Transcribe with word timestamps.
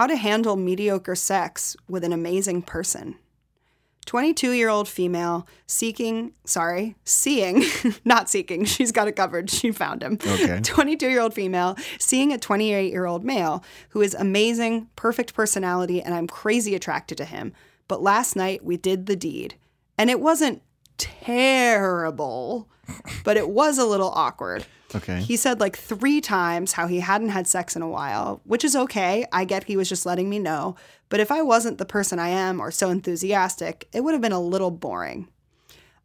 How 0.00 0.06
to 0.06 0.16
handle 0.16 0.56
mediocre 0.56 1.14
sex 1.14 1.76
with 1.86 2.04
an 2.04 2.12
amazing 2.14 2.62
person. 2.62 3.16
22 4.06 4.52
year 4.52 4.70
old 4.70 4.88
female 4.88 5.46
seeking, 5.66 6.32
sorry, 6.46 6.96
seeing, 7.04 7.64
not 8.06 8.30
seeking, 8.30 8.64
she's 8.64 8.92
got 8.92 9.08
it 9.08 9.12
covered. 9.12 9.50
She 9.50 9.72
found 9.72 10.02
him. 10.02 10.16
Okay. 10.26 10.58
22 10.64 11.06
year 11.06 11.20
old 11.20 11.34
female 11.34 11.76
seeing 11.98 12.32
a 12.32 12.38
28 12.38 12.90
year 12.90 13.04
old 13.04 13.24
male 13.24 13.62
who 13.90 14.00
is 14.00 14.14
amazing, 14.14 14.88
perfect 14.96 15.34
personality, 15.34 16.00
and 16.00 16.14
I'm 16.14 16.26
crazy 16.26 16.74
attracted 16.74 17.18
to 17.18 17.26
him. 17.26 17.52
But 17.86 18.02
last 18.02 18.34
night 18.34 18.64
we 18.64 18.78
did 18.78 19.04
the 19.04 19.16
deed. 19.16 19.56
And 19.98 20.08
it 20.08 20.18
wasn't 20.18 20.62
terrible, 20.96 22.70
but 23.24 23.36
it 23.36 23.48
was 23.48 23.78
a 23.78 23.86
little 23.86 24.10
awkward. 24.10 24.66
Okay. 24.94 25.20
He 25.20 25.36
said 25.36 25.60
like 25.60 25.76
three 25.76 26.20
times 26.20 26.72
how 26.72 26.86
he 26.86 27.00
hadn't 27.00 27.28
had 27.28 27.46
sex 27.46 27.76
in 27.76 27.82
a 27.82 27.88
while, 27.88 28.40
which 28.44 28.64
is 28.64 28.74
okay. 28.74 29.24
I 29.32 29.44
get 29.44 29.64
he 29.64 29.76
was 29.76 29.88
just 29.88 30.06
letting 30.06 30.28
me 30.28 30.38
know. 30.38 30.76
But 31.08 31.20
if 31.20 31.30
I 31.30 31.42
wasn't 31.42 31.78
the 31.78 31.84
person 31.84 32.18
I 32.18 32.28
am 32.28 32.60
or 32.60 32.70
so 32.70 32.90
enthusiastic, 32.90 33.88
it 33.92 34.02
would 34.02 34.12
have 34.12 34.20
been 34.20 34.32
a 34.32 34.40
little 34.40 34.70
boring. 34.70 35.28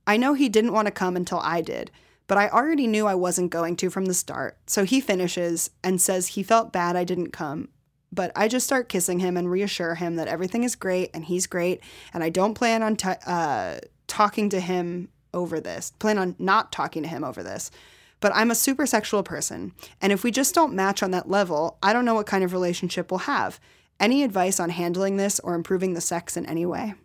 I 0.07 0.17
know 0.17 0.34
he 0.34 0.49
didn't 0.49 0.73
want 0.73 0.88
to 0.88 0.91
come 0.91 1.16
until 1.16 1.40
I 1.40 1.62
did, 1.62 1.90
but 2.27 2.38
I 2.38 2.49
already 2.49 2.88
knew 2.88 3.07
I 3.07 3.15
wasn't 3.15 3.52
going 3.52 3.76
to 3.77 3.90
from 3.90 4.05
the 4.05 4.13
start. 4.13 4.57
So 4.67 4.84
he 4.84 5.02
finishes 5.02 5.71
and 5.84 6.02
says 6.02 6.27
he 6.27 6.43
felt 6.43 6.73
bad 6.73 6.95
I 6.95 7.04
didn't 7.04 7.31
come. 7.31 7.70
But 8.12 8.31
I 8.35 8.48
just 8.48 8.65
start 8.65 8.88
kissing 8.88 9.20
him 9.20 9.35
and 9.35 9.49
reassure 9.49 9.95
him 9.95 10.15
that 10.15 10.27
everything 10.27 10.63
is 10.63 10.76
great 10.76 11.09
and 11.13 11.26
he's 11.26 11.48
great. 11.48 11.81
And 12.13 12.23
I 12.23 12.29
don't 12.29 12.54
plan 12.54 12.81
on 12.81 12.95
t- 12.95 13.09
uh, 13.26 13.79
talking 14.07 14.49
to 14.49 14.59
him 14.59 15.09
over 15.35 15.59
this, 15.59 15.91
plan 15.99 16.17
on 16.17 16.35
not 16.39 16.71
talking 16.71 17.03
to 17.03 17.09
him 17.09 17.23
over 17.23 17.43
this. 17.43 17.70
But 18.21 18.31
I'm 18.34 18.49
a 18.49 18.55
super 18.55 18.88
sexual 18.88 19.21
person. 19.21 19.73
And 20.02 20.12
if 20.12 20.23
we 20.23 20.31
just 20.31 20.55
don't 20.55 20.73
match 20.73 21.03
on 21.03 21.12
that 21.12 21.30
level, 21.30 21.77
I 21.84 21.93
don't 21.93 22.05
know 22.05 22.16
what 22.16 22.26
kind 22.26 22.43
of 22.43 22.53
relationship 22.53 23.12
we'll 23.12 23.20
have. 23.20 23.59
Any 23.99 24.23
advice 24.23 24.59
on 24.59 24.70
handling 24.70 25.17
this 25.17 25.40
or 25.41 25.53
improving 25.53 25.93
the 25.93 26.02
sex 26.02 26.35
in 26.35 26.45
any 26.45 26.66
way? 26.66 26.95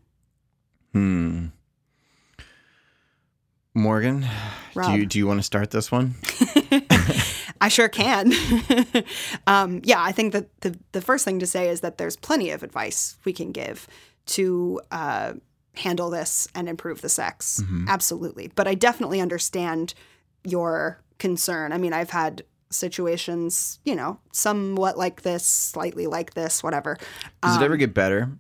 Hmm. 0.93 1.47
Morgan, 3.75 4.27
do 4.75 4.93
you 4.93 5.07
do 5.07 5.19
you 5.19 5.27
want 5.29 5.39
to 5.39 5.45
start 5.45 5.71
this 5.71 5.93
one? 5.93 6.15
I 7.61 7.69
sure 7.69 7.89
can. 7.89 8.33
um, 9.47 9.81
yeah, 9.85 10.03
I 10.03 10.13
think 10.13 10.33
that 10.33 10.49
the, 10.63 10.77
the 10.93 11.01
first 11.01 11.25
thing 11.25 11.39
to 11.41 11.47
say 11.47 11.69
is 11.69 11.81
that 11.81 11.99
there's 11.99 12.17
plenty 12.17 12.51
of 12.51 12.63
advice 12.63 13.19
we 13.25 13.33
can 13.33 13.53
give 13.53 13.87
to 14.27 14.81
uh, 14.91 15.35
handle 15.77 16.11
this 16.11 16.49
and 16.55 16.69
improve 16.69 17.01
the 17.01 17.09
sex. 17.09 17.63
Absolutely. 17.89 18.51
But 18.55 18.67
I 18.67 18.75
definitely 18.75 19.21
understand 19.21 19.95
your 20.45 21.01
concern. 21.19 21.73
I 21.73 21.79
mean, 21.79 21.93
I've 21.93 22.11
had 22.11 22.43
situations, 22.71 23.79
you 23.85 23.95
know, 23.95 24.19
somewhat 24.33 24.97
like 24.99 25.23
this, 25.23 25.45
slightly 25.47 26.07
like 26.07 26.35
this, 26.35 26.63
whatever. 26.63 26.97
Does 27.43 27.57
Um, 27.57 27.63
it 27.63 27.65
ever 27.65 27.77
get 27.77 27.95
better? 27.95 28.31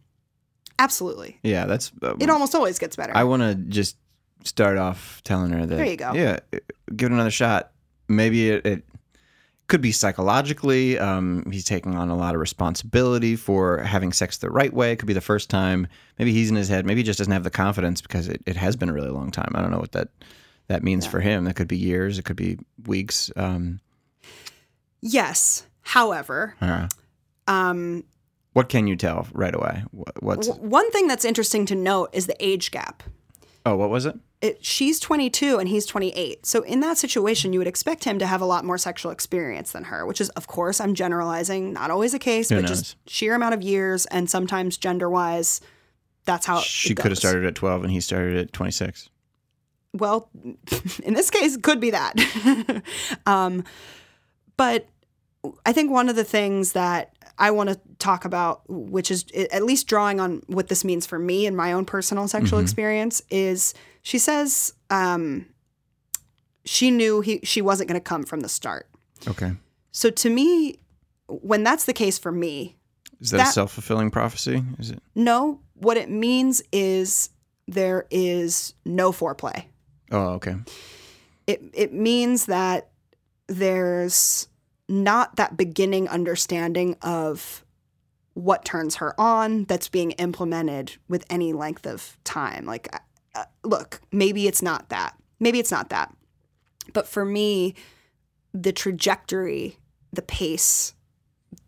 Absolutely. 0.78 1.39
Yeah, 1.42 1.67
that's. 1.67 1.92
Uh, 2.03 2.14
It 2.19 2.31
almost 2.31 2.55
always 2.55 2.78
gets 2.78 2.97
better. 2.97 3.14
I 3.14 3.25
want 3.25 3.42
to 3.42 3.55
just 3.55 3.97
start 4.45 4.78
off 4.78 5.20
telling 5.25 5.53
her 5.53 5.67
that. 5.67 5.77
There 5.77 5.84
you 5.86 5.97
go. 5.97 6.12
Yeah, 6.14 6.41
give 6.97 7.11
it 7.11 7.14
another 7.14 7.31
shot. 7.31 7.73
Maybe 8.08 8.51
it, 8.51 8.64
it 8.67 8.84
could 9.71 9.81
be 9.81 9.93
psychologically. 9.93 10.99
Um, 10.99 11.49
he's 11.51 11.65
taking 11.65 11.95
on 11.95 12.11
a 12.11 12.17
lot 12.17 12.35
of 12.35 12.41
responsibility 12.41 13.37
for 13.37 13.79
having 13.79 14.13
sex 14.13 14.37
the 14.37 14.51
right 14.51 14.73
way. 14.73 14.93
It 14.93 14.97
could 14.97 15.07
be 15.07 15.15
the 15.15 15.21
first 15.21 15.49
time. 15.49 15.87
Maybe 16.19 16.33
he's 16.33 16.51
in 16.51 16.57
his 16.57 16.69
head. 16.69 16.85
Maybe 16.85 17.01
he 17.01 17.05
just 17.05 17.19
doesn't 17.19 17.33
have 17.33 17.45
the 17.45 17.51
confidence 17.51 18.03
because 18.03 18.29
it, 18.29 18.43
it 18.47 18.57
has 18.57 18.77
been 18.77 18.91
a 18.91 18.93
really 18.93 19.09
long 19.09 19.31
time. 19.31 19.53
I 19.55 19.63
don't 19.63 19.71
know 19.71 19.79
what 19.79 19.93
that 19.93 20.09
that 20.69 20.83
means 20.83 21.07
for 21.07 21.21
him. 21.21 21.45
That 21.45 21.57
could 21.57 21.69
be 21.69 21.77
years. 21.77 22.19
It 22.19 22.25
could 22.25 22.37
be 22.37 22.59
weeks. 22.87 23.31
Um, 23.35 23.81
yes. 25.01 25.67
However, 25.83 26.55
uh, 26.61 26.89
um, 27.48 28.05
what 28.53 28.69
can 28.69 28.87
you 28.87 28.97
tell 28.97 29.27
right 29.33 29.55
away? 29.55 29.85
What, 29.91 30.23
what's 30.23 30.48
one 30.48 30.91
thing 30.93 31.09
that's 31.09 31.25
interesting 31.25 31.67
to 31.67 31.75
note 31.75 32.11
is 32.13 32.27
the 32.27 32.37
age 32.45 32.71
gap. 32.71 33.03
Oh, 33.66 33.77
what 33.77 33.91
was 33.91 34.06
it? 34.06 34.16
it, 34.41 34.64
she's 34.64 34.98
22 35.00 35.58
and 35.58 35.69
he's 35.69 35.84
28. 35.84 36.46
So 36.46 36.62
in 36.62 36.80
that 36.80 36.96
situation, 36.96 37.52
you 37.52 37.58
would 37.58 37.68
expect 37.68 38.05
him 38.05 38.18
to 38.18 38.27
have 38.27 38.40
a 38.40 38.46
lot 38.46 38.64
more 38.64 38.79
sexual 38.79 39.12
experience 39.12 39.73
than 39.73 39.85
her, 39.85 40.07
which 40.07 40.20
is, 40.20 40.30
of 40.30 40.46
course, 40.46 40.80
I'm 40.80 40.95
generalizing, 40.95 41.73
not 41.73 41.90
always 41.90 42.14
a 42.14 42.18
case, 42.18 42.48
Who 42.48 42.57
but 42.57 42.62
knows? 42.62 42.70
just 42.70 42.96
sheer 43.07 43.35
amount 43.35 43.55
of 43.55 43.62
years 43.62 44.07
and 44.07 44.30
sometimes 44.30 44.79
gender 44.79 45.11
wise, 45.11 45.61
that's 46.24 46.46
how 46.46 46.61
She 46.61 46.95
could 46.95 47.11
have 47.11 47.18
started 47.18 47.45
at 47.45 47.55
twelve, 47.55 47.83
and 47.83 47.90
he 47.90 48.01
started 48.01 48.36
at 48.36 48.52
twenty 48.52 48.73
six. 48.73 49.08
Well, 49.92 50.29
in 51.02 51.14
this 51.14 51.30
case, 51.30 51.56
could 51.56 51.80
be 51.80 51.90
that. 51.90 52.83
um, 53.27 53.64
but 54.56 54.86
I 55.64 55.73
think 55.73 55.90
one 55.90 56.08
of 56.08 56.17
the 56.17 56.24
things 56.24 56.73
that 56.73 57.14
I 57.40 57.51
want 57.51 57.70
to 57.70 57.80
talk 57.98 58.24
about, 58.24 58.62
which 58.68 59.11
is 59.11 59.24
at 59.52 59.64
least 59.64 59.86
drawing 59.89 60.20
on 60.20 60.42
what 60.46 60.68
this 60.68 60.84
means 60.84 61.06
for 61.06 61.18
me 61.18 61.46
and 61.46 61.56
my 61.56 61.73
own 61.73 61.84
personal 61.86 62.28
sexual 62.28 62.58
Mm-hmm. 62.58 62.64
experience, 62.64 63.23
is 63.30 63.74
she 64.02 64.18
says 64.18 64.74
um, 64.90 65.46
she 66.64 66.90
knew 66.90 67.20
he 67.23 67.40
she 67.42 67.62
wasn't 67.62 67.89
going 67.89 68.00
to 68.00 68.05
come 68.05 68.23
from 68.24 68.40
the 68.40 68.48
start. 68.48 68.89
Okay. 69.27 69.52
So 69.92 70.11
to 70.11 70.30
me, 70.30 70.79
when 71.27 71.64
that's 71.64 71.84
the 71.86 71.92
case 71.92 72.18
for 72.18 72.30
me, 72.33 72.77
Is 73.20 73.30
that, 73.30 73.36
a 73.36 73.45
That- 73.45 73.55
self 73.55 73.73
fulfilling 73.73 74.11
prophecy? 74.11 74.62
Is 74.79 74.90
it? 74.90 75.02
no, 75.14 75.61
what 75.74 75.96
it 75.96 76.11
means 76.11 76.62
is 76.73 77.30
there 77.67 78.06
is 78.11 78.74
no 78.84 79.12
foreplay. 79.12 79.64
Oh, 80.12 80.34
okay. 80.39 80.56
it 81.46 81.62
it 81.73 81.92
means 81.95 82.46
that 82.46 82.90
there's 83.46 84.48
not 84.90 85.36
that 85.36 85.56
beginning 85.56 86.08
understanding 86.08 86.96
of 87.01 87.64
what 88.34 88.64
turns 88.64 88.96
her 88.96 89.18
on 89.20 89.64
that's 89.64 89.89
being 89.89 90.11
implemented 90.12 90.96
with 91.08 91.24
any 91.30 91.52
length 91.52 91.86
of 91.86 92.17
time. 92.24 92.67
Like 92.67 92.89
uh, 93.34 93.45
look 93.62 94.00
maybe 94.11 94.46
it's 94.46 94.62
not 94.62 94.89
that. 94.89 95.17
Maybe 95.39 95.61
it's 95.61 95.70
not 95.70 95.90
that. 95.90 96.14
But 96.92 97.06
for 97.06 97.24
me 97.24 97.74
the 98.52 98.73
trajectory 98.73 99.77
the 100.12 100.23
pace 100.23 100.95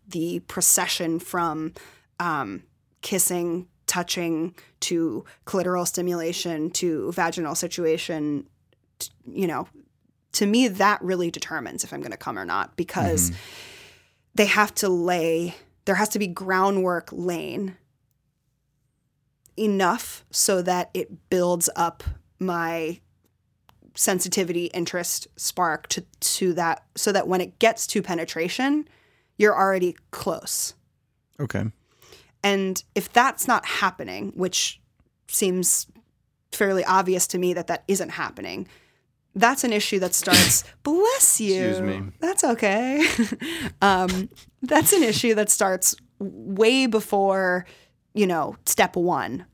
the 0.07 0.39
procession 0.41 1.17
from 1.19 1.73
um, 2.19 2.63
kissing 3.01 3.67
touching 3.87 4.53
to 4.81 5.23
clitoral 5.45 5.87
stimulation 5.87 6.69
to 6.71 7.11
vaginal 7.13 7.55
situation 7.55 8.45
t- 8.99 9.11
you 9.25 9.47
know 9.47 9.67
to 10.33 10.45
me 10.45 10.67
that 10.67 11.01
really 11.01 11.31
determines 11.31 11.83
if 11.83 11.93
i'm 11.93 12.01
going 12.01 12.11
to 12.11 12.17
come 12.17 12.37
or 12.37 12.45
not 12.45 12.75
because 12.75 13.29
mm-hmm. 13.29 13.39
they 14.35 14.45
have 14.45 14.73
to 14.73 14.89
lay 14.89 15.55
there 15.85 15.95
has 15.95 16.09
to 16.09 16.19
be 16.19 16.27
groundwork 16.27 17.09
laying 17.11 17.75
enough 19.57 20.25
so 20.31 20.61
that 20.61 20.89
it 20.93 21.29
builds 21.29 21.69
up 21.75 22.03
my 22.39 22.99
sensitivity 23.95 24.65
interest 24.67 25.27
spark 25.35 25.87
to 25.87 26.03
to 26.19 26.53
that 26.53 26.83
so 26.95 27.11
that 27.11 27.27
when 27.27 27.39
it 27.41 27.59
gets 27.59 27.85
to 27.85 28.01
penetration 28.01 28.87
you're 29.37 29.55
already 29.55 29.95
close 30.11 30.73
Okay. 31.39 31.65
and 32.43 32.83
if 32.95 33.11
that's 33.11 33.47
not 33.47 33.65
happening, 33.65 34.31
which 34.35 34.79
seems 35.27 35.87
fairly 36.51 36.85
obvious 36.85 37.25
to 37.27 37.37
me 37.39 37.53
that 37.53 37.67
that 37.67 37.83
isn't 37.87 38.09
happening, 38.09 38.67
that's 39.35 39.63
an 39.63 39.73
issue 39.73 39.99
that 39.99 40.13
starts. 40.13 40.63
bless 40.83 41.41
you. 41.41 41.69
Excuse 41.69 41.81
me. 41.81 42.11
That's 42.19 42.43
okay. 42.43 43.05
um, 43.81 44.29
that's 44.61 44.93
an 44.93 45.03
issue 45.03 45.35
that 45.35 45.49
starts 45.49 45.95
way 46.19 46.85
before, 46.87 47.65
you 48.13 48.27
know, 48.27 48.55
step 48.65 48.95
one 48.95 49.45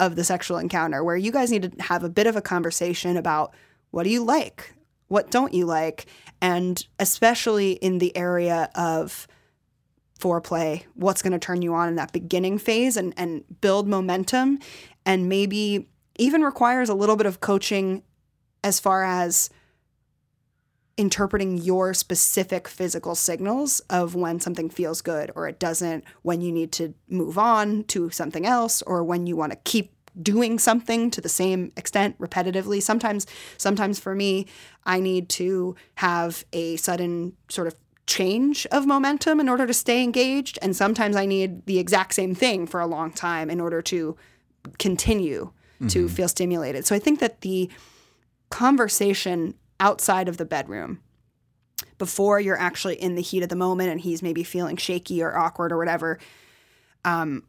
of 0.00 0.16
the 0.16 0.24
sexual 0.24 0.58
encounter, 0.58 1.02
where 1.02 1.16
you 1.16 1.32
guys 1.32 1.50
need 1.50 1.62
to 1.62 1.82
have 1.82 2.04
a 2.04 2.08
bit 2.08 2.26
of 2.26 2.36
a 2.36 2.42
conversation 2.42 3.16
about 3.16 3.54
what 3.90 4.04
do 4.04 4.10
you 4.10 4.22
like, 4.22 4.74
what 5.08 5.30
don't 5.30 5.54
you 5.54 5.66
like, 5.66 6.06
and 6.40 6.86
especially 6.98 7.72
in 7.72 7.98
the 7.98 8.16
area 8.16 8.70
of 8.74 9.26
foreplay, 10.20 10.84
what's 10.94 11.22
going 11.22 11.32
to 11.32 11.38
turn 11.38 11.62
you 11.62 11.74
on 11.74 11.88
in 11.88 11.96
that 11.96 12.12
beginning 12.12 12.58
phase 12.58 12.96
and, 12.96 13.14
and 13.16 13.44
build 13.60 13.88
momentum, 13.88 14.58
and 15.06 15.28
maybe 15.28 15.88
even 16.18 16.42
requires 16.42 16.88
a 16.88 16.94
little 16.94 17.16
bit 17.16 17.26
of 17.26 17.40
coaching 17.40 18.02
as 18.68 18.78
far 18.78 19.02
as 19.02 19.50
interpreting 20.98 21.56
your 21.56 21.94
specific 21.94 22.68
physical 22.68 23.14
signals 23.14 23.80
of 23.88 24.14
when 24.14 24.40
something 24.40 24.68
feels 24.68 25.00
good 25.00 25.30
or 25.34 25.48
it 25.48 25.58
doesn't, 25.58 26.04
when 26.22 26.40
you 26.40 26.52
need 26.52 26.72
to 26.72 26.92
move 27.08 27.38
on 27.38 27.84
to 27.84 28.10
something 28.10 28.44
else, 28.44 28.82
or 28.82 29.02
when 29.02 29.26
you 29.26 29.36
want 29.36 29.52
to 29.52 29.58
keep 29.64 29.94
doing 30.20 30.58
something 30.58 31.10
to 31.10 31.20
the 31.20 31.28
same 31.28 31.72
extent 31.76 32.18
repetitively. 32.18 32.82
Sometimes 32.82 33.26
sometimes 33.56 34.00
for 34.00 34.14
me, 34.14 34.46
I 34.84 34.98
need 35.00 35.28
to 35.30 35.76
have 35.96 36.44
a 36.52 36.76
sudden 36.76 37.34
sort 37.48 37.68
of 37.68 37.74
change 38.06 38.66
of 38.66 38.86
momentum 38.86 39.38
in 39.38 39.48
order 39.48 39.66
to 39.66 39.74
stay 39.74 40.02
engaged 40.02 40.58
and 40.62 40.74
sometimes 40.74 41.14
I 41.14 41.26
need 41.26 41.66
the 41.66 41.78
exact 41.78 42.14
same 42.14 42.34
thing 42.34 42.66
for 42.66 42.80
a 42.80 42.86
long 42.86 43.12
time 43.12 43.50
in 43.50 43.60
order 43.60 43.82
to 43.82 44.16
continue 44.78 45.52
to 45.80 46.06
mm-hmm. 46.06 46.06
feel 46.08 46.26
stimulated. 46.26 46.86
So 46.86 46.96
I 46.96 46.98
think 46.98 47.20
that 47.20 47.42
the 47.42 47.70
conversation 48.50 49.54
outside 49.80 50.28
of 50.28 50.36
the 50.36 50.44
bedroom 50.44 51.00
before 51.98 52.40
you're 52.40 52.58
actually 52.58 52.94
in 52.96 53.14
the 53.14 53.22
heat 53.22 53.42
of 53.42 53.48
the 53.48 53.56
moment 53.56 53.90
and 53.90 54.00
he's 54.00 54.22
maybe 54.22 54.42
feeling 54.42 54.76
shaky 54.76 55.22
or 55.22 55.36
awkward 55.36 55.72
or 55.72 55.78
whatever 55.78 56.18
um, 57.04 57.42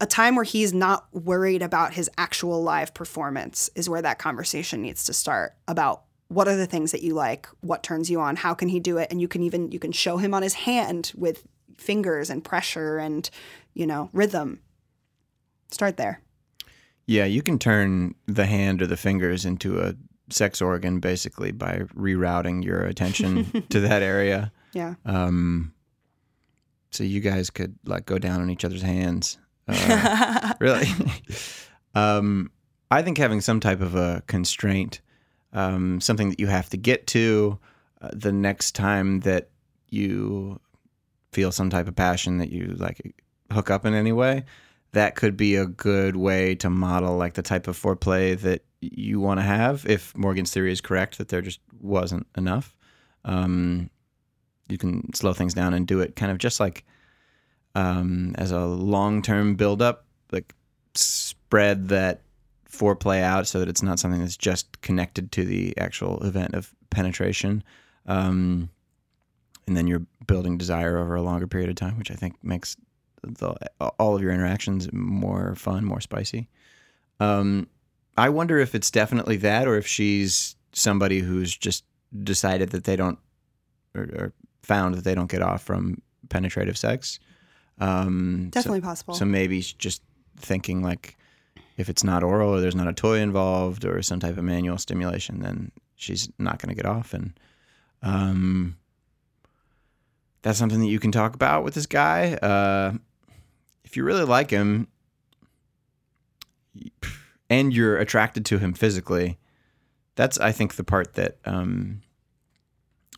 a 0.00 0.06
time 0.06 0.34
where 0.34 0.44
he's 0.44 0.72
not 0.72 1.06
worried 1.12 1.62
about 1.62 1.94
his 1.94 2.10
actual 2.18 2.62
live 2.62 2.92
performance 2.92 3.70
is 3.74 3.88
where 3.88 4.02
that 4.02 4.18
conversation 4.18 4.82
needs 4.82 5.04
to 5.04 5.12
start 5.12 5.54
about 5.66 6.02
what 6.28 6.48
are 6.48 6.56
the 6.56 6.66
things 6.66 6.92
that 6.92 7.02
you 7.02 7.14
like 7.14 7.48
what 7.60 7.82
turns 7.82 8.10
you 8.10 8.20
on 8.20 8.36
how 8.36 8.52
can 8.52 8.68
he 8.68 8.80
do 8.80 8.98
it? 8.98 9.08
And 9.10 9.20
you 9.20 9.28
can 9.28 9.42
even 9.42 9.70
you 9.72 9.78
can 9.78 9.92
show 9.92 10.16
him 10.16 10.34
on 10.34 10.42
his 10.42 10.54
hand 10.54 11.12
with 11.14 11.44
fingers 11.78 12.30
and 12.30 12.44
pressure 12.44 12.98
and 12.98 13.28
you 13.74 13.86
know 13.86 14.10
rhythm. 14.12 14.60
Start 15.70 15.96
there. 15.96 16.20
Yeah, 17.06 17.24
you 17.24 17.42
can 17.42 17.58
turn 17.58 18.14
the 18.26 18.46
hand 18.46 18.82
or 18.82 18.86
the 18.86 18.96
fingers 18.96 19.44
into 19.44 19.80
a 19.80 19.94
sex 20.30 20.60
organ 20.60 21.00
basically 21.00 21.52
by 21.52 21.80
rerouting 21.96 22.64
your 22.64 22.82
attention 22.84 23.64
to 23.70 23.80
that 23.80 24.02
area. 24.02 24.52
yeah 24.72 24.94
Um, 25.04 25.72
so 26.90 27.04
you 27.04 27.20
guys 27.20 27.50
could 27.50 27.76
like 27.84 28.06
go 28.06 28.18
down 28.18 28.40
on 28.40 28.50
each 28.50 28.64
other's 28.64 28.82
hands. 28.82 29.38
Uh, 29.68 30.54
really? 30.60 30.86
um, 31.94 32.50
I 32.90 33.02
think 33.02 33.18
having 33.18 33.40
some 33.40 33.60
type 33.60 33.80
of 33.80 33.94
a 33.94 34.22
constraint, 34.26 35.00
um, 35.52 36.00
something 36.00 36.30
that 36.30 36.40
you 36.40 36.46
have 36.46 36.68
to 36.70 36.76
get 36.76 37.06
to 37.08 37.58
uh, 38.00 38.10
the 38.12 38.32
next 38.32 38.74
time 38.74 39.20
that 39.20 39.50
you 39.90 40.60
feel 41.32 41.52
some 41.52 41.70
type 41.70 41.88
of 41.88 41.96
passion 41.96 42.38
that 42.38 42.50
you 42.50 42.74
like 42.78 43.14
hook 43.52 43.70
up 43.70 43.84
in 43.84 43.94
any 43.94 44.12
way, 44.12 44.44
that 44.92 45.16
could 45.16 45.36
be 45.36 45.56
a 45.56 45.66
good 45.66 46.16
way 46.16 46.54
to 46.56 46.70
model 46.70 47.16
like 47.16 47.34
the 47.34 47.42
type 47.42 47.68
of 47.68 47.78
foreplay 47.78 48.38
that 48.40 48.64
you 48.94 49.20
want 49.20 49.40
to 49.40 49.44
have. 49.44 49.84
If 49.86 50.16
Morgan's 50.16 50.52
theory 50.52 50.72
is 50.72 50.80
correct, 50.80 51.18
that 51.18 51.28
there 51.28 51.42
just 51.42 51.60
wasn't 51.80 52.26
enough. 52.36 52.74
Um, 53.24 53.90
you 54.68 54.78
can 54.78 55.12
slow 55.14 55.32
things 55.32 55.54
down 55.54 55.74
and 55.74 55.86
do 55.86 56.00
it 56.00 56.16
kind 56.16 56.32
of 56.32 56.38
just 56.38 56.60
like 56.60 56.84
um, 57.74 58.34
as 58.38 58.50
a 58.50 58.60
long 58.60 59.22
term 59.22 59.54
build 59.54 59.82
up, 59.82 60.06
like 60.32 60.54
spread 60.94 61.88
that 61.88 62.22
foreplay 62.70 63.22
out 63.22 63.46
so 63.46 63.58
that 63.58 63.68
it's 63.68 63.82
not 63.82 63.98
something 63.98 64.20
that's 64.20 64.36
just 64.36 64.80
connected 64.82 65.32
to 65.32 65.44
the 65.44 65.76
actual 65.78 66.22
event 66.24 66.54
of 66.54 66.74
penetration. 66.90 67.62
Um, 68.06 68.70
and 69.66 69.76
then 69.76 69.86
you're 69.86 70.06
building 70.26 70.58
desire 70.58 70.98
over 70.98 71.14
a 71.14 71.22
longer 71.22 71.46
period 71.46 71.70
of 71.70 71.76
time, 71.76 71.98
which 71.98 72.10
I 72.10 72.14
think 72.14 72.36
makes 72.42 72.76
the, 73.22 73.54
all 73.98 74.14
of 74.14 74.22
your 74.22 74.30
interactions 74.30 74.92
more 74.92 75.54
fun, 75.56 75.84
more 75.84 76.00
spicy. 76.00 76.48
Um, 77.18 77.68
I 78.16 78.28
wonder 78.30 78.58
if 78.58 78.74
it's 78.74 78.90
definitely 78.90 79.36
that, 79.38 79.68
or 79.68 79.76
if 79.76 79.86
she's 79.86 80.56
somebody 80.72 81.20
who's 81.20 81.56
just 81.56 81.84
decided 82.22 82.70
that 82.70 82.84
they 82.84 82.96
don't, 82.96 83.18
or, 83.94 84.02
or 84.02 84.32
found 84.62 84.94
that 84.94 85.04
they 85.04 85.14
don't 85.14 85.30
get 85.30 85.42
off 85.42 85.62
from 85.62 86.00
penetrative 86.28 86.76
sex. 86.78 87.18
Um, 87.78 88.46
so- 88.46 88.50
definitely 88.60 88.80
possible 88.80 89.14
so 89.14 89.26
maybe 89.26 89.60
she's 89.60 89.74
just 89.74 90.02
thinking 90.38 90.82
like, 90.82 91.16
if 91.76 91.90
it's 91.90 92.02
not 92.02 92.22
oral 92.22 92.54
or 92.54 92.60
there's 92.60 92.74
not 92.74 92.88
a 92.88 92.92
toy 92.94 93.18
involved 93.18 93.84
or 93.84 94.00
some 94.00 94.18
type 94.18 94.38
of 94.38 94.44
manual 94.44 94.78
stimulation, 94.78 95.40
then 95.40 95.70
she's 95.94 96.30
not 96.38 96.58
going 96.58 96.74
to 96.74 96.74
get 96.74 96.86
off. 96.86 97.12
And 97.12 97.38
um, 98.02 98.76
that's 100.40 100.58
something 100.58 100.80
that 100.80 100.86
you 100.86 100.98
can 100.98 101.12
talk 101.12 101.34
about 101.34 101.64
with 101.64 101.74
this 101.74 101.84
guy. 101.84 102.34
Uh, 102.34 102.94
if 103.84 103.94
you 103.94 104.04
really 104.04 104.24
like 104.24 104.50
him 104.50 104.88
and 107.48 107.72
you're 107.72 107.96
attracted 107.98 108.44
to 108.46 108.58
him 108.58 108.72
physically, 108.72 109.38
that's 110.14 110.38
I 110.38 110.52
think 110.52 110.74
the 110.74 110.84
part 110.84 111.14
that 111.14 111.36
um, 111.44 112.02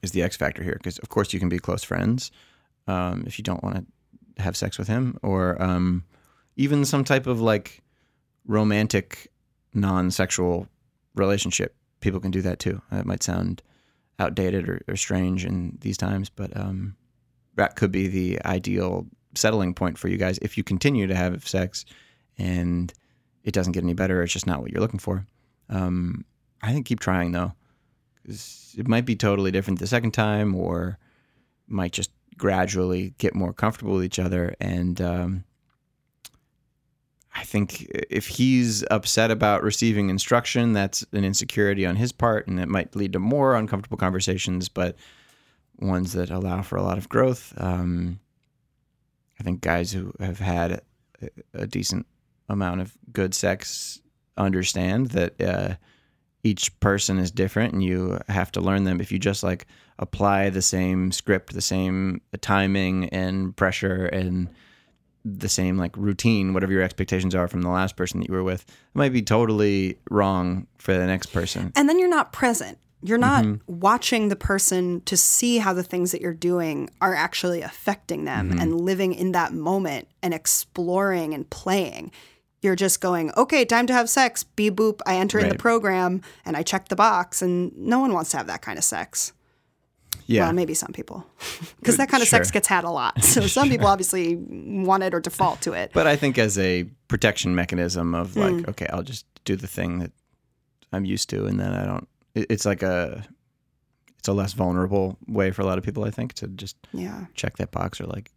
is 0.02 0.12
the 0.12 0.22
X 0.22 0.36
factor 0.36 0.62
here. 0.62 0.75
Because 0.75 0.98
of 0.98 1.08
course 1.08 1.32
you 1.32 1.40
can 1.40 1.48
be 1.48 1.58
close 1.58 1.84
friends 1.84 2.30
um, 2.86 3.25
if 3.26 3.38
you 3.38 3.42
don't 3.42 3.62
want 3.62 3.86
to 4.36 4.42
have 4.42 4.56
sex 4.56 4.78
with 4.78 4.88
him, 4.88 5.19
or 5.22 5.60
um, 5.62 6.04
even 6.56 6.84
some 6.84 7.04
type 7.04 7.26
of 7.26 7.40
like 7.40 7.82
romantic, 8.46 9.30
non-sexual 9.75 10.69
relationship. 11.14 11.74
People 12.00 12.20
can 12.20 12.31
do 12.31 12.42
that 12.42 12.58
too. 12.58 12.81
It 12.92 13.06
might 13.06 13.22
sound 13.22 13.62
outdated 14.19 14.69
or, 14.69 14.81
or 14.88 14.96
strange 14.96 15.44
in 15.44 15.78
these 15.81 15.96
times, 15.96 16.28
but 16.31 16.56
um, 16.56 16.96
that 17.56 17.76
could 17.76 17.92
be 17.92 18.08
the 18.08 18.40
ideal 18.44 19.06
settling 19.34 19.74
point 19.74 19.98
for 19.98 20.08
you 20.08 20.16
guys 20.16 20.38
if 20.38 20.56
you 20.56 20.64
continue 20.64 21.06
to 21.06 21.14
have 21.14 21.46
sex 21.46 21.84
and 22.38 22.92
it 23.48 23.54
doesn't 23.54 23.72
get 23.72 23.82
any 23.82 23.94
better. 23.94 24.22
It's 24.22 24.32
just 24.32 24.46
not 24.46 24.60
what 24.60 24.70
you're 24.70 24.80
looking 24.80 25.00
for. 25.00 25.26
Um, 25.68 26.24
I 26.62 26.72
think 26.72 26.86
keep 26.86 27.00
trying 27.00 27.32
though, 27.32 27.52
'cause 28.24 28.74
it 28.78 28.86
might 28.86 29.06
be 29.06 29.16
totally 29.16 29.50
different 29.50 29.80
the 29.80 29.86
second 29.86 30.12
time, 30.12 30.54
or 30.54 30.98
might 31.66 31.92
just 31.92 32.10
gradually 32.36 33.14
get 33.18 33.34
more 33.34 33.52
comfortable 33.52 33.94
with 33.94 34.04
each 34.04 34.18
other. 34.18 34.54
And 34.60 35.00
um, 35.00 35.44
I 37.34 37.44
think 37.44 37.86
if 38.10 38.26
he's 38.28 38.84
upset 38.90 39.30
about 39.30 39.62
receiving 39.62 40.10
instruction, 40.10 40.72
that's 40.72 41.04
an 41.12 41.24
insecurity 41.24 41.84
on 41.84 41.96
his 41.96 42.12
part, 42.12 42.46
and 42.46 42.60
it 42.60 42.68
might 42.68 42.94
lead 42.94 43.12
to 43.14 43.18
more 43.18 43.54
uncomfortable 43.56 43.98
conversations, 43.98 44.68
but 44.68 44.96
ones 45.78 46.12
that 46.12 46.30
allow 46.30 46.62
for 46.62 46.76
a 46.76 46.82
lot 46.82 46.98
of 46.98 47.08
growth. 47.08 47.52
Um, 47.56 48.20
I 49.40 49.44
think 49.44 49.60
guys 49.60 49.92
who 49.92 50.12
have 50.20 50.38
had 50.40 50.82
a, 51.22 51.28
a 51.54 51.66
decent 51.66 52.06
amount 52.48 52.80
of 52.80 52.96
good 53.12 53.34
sex 53.34 54.00
understand 54.36 55.08
that 55.10 55.40
uh, 55.40 55.74
each 56.44 56.78
person 56.80 57.18
is 57.18 57.30
different 57.30 57.72
and 57.72 57.82
you 57.82 58.18
have 58.28 58.52
to 58.52 58.60
learn 58.60 58.84
them 58.84 59.00
if 59.00 59.10
you 59.10 59.18
just 59.18 59.42
like 59.42 59.66
apply 59.98 60.48
the 60.50 60.62
same 60.62 61.10
script 61.10 61.52
the 61.52 61.60
same 61.60 62.20
timing 62.40 63.08
and 63.10 63.56
pressure 63.56 64.06
and 64.06 64.48
the 65.24 65.48
same 65.48 65.76
like 65.76 65.94
routine 65.96 66.54
whatever 66.54 66.72
your 66.72 66.82
expectations 66.82 67.34
are 67.34 67.48
from 67.48 67.62
the 67.62 67.68
last 67.68 67.96
person 67.96 68.20
that 68.20 68.28
you 68.28 68.34
were 68.34 68.44
with 68.44 68.62
it 68.62 68.94
might 68.94 69.12
be 69.12 69.20
totally 69.20 69.98
wrong 70.10 70.66
for 70.78 70.94
the 70.94 71.06
next 71.06 71.26
person 71.32 71.72
And 71.74 71.88
then 71.88 71.98
you're 71.98 72.08
not 72.08 72.32
present. 72.32 72.78
You're 73.00 73.18
not 73.18 73.44
watching 73.68 74.28
the 74.28 74.34
person 74.34 75.02
to 75.02 75.16
see 75.16 75.58
how 75.58 75.72
the 75.72 75.84
things 75.84 76.10
that 76.10 76.20
you're 76.20 76.34
doing 76.34 76.90
are 77.00 77.14
actually 77.14 77.62
affecting 77.62 78.24
them 78.24 78.58
and 78.58 78.80
living 78.80 79.12
in 79.14 79.30
that 79.32 79.52
moment 79.52 80.08
and 80.20 80.34
exploring 80.34 81.32
and 81.32 81.48
playing. 81.48 82.10
You're 82.60 82.76
just 82.76 83.00
going, 83.00 83.31
okay, 83.37 83.64
time 83.64 83.87
to 83.87 83.93
have 83.93 84.10
sex. 84.10 84.43
Beep 84.44 84.75
boop. 84.75 85.00
I 85.06 85.16
enter 85.16 85.38
in 85.38 85.49
the 85.49 85.55
program 85.55 86.22
and 86.44 86.56
I 86.56 86.62
check 86.62 86.88
the 86.88 86.96
box, 86.96 87.40
and 87.43 87.76
no 87.76 88.00
one 88.00 88.12
wants 88.12 88.31
to 88.32 88.37
have 88.37 88.49
that 88.49 88.62
kind 88.62 88.78
of 88.78 88.84
sex. 88.84 89.32
yeah 90.26 90.44
Well, 90.44 90.52
maybe 90.55 90.75
some 90.75 90.93
people, 90.93 91.25
because 91.78 91.96
that 91.99 92.08
kind 92.08 92.22
of 92.22 92.28
sex 92.28 92.50
gets 92.50 92.66
had 92.66 92.82
a 92.84 92.90
lot. 92.90 93.22
So 93.22 93.46
some 93.46 93.69
people 93.69 93.87
obviously 93.94 94.37
want 94.37 95.02
it 95.05 95.14
or 95.14 95.20
default 95.20 95.60
to 95.62 95.72
it. 95.72 95.93
But 95.94 96.06
I 96.08 96.16
think 96.16 96.37
as 96.37 96.58
a 96.58 96.84
protection 97.06 97.55
mechanism 97.55 98.15
of 98.15 98.36
like, 98.36 98.69
okay, 98.69 98.86
I'll 98.93 99.03
just 99.05 99.24
do 99.44 99.55
the 99.55 99.69
thing 99.69 100.00
that 100.00 100.10
I'm 100.93 101.05
used 101.05 101.31
to, 101.31 101.46
and 101.46 101.60
then 101.60 101.72
I 101.74 101.86
don't. 101.86 102.08
It's 102.34 102.67
like 102.67 102.82
a, 102.82 103.24
it's 104.19 104.27
a 104.29 104.32
less 104.32 104.53
vulnerable 104.53 105.17
way 105.29 105.53
for 105.53 105.62
a 105.62 105.65
lot 105.65 105.79
of 105.79 105.84
people, 105.84 106.05
I 106.05 106.10
think, 106.10 106.32
to 106.34 106.48
just 106.48 106.77
Yeah. 106.93 107.27
check 107.34 107.56
that 107.58 107.70
box 107.70 108.00
or 108.00 108.06
like 108.06 108.32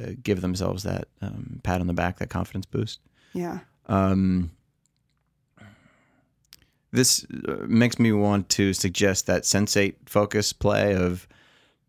uh, 0.00 0.12
give 0.22 0.40
themselves 0.40 0.82
that 0.84 1.08
um, 1.20 1.60
pat 1.62 1.80
on 1.82 1.86
the 1.88 1.92
back, 1.92 2.18
that 2.20 2.30
confidence 2.30 2.64
boost. 2.64 3.00
Yeah. 3.32 3.60
Um, 3.86 4.50
this 6.92 7.24
uh, 7.48 7.56
makes 7.66 7.98
me 7.98 8.12
want 8.12 8.48
to 8.50 8.72
suggest 8.72 9.26
that 9.26 9.44
sensate 9.44 9.94
focus 10.06 10.52
play 10.52 10.94
of 10.94 11.28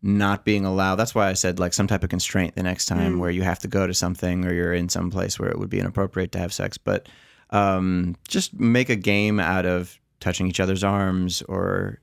not 0.02 0.44
being 0.44 0.64
allowed. 0.64 0.96
That's 0.96 1.14
why 1.14 1.28
I 1.28 1.34
said 1.34 1.58
like 1.58 1.72
some 1.72 1.86
type 1.86 2.02
of 2.02 2.10
constraint 2.10 2.54
the 2.56 2.62
next 2.62 2.86
time 2.86 3.18
where 3.18 3.30
you 3.30 3.42
have 3.42 3.60
to 3.60 3.68
go 3.68 3.86
to 3.86 3.94
something 3.94 4.44
or 4.44 4.52
you're 4.52 4.74
in 4.74 4.88
some 4.88 5.10
place 5.10 5.38
where 5.38 5.48
it 5.48 5.58
would 5.58 5.70
be 5.70 5.78
inappropriate 5.78 6.32
to 6.32 6.38
have 6.38 6.52
sex. 6.52 6.76
But 6.76 7.08
um, 7.50 8.16
just 8.26 8.58
make 8.58 8.88
a 8.88 8.96
game 8.96 9.38
out 9.38 9.64
of 9.64 9.98
touching 10.18 10.48
each 10.48 10.60
other's 10.60 10.82
arms 10.82 11.42
or 11.42 12.00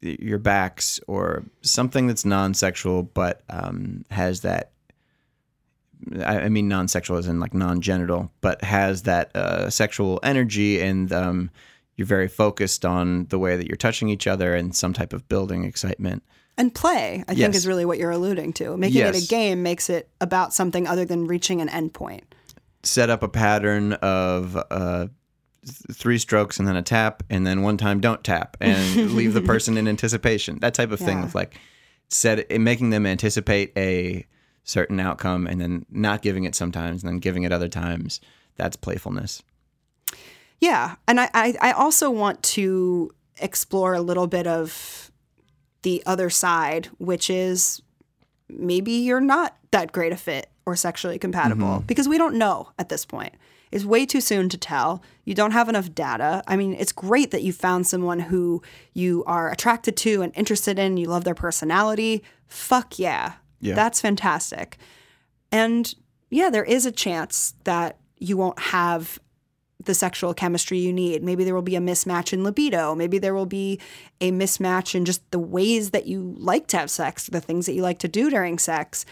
your 0.00 0.38
backs 0.38 1.00
or 1.06 1.44
something 1.62 2.06
that's 2.06 2.26
non-sexual 2.26 3.02
but 3.02 3.42
um, 3.48 4.04
has 4.10 4.42
that 4.42 4.72
I, 6.24 6.48
mean 6.48 6.68
non-sexual 6.68 7.16
as 7.16 7.26
in 7.26 7.40
like 7.40 7.54
non-genital, 7.54 8.30
but 8.40 8.62
has 8.62 9.02
that 9.02 9.34
uh, 9.34 9.70
sexual 9.70 10.20
energy, 10.22 10.80
and 10.80 11.12
um, 11.12 11.50
you're 11.96 12.06
very 12.06 12.28
focused 12.28 12.84
on 12.84 13.26
the 13.26 13.38
way 13.38 13.56
that 13.56 13.66
you're 13.66 13.76
touching 13.76 14.08
each 14.08 14.26
other 14.26 14.54
and 14.54 14.74
some 14.74 14.92
type 14.92 15.12
of 15.12 15.28
building 15.28 15.64
excitement. 15.64 16.22
And 16.56 16.72
play, 16.74 17.24
I 17.26 17.34
think, 17.34 17.54
is 17.54 17.66
really 17.66 17.84
what 17.84 17.98
you're 17.98 18.12
alluding 18.12 18.52
to. 18.54 18.76
Making 18.76 19.02
it 19.02 19.24
a 19.24 19.26
game 19.26 19.62
makes 19.62 19.90
it 19.90 20.08
about 20.20 20.54
something 20.54 20.86
other 20.86 21.04
than 21.04 21.26
reaching 21.26 21.60
an 21.60 21.68
endpoint. 21.68 22.22
Set 22.84 23.10
up 23.10 23.22
a 23.22 23.28
pattern 23.28 23.94
of 23.94 24.56
uh, 24.70 25.08
three 25.92 26.18
strokes 26.18 26.58
and 26.58 26.68
then 26.68 26.76
a 26.76 26.82
tap, 26.82 27.24
and 27.28 27.46
then 27.46 27.62
one 27.62 27.76
time 27.76 28.00
don't 28.00 28.22
tap, 28.22 28.56
and 28.60 29.12
leave 29.14 29.34
the 29.34 29.40
person 29.40 29.76
in 29.76 29.88
anticipation. 29.88 30.58
That 30.60 30.74
type 30.74 30.92
of 30.92 31.00
thing 31.00 31.24
of 31.24 31.34
like 31.34 31.58
set 32.08 32.48
making 32.50 32.90
them 32.90 33.06
anticipate 33.06 33.72
a 33.76 34.26
certain 34.64 34.98
outcome, 34.98 35.46
and 35.46 35.60
then 35.60 35.86
not 35.90 36.22
giving 36.22 36.44
it 36.44 36.54
sometimes, 36.54 37.02
and 37.02 37.12
then 37.12 37.18
giving 37.18 37.44
it 37.44 37.52
other 37.52 37.68
times. 37.68 38.20
That's 38.56 38.76
playfulness. 38.76 39.42
Yeah. 40.60 40.96
And 41.06 41.20
I, 41.20 41.30
I, 41.34 41.54
I 41.60 41.72
also 41.72 42.10
want 42.10 42.42
to 42.42 43.12
explore 43.40 43.94
a 43.94 44.00
little 44.00 44.26
bit 44.26 44.46
of 44.46 45.10
the 45.82 46.02
other 46.06 46.30
side, 46.30 46.88
which 46.98 47.28
is 47.28 47.82
maybe 48.48 48.92
you're 48.92 49.20
not 49.20 49.56
that 49.70 49.92
great 49.92 50.12
a 50.12 50.16
fit, 50.16 50.48
or 50.66 50.76
sexually 50.76 51.18
compatible 51.18 51.66
mm-hmm. 51.66 51.86
because 51.86 52.08
we 52.08 52.16
don't 52.16 52.36
know 52.36 52.70
at 52.78 52.88
this 52.88 53.04
point. 53.04 53.34
It's 53.70 53.84
way 53.84 54.06
too 54.06 54.20
soon 54.20 54.48
to 54.50 54.56
tell. 54.56 55.02
You 55.24 55.34
don't 55.34 55.50
have 55.50 55.68
enough 55.68 55.94
data. 55.94 56.42
I 56.46 56.56
mean, 56.56 56.74
it's 56.74 56.92
great 56.92 57.32
that 57.32 57.42
you 57.42 57.52
found 57.52 57.86
someone 57.86 58.20
who 58.20 58.62
you 58.92 59.24
are 59.26 59.50
attracted 59.50 59.96
to 59.98 60.22
and 60.22 60.32
interested 60.36 60.78
in, 60.78 60.96
you 60.96 61.08
love 61.08 61.24
their 61.24 61.34
personality. 61.34 62.22
Fuck 62.46 62.98
yeah. 62.98 63.34
Yeah. 63.60 63.74
That's 63.74 64.00
fantastic. 64.00 64.78
And 65.50 65.94
yeah, 66.30 66.50
there 66.50 66.64
is 66.64 66.86
a 66.86 66.92
chance 66.92 67.54
that 67.64 67.98
you 68.18 68.36
won't 68.36 68.58
have 68.58 69.18
the 69.84 69.94
sexual 69.94 70.34
chemistry 70.34 70.78
you 70.78 70.92
need. 70.92 71.22
Maybe 71.22 71.44
there 71.44 71.54
will 71.54 71.62
be 71.62 71.76
a 71.76 71.80
mismatch 71.80 72.32
in 72.32 72.42
libido. 72.42 72.94
Maybe 72.94 73.18
there 73.18 73.34
will 73.34 73.46
be 73.46 73.80
a 74.20 74.30
mismatch 74.30 74.94
in 74.94 75.04
just 75.04 75.30
the 75.30 75.38
ways 75.38 75.90
that 75.90 76.06
you 76.06 76.34
like 76.38 76.66
to 76.68 76.78
have 76.78 76.90
sex, 76.90 77.26
the 77.26 77.40
things 77.40 77.66
that 77.66 77.74
you 77.74 77.82
like 77.82 77.98
to 78.00 78.08
do 78.08 78.30
during 78.30 78.58
sex. 78.58 79.04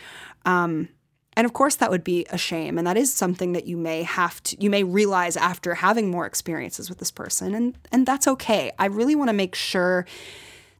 Um, 0.44 0.88
and 1.34 1.44
of 1.44 1.52
course, 1.52 1.76
that 1.76 1.90
would 1.90 2.04
be 2.04 2.26
a 2.30 2.38
shame. 2.38 2.78
And 2.78 2.86
that 2.86 2.96
is 2.96 3.12
something 3.12 3.52
that 3.52 3.66
you 3.66 3.76
may 3.76 4.02
have 4.02 4.42
to, 4.44 4.62
you 4.62 4.70
may 4.70 4.84
realize 4.84 5.36
after 5.36 5.74
having 5.74 6.10
more 6.10 6.26
experiences 6.26 6.88
with 6.88 6.98
this 6.98 7.10
person. 7.10 7.54
And, 7.54 7.78
and 7.90 8.06
that's 8.06 8.28
okay. 8.28 8.72
I 8.78 8.86
really 8.86 9.14
want 9.14 9.28
to 9.28 9.34
make 9.34 9.54
sure 9.54 10.06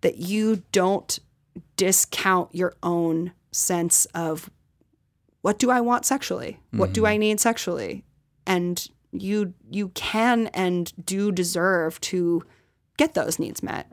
that 0.02 0.19
you 0.19 0.62
don't 0.73 1.19
discount 1.76 2.54
your 2.54 2.75
own 2.83 3.33
sense 3.52 4.06
of 4.06 4.50
what 5.42 5.59
do 5.59 5.71
I 5.71 5.80
want 5.80 6.04
sexually? 6.04 6.61
What 6.71 6.92
do 6.92 7.04
I 7.04 7.14
mm-hmm. 7.14 7.21
need 7.21 7.40
sexually? 7.40 8.04
And 8.47 8.88
you 9.12 9.54
you 9.71 9.88
can 9.88 10.49
and 10.49 10.92
do 11.04 11.30
deserve 11.30 12.00
to 12.00 12.44
get 12.97 13.14
those 13.14 13.38
needs 13.38 13.62
met. 13.62 13.90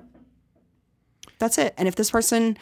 That's 1.40 1.58
it. 1.58 1.74
And 1.78 1.88
if 1.88 1.96
this 1.96 2.12
person 2.12 2.58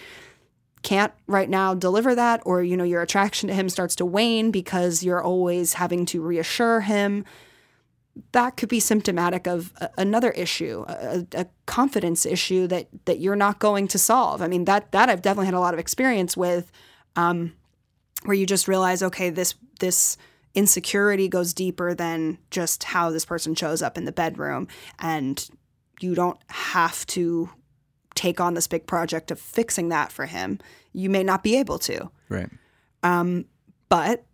can't 0.83 1.11
right 1.25 1.49
now 1.49 1.73
deliver 1.73 2.15
that 2.15 2.41
or 2.45 2.63
you 2.63 2.77
know 2.77 2.83
your 2.83 3.01
attraction 3.01 3.47
to 3.47 3.53
him 3.53 3.67
starts 3.67 3.95
to 3.97 4.05
wane 4.05 4.51
because 4.51 5.03
you're 5.03 5.23
always 5.23 5.73
having 5.73 6.05
to 6.07 6.21
reassure 6.21 6.81
him, 6.81 7.25
that 8.31 8.57
could 8.57 8.69
be 8.69 8.79
symptomatic 8.79 9.47
of 9.47 9.71
a- 9.77 9.89
another 9.97 10.31
issue, 10.31 10.85
a, 10.87 11.25
a 11.33 11.45
confidence 11.65 12.25
issue 12.25 12.67
that 12.67 12.87
that 13.05 13.19
you're 13.19 13.35
not 13.35 13.59
going 13.59 13.87
to 13.89 13.97
solve. 13.99 14.41
I 14.41 14.47
mean 14.47 14.65
that 14.65 14.91
that 14.91 15.09
I've 15.09 15.21
definitely 15.21 15.45
had 15.47 15.53
a 15.55 15.59
lot 15.59 15.73
of 15.73 15.79
experience 15.79 16.35
with 16.37 16.71
um, 17.15 17.53
where 18.23 18.35
you 18.35 18.45
just 18.45 18.67
realize, 18.67 19.01
okay, 19.03 19.29
this 19.29 19.55
this 19.79 20.17
insecurity 20.55 21.27
goes 21.27 21.53
deeper 21.53 21.93
than 21.93 22.37
just 22.49 22.83
how 22.85 23.09
this 23.11 23.25
person 23.25 23.53
shows 23.55 23.81
up 23.81 23.97
in 23.97 24.05
the 24.05 24.11
bedroom, 24.11 24.67
and 24.99 25.49
you 25.99 26.15
don't 26.15 26.39
have 26.49 27.05
to 27.07 27.49
take 28.15 28.39
on 28.39 28.55
this 28.55 28.67
big 28.67 28.87
project 28.87 29.29
of 29.29 29.39
fixing 29.39 29.89
that 29.89 30.11
for 30.11 30.25
him. 30.25 30.59
You 30.93 31.09
may 31.09 31.23
not 31.23 31.43
be 31.43 31.57
able 31.57 31.77
to, 31.79 32.09
Right. 32.29 32.49
but 33.89 34.25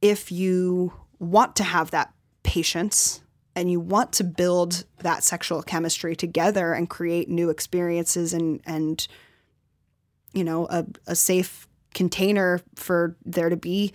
if 0.00 0.30
you 0.30 0.92
want 1.18 1.56
to 1.56 1.64
have 1.64 1.90
that 1.90 2.12
patience 2.58 3.20
and 3.54 3.70
you 3.70 3.78
want 3.78 4.12
to 4.12 4.24
build 4.24 4.84
that 5.00 5.22
sexual 5.22 5.62
chemistry 5.62 6.16
together 6.16 6.72
and 6.72 6.90
create 6.90 7.28
new 7.28 7.50
experiences 7.50 8.32
and 8.32 8.60
and 8.66 9.06
you 10.32 10.42
know 10.42 10.66
a, 10.70 10.84
a 11.06 11.14
safe 11.14 11.68
container 11.94 12.60
for 12.74 13.16
there 13.24 13.48
to 13.48 13.56
be 13.56 13.92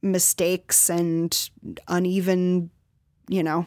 mistakes 0.00 0.88
and 0.88 1.50
uneven 1.88 2.70
you 3.28 3.42
know 3.42 3.66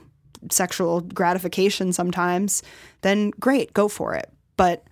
sexual 0.49 1.01
gratification 1.01 1.91
sometimes 1.93 2.63
then 3.01 3.31
great 3.31 3.73
go 3.73 3.87
for 3.87 4.15
it. 4.15 4.31
But 4.55 4.83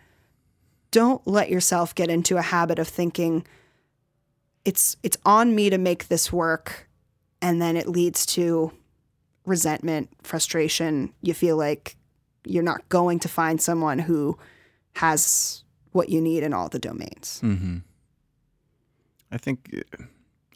don't 0.91 1.25
let 1.25 1.49
yourself 1.49 1.95
get 1.95 2.09
into 2.09 2.37
a 2.37 2.41
habit 2.41 2.79
of 2.79 2.87
thinking 2.87 3.45
it's 4.65 4.97
it's 5.03 5.17
on 5.25 5.55
me 5.55 5.69
to 5.69 5.77
make 5.77 6.07
this 6.07 6.31
work 6.31 6.89
and 7.41 7.61
then 7.61 7.77
it 7.77 7.87
leads 7.87 8.25
to 8.25 8.71
resentment 9.49 10.09
frustration 10.23 11.13
you 11.21 11.33
feel 11.33 11.57
like 11.57 11.95
you're 12.45 12.63
not 12.63 12.87
going 12.89 13.19
to 13.19 13.27
find 13.27 13.61
someone 13.61 13.99
who 13.99 14.37
has 14.95 15.63
what 15.91 16.09
you 16.09 16.21
need 16.21 16.43
in 16.43 16.53
all 16.53 16.69
the 16.69 16.79
domains 16.79 17.41
Mm-hmm. 17.43 17.77
I 19.31 19.37
think 19.37 19.69
uh, 19.75 20.03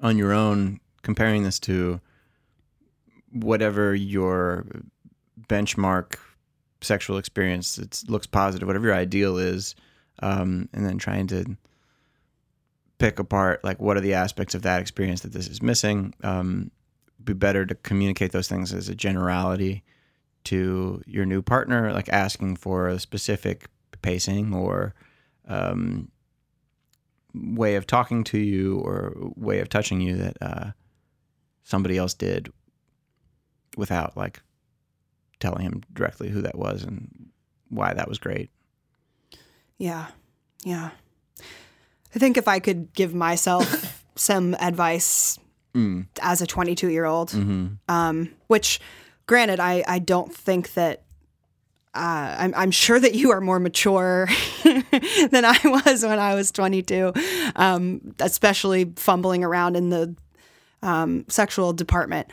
on 0.02 0.18
your 0.18 0.34
own, 0.34 0.80
comparing 1.02 1.44
this 1.44 1.60
to 1.62 2.02
whatever 3.32 3.96
your 3.96 4.66
benchmark 5.48 6.16
sexual 6.82 7.18
experience 7.18 7.78
it 7.78 8.04
looks 8.08 8.28
positive, 8.28 8.68
whatever 8.68 8.88
your 8.88 8.96
ideal 8.96 9.38
is, 9.38 9.76
um, 10.22 10.70
and 10.74 10.86
then 10.86 10.98
trying 10.98 11.28
to 11.28 11.58
pick 13.00 13.20
apart 13.20 13.64
like 13.64 13.80
what 13.80 13.98
are 13.98 14.02
the 14.02 14.14
aspects 14.14 14.56
of 14.56 14.62
that 14.62 14.82
experience 14.82 15.22
that 15.22 15.34
this 15.34 15.48
is 15.48 15.62
missing. 15.62 16.14
Um, 16.24 16.72
be 17.24 17.34
better 17.34 17.66
to 17.66 17.76
communicate 17.76 18.32
those 18.32 18.48
things 18.48 18.74
as 18.74 18.90
a 18.90 18.96
generality 18.96 19.84
to 20.46 21.02
your 21.06 21.26
new 21.26 21.42
partner, 21.42 21.94
like 21.94 22.10
asking 22.10 22.58
for 22.58 22.88
a 22.88 23.00
specific 23.00 23.68
pacing 24.02 24.54
or 24.54 24.94
um, 25.48 26.12
way 27.34 27.76
of 27.76 27.88
talking 27.88 28.24
to 28.26 28.38
you 28.38 28.80
or 28.80 29.14
way 29.36 29.60
of 29.60 29.70
touching 29.70 30.02
you 30.02 30.16
that 30.18 30.38
uh, 30.42 30.72
somebody 31.64 31.98
else 31.98 32.14
did 32.14 32.52
without 33.78 34.16
like 34.16 34.42
telling 35.40 35.64
him 35.64 35.82
directly 35.92 36.30
who 36.30 36.42
that 36.42 36.58
was 36.58 36.84
and 36.84 37.30
why 37.70 37.94
that 37.94 38.08
was 38.08 38.20
great. 38.20 38.50
Yeah. 39.78 40.08
Yeah. 40.64 40.92
I 42.16 42.20
think 42.20 42.38
if 42.38 42.48
I 42.48 42.60
could 42.60 42.94
give 42.94 43.14
myself 43.14 44.06
some 44.16 44.56
advice 44.60 45.40
Mm. 45.76 46.06
as 46.22 46.40
a 46.42 46.46
22 46.46 46.90
year 46.90 47.06
old, 47.06 47.32
hmm 47.32 47.68
um, 47.88 48.30
which 48.48 48.80
granted, 49.26 49.60
I, 49.60 49.84
I 49.88 50.00
don't 50.00 50.34
think 50.34 50.74
that. 50.74 51.02
Uh, 51.96 52.36
I'm, 52.40 52.54
I'm 52.56 52.72
sure 52.72 53.00
that 53.00 53.14
you 53.14 53.30
are 53.30 53.40
more 53.40 53.60
mature 53.60 54.28
than 54.64 55.46
I 55.46 55.60
was 55.64 56.04
when 56.04 56.18
I 56.18 56.34
was 56.34 56.52
22, 56.52 57.14
um, 57.56 58.16
especially 58.20 58.92
fumbling 58.96 59.44
around 59.44 59.76
in 59.76 59.90
the 59.90 60.16
um, 60.82 61.26
sexual 61.30 61.72
department. 61.72 62.30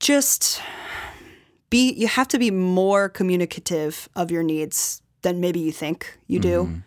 Just 0.00 0.60
be, 1.70 1.92
you 1.92 2.08
have 2.08 2.26
to 2.28 2.38
be 2.40 2.50
more 2.50 3.08
communicative 3.08 4.08
of 4.16 4.32
your 4.32 4.42
needs 4.42 5.02
than 5.22 5.40
maybe 5.40 5.60
you 5.60 5.70
think 5.70 6.18
you 6.26 6.40
do 6.40 6.82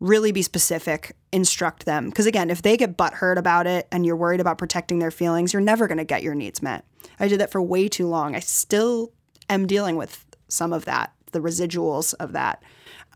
really 0.00 0.32
be 0.32 0.42
specific, 0.42 1.14
instruct 1.32 1.86
them. 1.86 2.10
Because 2.10 2.26
again, 2.26 2.50
if 2.50 2.62
they 2.62 2.76
get 2.76 2.96
butthurt 2.96 3.38
about 3.38 3.66
it 3.66 3.88
and 3.90 4.04
you're 4.04 4.16
worried 4.16 4.40
about 4.40 4.58
protecting 4.58 4.98
their 4.98 5.10
feelings, 5.10 5.52
you're 5.52 5.62
never 5.62 5.88
going 5.88 5.98
to 5.98 6.04
get 6.04 6.22
your 6.22 6.34
needs 6.34 6.62
met. 6.62 6.84
I 7.18 7.28
did 7.28 7.40
that 7.40 7.50
for 7.50 7.62
way 7.62 7.88
too 7.88 8.06
long. 8.06 8.36
I 8.36 8.40
still 8.40 9.12
am 9.48 9.66
dealing 9.66 9.96
with 9.96 10.24
some 10.48 10.72
of 10.72 10.84
that, 10.84 11.12
the 11.32 11.40
residuals 11.40 12.14
of 12.20 12.32
that, 12.32 12.62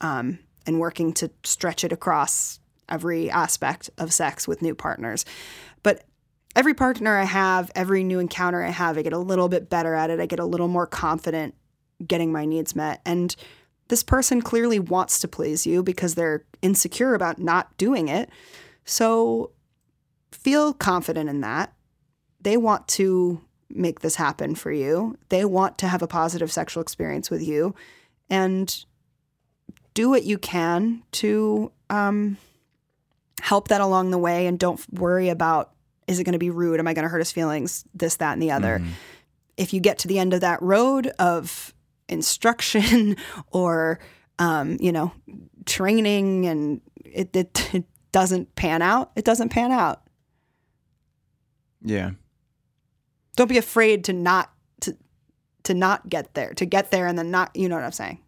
um, 0.01 0.39
and 0.67 0.81
working 0.81 1.13
to 1.15 1.31
stretch 1.45 1.85
it 1.85 1.93
across 1.93 2.59
every 2.89 3.31
aspect 3.31 3.91
of 3.99 4.13
sex 4.13 4.49
with 4.49 4.63
new 4.63 4.75
partners. 4.75 5.25
But 5.83 6.05
every 6.55 6.73
partner 6.73 7.19
I 7.19 7.25
have, 7.25 7.71
every 7.75 8.03
new 8.03 8.19
encounter 8.19 8.63
I 8.63 8.71
have, 8.71 8.97
I 8.97 9.03
get 9.03 9.13
a 9.13 9.19
little 9.19 9.49
bit 9.49 9.69
better 9.69 9.95
at 9.95 10.11
it. 10.11 10.21
I 10.21 10.27
get 10.27 10.39
a 10.39 10.45
little 10.45 10.69
more 10.69 10.87
confident 10.87 11.55
getting 12.07 12.33
my 12.33 12.45
needs 12.45 12.75
met. 12.75 13.01
And 13.05 13.35
this 13.89 14.03
person 14.03 14.43
clearly 14.43 14.79
wants 14.79 15.19
to 15.21 15.29
please 15.29 15.67
you 15.67 15.83
because 15.83 16.15
they're 16.15 16.45
insecure 16.63 17.15
about 17.15 17.39
not 17.39 17.77
doing 17.77 18.09
it. 18.09 18.31
So 18.85 19.53
feel 20.33 20.73
confident 20.73 21.29
in 21.29 21.41
that. 21.41 21.73
They 22.41 22.57
want 22.57 22.89
to 22.89 23.41
make 23.69 24.01
this 24.01 24.17
happen 24.17 24.55
for 24.55 24.71
you. 24.71 25.17
They 25.29 25.45
want 25.45 25.79
to 25.79 25.89
have 25.89 26.03
a 26.03 26.07
positive 26.07 26.53
sexual 26.53 26.83
experience 26.83 27.31
with 27.31 27.43
you. 27.43 27.75
And 28.29 28.85
do 29.95 30.11
what 30.11 30.25
you 30.25 30.39
can 30.39 31.03
to 31.11 31.73
um, 31.91 32.37
help 33.41 33.69
that 33.69 33.81
along 33.81 34.11
the 34.11 34.19
way. 34.19 34.47
And 34.47 34.59
don't 34.59 34.81
worry 34.93 35.29
about 35.29 35.73
is 36.07 36.21
it 36.21 36.25
going 36.25 36.35
to 36.35 36.39
be 36.39 36.51
rude? 36.51 36.79
Am 36.79 36.87
I 36.87 36.95
going 36.95 37.03
to 37.03 37.09
hurt 37.09 37.19
his 37.19 37.33
feelings? 37.33 37.85
This, 37.93 38.17
that, 38.17 38.35
and 38.35 38.43
the 38.43 38.53
other. 38.53 38.81
If 39.57 39.73
you 39.73 39.81
get 39.81 39.99
to 40.01 40.09
the 40.09 40.19
end 40.19 40.35
of 40.35 40.43
that 40.43 40.63
road 40.63 41.09
of 41.19 41.75
instruction 42.09 43.17
or 43.51 43.99
um, 44.39 44.77
you 44.81 44.93
know 44.93 45.13
training 45.65 46.47
and 46.47 46.81
it, 47.05 47.35
it, 47.35 47.75
it 47.75 47.85
doesn't 48.13 48.55
pan 48.55 48.83
out 48.83 49.11
it 49.17 49.25
doesn't 49.25 49.49
pan 49.51 49.73
out 49.73 50.03
Yeah. 51.83 52.13
don't 53.37 53.49
be 53.49 53.59
afraid 53.59 54.05
to 54.05 54.13
not 54.13 54.51
to 54.81 54.97
to 55.65 55.75
not 55.75 56.09
get 56.09 56.35
there 56.35 56.55
to 56.55 56.65
get 56.65 56.91
there 56.91 57.07
and 57.07 57.19
then 57.19 57.31
not 57.31 57.51
you 57.57 57.69
know 57.69 57.75
what 57.75 57.85
i'm 57.85 57.93
saying 57.93 58.21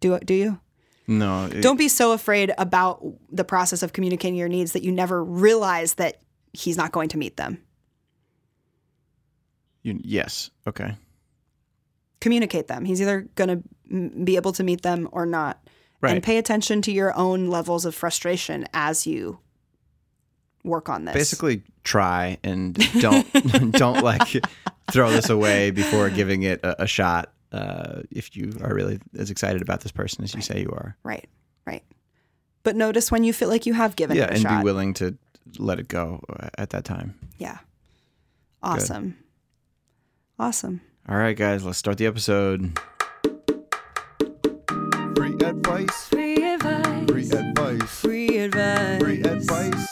do 0.00 0.18
do 0.20 0.34
you 0.34 0.60
No. 1.08 1.46
it- 1.46 1.60
don't 1.62 1.76
be 1.78 1.88
so 1.88 2.12
afraid 2.12 2.52
about 2.58 3.04
the 3.30 3.44
process 3.44 3.82
of 3.82 3.92
communicating 3.92 4.38
your 4.38 4.48
needs 4.48 4.72
that 4.72 4.82
you 4.82 4.92
never 4.92 5.22
realize 5.24 5.94
that 5.94 6.20
he's 6.52 6.76
not 6.76 6.92
going 6.92 7.08
to 7.10 7.18
meet 7.18 7.36
them 7.36 7.58
you, 9.82 10.00
yes. 10.02 10.50
Okay. 10.66 10.96
Communicate 12.24 12.66
them 12.68 12.84
he's 12.84 13.00
either 13.02 13.18
going 13.36 13.50
to 13.52 14.24
be 14.24 14.36
able 14.36 14.52
to 14.52 14.64
meet 14.64 14.82
them 14.82 15.08
or 15.12 15.24
not 15.26 15.56
Right. 16.00 16.12
and 16.16 16.22
pay 16.22 16.36
attention 16.36 16.82
to 16.82 16.92
your 16.92 17.16
own 17.16 17.46
levels 17.48 17.86
of 17.86 17.94
frustration 17.94 18.66
as 18.74 19.06
you 19.06 19.38
work 20.62 20.90
on 20.90 21.06
this. 21.06 21.14
Basically, 21.14 21.62
try 21.82 22.36
and 22.44 22.74
don't 23.00 23.26
don't 23.72 24.02
like 24.02 24.28
throw 24.92 25.10
this 25.10 25.30
away 25.30 25.70
before 25.70 26.10
giving 26.10 26.42
it 26.42 26.60
a, 26.62 26.82
a 26.82 26.86
shot. 26.86 27.32
Uh, 27.52 28.02
if 28.10 28.36
you 28.36 28.52
are 28.62 28.74
really 28.74 28.98
as 29.16 29.30
excited 29.30 29.62
about 29.62 29.80
this 29.80 29.92
person 29.92 30.24
as 30.24 30.34
you 30.34 30.42
say 30.42 30.60
you 30.60 30.68
are, 30.70 30.94
Right. 31.04 31.26
Right. 31.66 31.84
But 32.64 32.76
notice 32.76 33.10
when 33.10 33.24
you 33.24 33.32
feel 33.32 33.48
like 33.48 33.64
you 33.64 33.72
have 33.72 33.96
given 33.96 34.16
yeah, 34.18 34.24
it 34.24 34.30
a 34.30 34.32
and 34.34 34.42
shot. 34.42 34.58
be 34.60 34.64
willing 34.64 34.92
to 34.94 35.16
let 35.58 35.78
it 35.78 35.88
go 35.88 36.20
uh, 36.28 36.48
at 36.58 36.68
that 36.70 36.84
time. 36.84 37.14
Yeah. 37.38 37.58
Awesome. 38.62 39.16
Awesome. 40.38 40.82
All 41.08 41.16
right, 41.16 41.36
guys, 41.36 41.64
let's 41.64 41.78
start 41.78 41.98
the 41.98 42.06
episode. 42.06 42.78
Free 45.16 45.34
advice. 45.44 46.08
Free 46.08 46.42
advice. 46.42 47.10
Free 47.10 47.28
advice. 47.30 48.00
Free 48.00 48.36
advice. 48.38 49.00
Free 49.02 49.20
advice. 49.22 49.88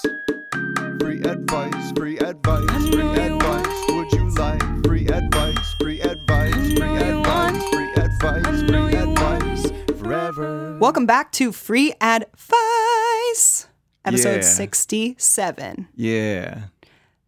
Free 1.01 1.21
advice. 1.21 1.93
Free 1.97 2.19
advice. 2.19 2.89
Free 2.89 3.09
advice. 3.19 3.91
Would 3.91 4.13
you 4.13 4.31
like 4.37 4.87
free 4.87 5.07
advice? 5.09 5.75
Free 5.81 6.01
advice. 6.01 6.73
Free 6.79 6.97
advice. 6.97 7.63
Free 7.71 7.93
advice. 7.97 8.63
Free 8.71 8.95
advice. 8.97 9.73
Forever. 10.01 10.79
Welcome 10.81 11.05
back 11.07 11.31
to 11.33 11.53
Free 11.53 11.93
Advice, 12.01 13.67
episode 14.05 14.37
Yeah. 14.37 14.41
67. 14.41 15.89
Yeah, 15.95 16.65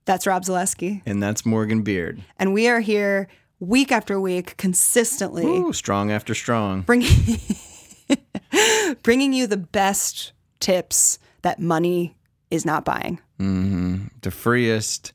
That's 0.07 0.27
Rob 0.27 0.45
Zaleski. 0.45 1.03
and 1.07 1.23
that's 1.23 1.45
Morgan 1.47 1.83
Beard. 1.83 2.23
And 2.39 2.53
we 2.55 2.67
are 2.69 2.81
here 2.81 3.29
week 3.61 3.93
after 3.93 4.21
week, 4.21 4.57
consistently 4.57 5.45
Ooh, 5.47 5.73
strong 5.73 6.11
after 6.11 6.35
strong. 6.35 6.83
bringing, 6.83 7.39
bringing 9.03 9.33
you 9.33 9.47
the 9.47 9.57
best 9.57 10.33
tips 10.61 11.19
that 11.43 11.61
money 11.61 12.17
is 12.51 12.65
not 12.65 12.85
buying. 12.85 13.21
hmm 13.39 14.05
The 14.23 14.31
freest 14.31 15.13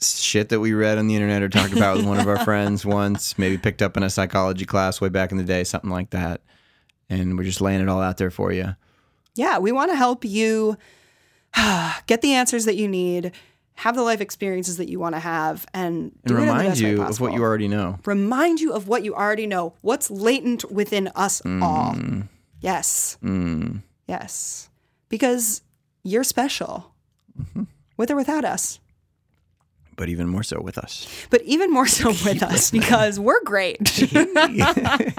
shit 0.00 0.48
that 0.50 0.60
we 0.60 0.72
read 0.72 0.98
on 0.98 1.06
the 1.08 1.14
internet 1.14 1.42
or 1.42 1.48
talked 1.48 1.72
about 1.72 1.96
with 1.96 2.06
one 2.06 2.20
of 2.20 2.28
our 2.28 2.38
friends 2.44 2.84
once, 2.86 3.38
maybe 3.38 3.58
picked 3.58 3.82
up 3.82 3.96
in 3.96 4.02
a 4.02 4.10
psychology 4.10 4.64
class 4.64 5.00
way 5.00 5.08
back 5.08 5.32
in 5.32 5.38
the 5.38 5.44
day, 5.44 5.64
something 5.64 5.90
like 5.90 6.10
that. 6.10 6.40
And 7.10 7.36
we're 7.38 7.44
just 7.44 7.60
laying 7.60 7.80
it 7.80 7.88
all 7.88 8.00
out 8.02 8.18
there 8.18 8.30
for 8.30 8.52
you. 8.52 8.76
Yeah, 9.34 9.58
we 9.58 9.72
want 9.72 9.90
to 9.90 9.96
help 9.96 10.24
you 10.24 10.76
get 12.06 12.20
the 12.22 12.34
answers 12.34 12.64
that 12.66 12.76
you 12.76 12.86
need, 12.88 13.32
have 13.78 13.94
the 13.94 14.02
life 14.02 14.20
experiences 14.20 14.76
that 14.78 14.88
you 14.88 14.98
want 14.98 15.14
to 15.14 15.20
have, 15.20 15.64
and, 15.72 16.10
And 16.12 16.20
do 16.26 16.34
it 16.36 16.40
in 16.40 16.46
the 16.46 16.52
remind 16.52 16.78
you 16.78 17.02
of 17.02 17.20
what 17.20 17.32
you 17.32 17.42
already 17.42 17.68
know. 17.68 17.98
remind 18.04 18.60
you 18.60 18.72
of 18.72 18.88
what 18.88 19.04
you 19.04 19.14
already 19.14 19.46
know, 19.46 19.74
what's 19.82 20.10
latent 20.10 20.70
within 20.70 21.08
us 21.14 21.40
all. 21.46 21.94
Mm, 21.94 22.28
Yes, 22.60 23.16
mm. 23.22 23.82
yes, 24.08 24.68
because 25.08 25.62
you're 26.02 26.24
special, 26.24 26.92
Mm-hmm. 27.40 27.64
with 27.96 28.10
or 28.10 28.16
without 28.16 28.44
us. 28.44 28.80
But 29.96 30.08
even 30.08 30.26
more 30.28 30.42
so 30.42 30.60
with 30.60 30.76
us. 30.78 31.06
But 31.30 31.42
even 31.42 31.70
more 31.72 31.86
so 31.86 32.08
with 32.24 32.42
us 32.42 32.70
because 32.72 33.18
we're 33.20 33.42
great. 33.44 33.78
Yeah. 34.12 35.14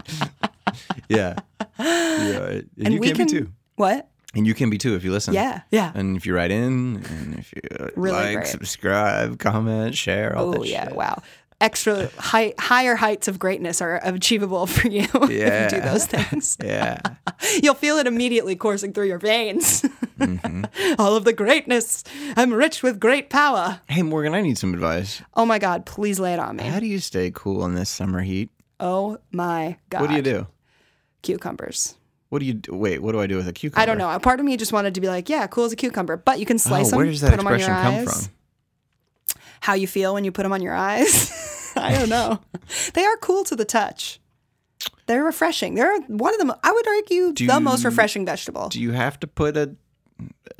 yeah. 1.10 1.36
And, 1.80 2.70
and 2.78 2.94
you 2.94 3.00
we 3.00 3.08
can, 3.08 3.16
can 3.16 3.26
be 3.28 3.32
too. 3.32 3.52
What? 3.76 4.09
And 4.36 4.46
you 4.46 4.54
can 4.54 4.70
be 4.70 4.78
too 4.78 4.96
if 4.96 5.04
you 5.04 5.12
listen. 5.12 5.34
Yeah, 5.34 5.62
yeah. 5.72 5.92
And 5.96 6.16
if 6.16 6.26
you 6.26 6.36
write 6.36 6.52
in, 6.52 7.04
and 7.10 7.40
if 7.40 7.52
you 7.54 7.62
uh, 7.80 7.88
Really 7.96 8.16
like, 8.16 8.36
great. 8.36 8.48
subscribe, 8.48 9.40
comment, 9.40 9.96
share, 9.98 10.36
all 10.38 10.50
Oh 10.50 10.52
that 10.62 10.68
yeah! 10.68 10.86
shit. 10.86 10.96
Wow. 10.96 11.22
Extra 11.62 12.10
high, 12.18 12.54
higher 12.58 12.96
heights 12.96 13.28
of 13.28 13.38
greatness 13.38 13.82
are 13.82 14.00
achievable 14.04 14.66
for 14.66 14.88
you 14.88 15.02
if 15.14 15.30
you 15.30 15.38
Yeah. 15.40 15.68
do 15.68 15.82
those 15.82 16.06
things. 16.06 16.58
Yeah. 16.64 17.00
You'll 17.64 17.74
feel 17.74 17.98
it 17.98 18.06
immediately 18.08 18.56
coursing 18.56 18.94
through 18.94 19.08
your 19.08 19.18
veins. 19.18 19.82
Mm-hmm. 20.20 20.94
All 21.02 21.16
of 21.18 21.24
the 21.26 21.34
greatness. 21.34 22.04
I'm 22.38 22.54
rich 22.54 22.84
with 22.84 23.00
great 23.00 23.30
power. 23.30 23.82
Hey, 23.90 24.04
Morgan, 24.04 24.36
I 24.36 24.42
need 24.42 24.58
some 24.58 24.74
advice. 24.74 25.22
Oh 25.34 25.46
my 25.46 25.58
God! 25.60 25.86
Please 25.86 26.20
lay 26.20 26.34
it 26.34 26.40
on 26.40 26.56
me. 26.58 26.64
How 26.66 26.80
do 26.80 26.86
you 26.86 27.00
stay 27.00 27.32
cool 27.34 27.66
in 27.66 27.74
this 27.76 27.90
summer 27.90 28.22
heat? 28.22 28.52
Oh 28.80 29.18
my 29.32 29.78
God! 29.90 30.02
What 30.02 30.10
do 30.12 30.16
you 30.16 30.22
do? 30.22 30.48
Cucumbers. 31.24 31.96
What 32.30 32.40
do 32.40 32.46
you 32.46 32.54
do? 32.54 32.76
Wait, 32.76 33.02
what 33.02 33.12
do 33.14 33.20
I 33.20 33.28
do 33.28 33.38
with 33.38 33.48
a 33.48 33.54
cucumber? 33.54 33.82
I 33.82 33.86
don't 33.86 33.98
know. 33.98 34.10
A 34.12 34.20
part 34.20 34.40
of 34.40 34.46
me 34.46 34.56
just 34.56 34.72
wanted 34.72 34.94
to 34.96 35.02
be 35.02 35.08
like, 35.08 35.30
yeah, 35.30 35.48
cool 35.48 35.66
as 35.66 35.72
a 35.72 35.76
cucumber, 35.76 36.16
but 36.18 36.40
you 36.40 36.46
can 36.46 36.60
slice 36.60 36.88
Oh, 36.88 36.90
them. 36.92 36.98
where 36.98 37.06
does 37.08 37.22
that 37.22 37.32
put 37.32 37.38
them 37.38 37.48
on 37.48 37.54
your 37.54 37.68
expression 37.70 37.84
come 37.84 37.96
eyes. 38.08 38.28
from? 38.28 38.34
How 39.62 39.74
you 39.74 39.88
feel 39.88 40.14
when 40.14 40.24
you 40.24 40.32
put 40.32 40.44
them 40.44 40.54
on 40.54 40.62
your 40.62 40.74
eyes? 40.76 41.74
I 41.76 41.94
don't 41.94 42.10
know. 42.10 42.40
they 42.94 43.04
are 43.04 43.18
cool 43.18 43.44
to 43.46 43.56
the 43.56 43.66
touch. 43.66 44.20
They're 45.08 45.24
refreshing. 45.24 45.74
They're 45.76 46.00
one 46.02 46.40
of 46.40 46.48
the. 46.48 46.58
I 46.64 46.72
would 46.72 46.88
argue 46.88 47.34
Do 47.34 47.48
the 47.48 47.60
most 47.60 47.84
refreshing 47.84 48.26
vegetable. 48.26 48.70
Do 48.70 48.80
you 48.80 48.92
have 48.92 49.20
to 49.22 49.28
put 49.28 49.58
a 49.58 49.76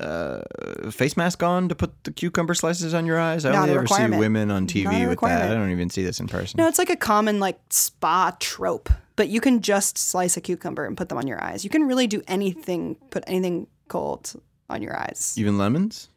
uh, 0.00 0.90
face 0.90 1.16
mask 1.16 1.42
on 1.42 1.68
to 1.68 1.74
put 1.74 2.04
the 2.04 2.10
cucumber 2.12 2.54
slices 2.54 2.92
on 2.94 3.06
your 3.06 3.18
eyes? 3.18 3.44
I 3.44 3.52
Not 3.52 3.62
only 3.62 3.74
a 3.74 3.78
ever 3.78 3.86
see 3.86 4.08
women 4.08 4.50
on 4.50 4.66
TV 4.66 5.08
with 5.08 5.20
that. 5.20 5.50
I 5.50 5.54
don't 5.54 5.70
even 5.70 5.88
see 5.88 6.02
this 6.02 6.20
in 6.20 6.26
person. 6.26 6.58
No, 6.58 6.66
it's 6.68 6.78
like 6.78 6.90
a 6.90 6.96
common 6.96 7.40
like 7.40 7.58
spa 7.70 8.36
trope, 8.40 8.90
but 9.20 9.28
you 9.28 9.38
can 9.38 9.60
just 9.60 9.98
slice 9.98 10.38
a 10.38 10.40
cucumber 10.40 10.86
and 10.86 10.96
put 10.96 11.10
them 11.10 11.18
on 11.18 11.26
your 11.28 11.44
eyes. 11.44 11.62
You 11.62 11.68
can 11.68 11.82
really 11.82 12.06
do 12.06 12.22
anything, 12.26 12.94
put 13.10 13.22
anything 13.26 13.66
cold 13.86 14.32
on 14.70 14.80
your 14.80 14.98
eyes. 14.98 15.34
Even 15.36 15.58
lemons? 15.58 16.08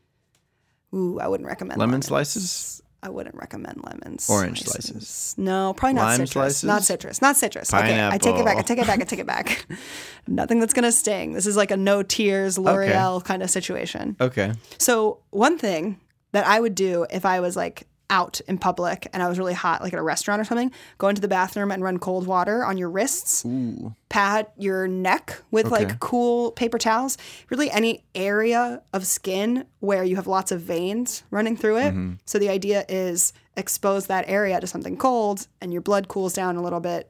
Ooh, 0.94 1.20
I 1.20 1.28
wouldn't 1.28 1.46
recommend 1.46 1.80
Lemon 1.82 1.92
lemons. 1.96 2.06
slices? 2.06 2.82
I 3.02 3.10
wouldn't 3.10 3.36
recommend 3.36 3.84
lemons. 3.84 4.30
Orange 4.30 4.64
slices? 4.64 5.36
No, 5.38 5.74
probably 5.74 5.96
not 5.96 6.04
Lime 6.04 6.16
citrus. 6.20 6.32
slices? 6.32 6.64
Not 6.64 6.84
citrus. 6.86 7.22
Not 7.22 7.36
citrus. 7.36 7.74
Okay, 7.74 8.08
I 8.08 8.18
take 8.18 8.38
it 8.38 8.46
back. 8.46 8.56
I 8.56 8.62
take 8.62 8.80
it 8.80 8.88
back. 8.88 9.02
I 9.02 9.04
take 9.04 9.20
it 9.20 9.28
back. 9.28 9.66
Nothing 10.28 10.62
that's 10.62 10.74
gonna 10.74 10.94
sting. 10.94 11.34
This 11.34 11.46
is 11.46 11.58
like 11.58 11.72
a 11.72 11.76
no 11.76 12.04
tears 12.04 12.58
L'Oreal 12.58 13.22
kind 13.22 13.44
of 13.44 13.50
situation. 13.50 14.16
Okay. 14.22 14.54
So 14.78 15.20
one 15.32 15.58
thing 15.58 16.00
that 16.32 16.48
I 16.48 16.62
would 16.62 16.74
do 16.74 17.06
if 17.12 17.26
I 17.26 17.42
was 17.42 17.58
like 17.58 17.86
out 18.14 18.40
in 18.48 18.60
public 18.60 19.08
and 19.12 19.24
I 19.24 19.28
was 19.28 19.40
really 19.40 19.56
hot, 19.56 19.82
like 19.82 19.92
at 19.92 20.00
a 20.00 20.04
restaurant 20.04 20.40
or 20.40 20.46
something, 20.46 20.72
go 21.00 21.08
into 21.08 21.20
the 21.22 21.28
bathroom 21.28 21.72
and 21.72 21.82
run 21.82 21.98
cold 21.98 22.28
water 22.28 22.64
on 22.64 22.78
your 22.78 22.90
wrists, 22.90 23.44
Ooh. 23.44 23.96
pat 24.10 24.54
your 24.56 24.88
neck 24.88 25.42
with 25.50 25.66
Okay. 25.66 25.86
like 25.86 26.00
cool 26.00 26.52
paper 26.52 26.78
towels, 26.78 27.18
really 27.50 27.72
any 27.72 28.04
area 28.14 28.84
of 28.94 29.08
skin 29.08 29.66
where 29.80 30.04
you 30.04 30.16
have 30.16 30.28
lots 30.28 30.52
of 30.52 30.62
veins 30.62 31.24
running 31.32 31.58
through 31.58 31.78
it. 31.78 31.94
Mm-hmm. 31.94 32.14
So 32.26 32.38
the 32.38 32.50
idea 32.50 32.86
is 32.88 33.34
expose 33.58 34.06
that 34.08 34.26
area 34.28 34.60
to 34.62 34.68
something 34.68 34.96
cold 34.96 35.48
and 35.60 35.74
your 35.74 35.82
blood 35.82 36.08
cools 36.08 36.34
down 36.34 36.56
a 36.56 36.62
little 36.62 36.80
bit, 36.80 37.10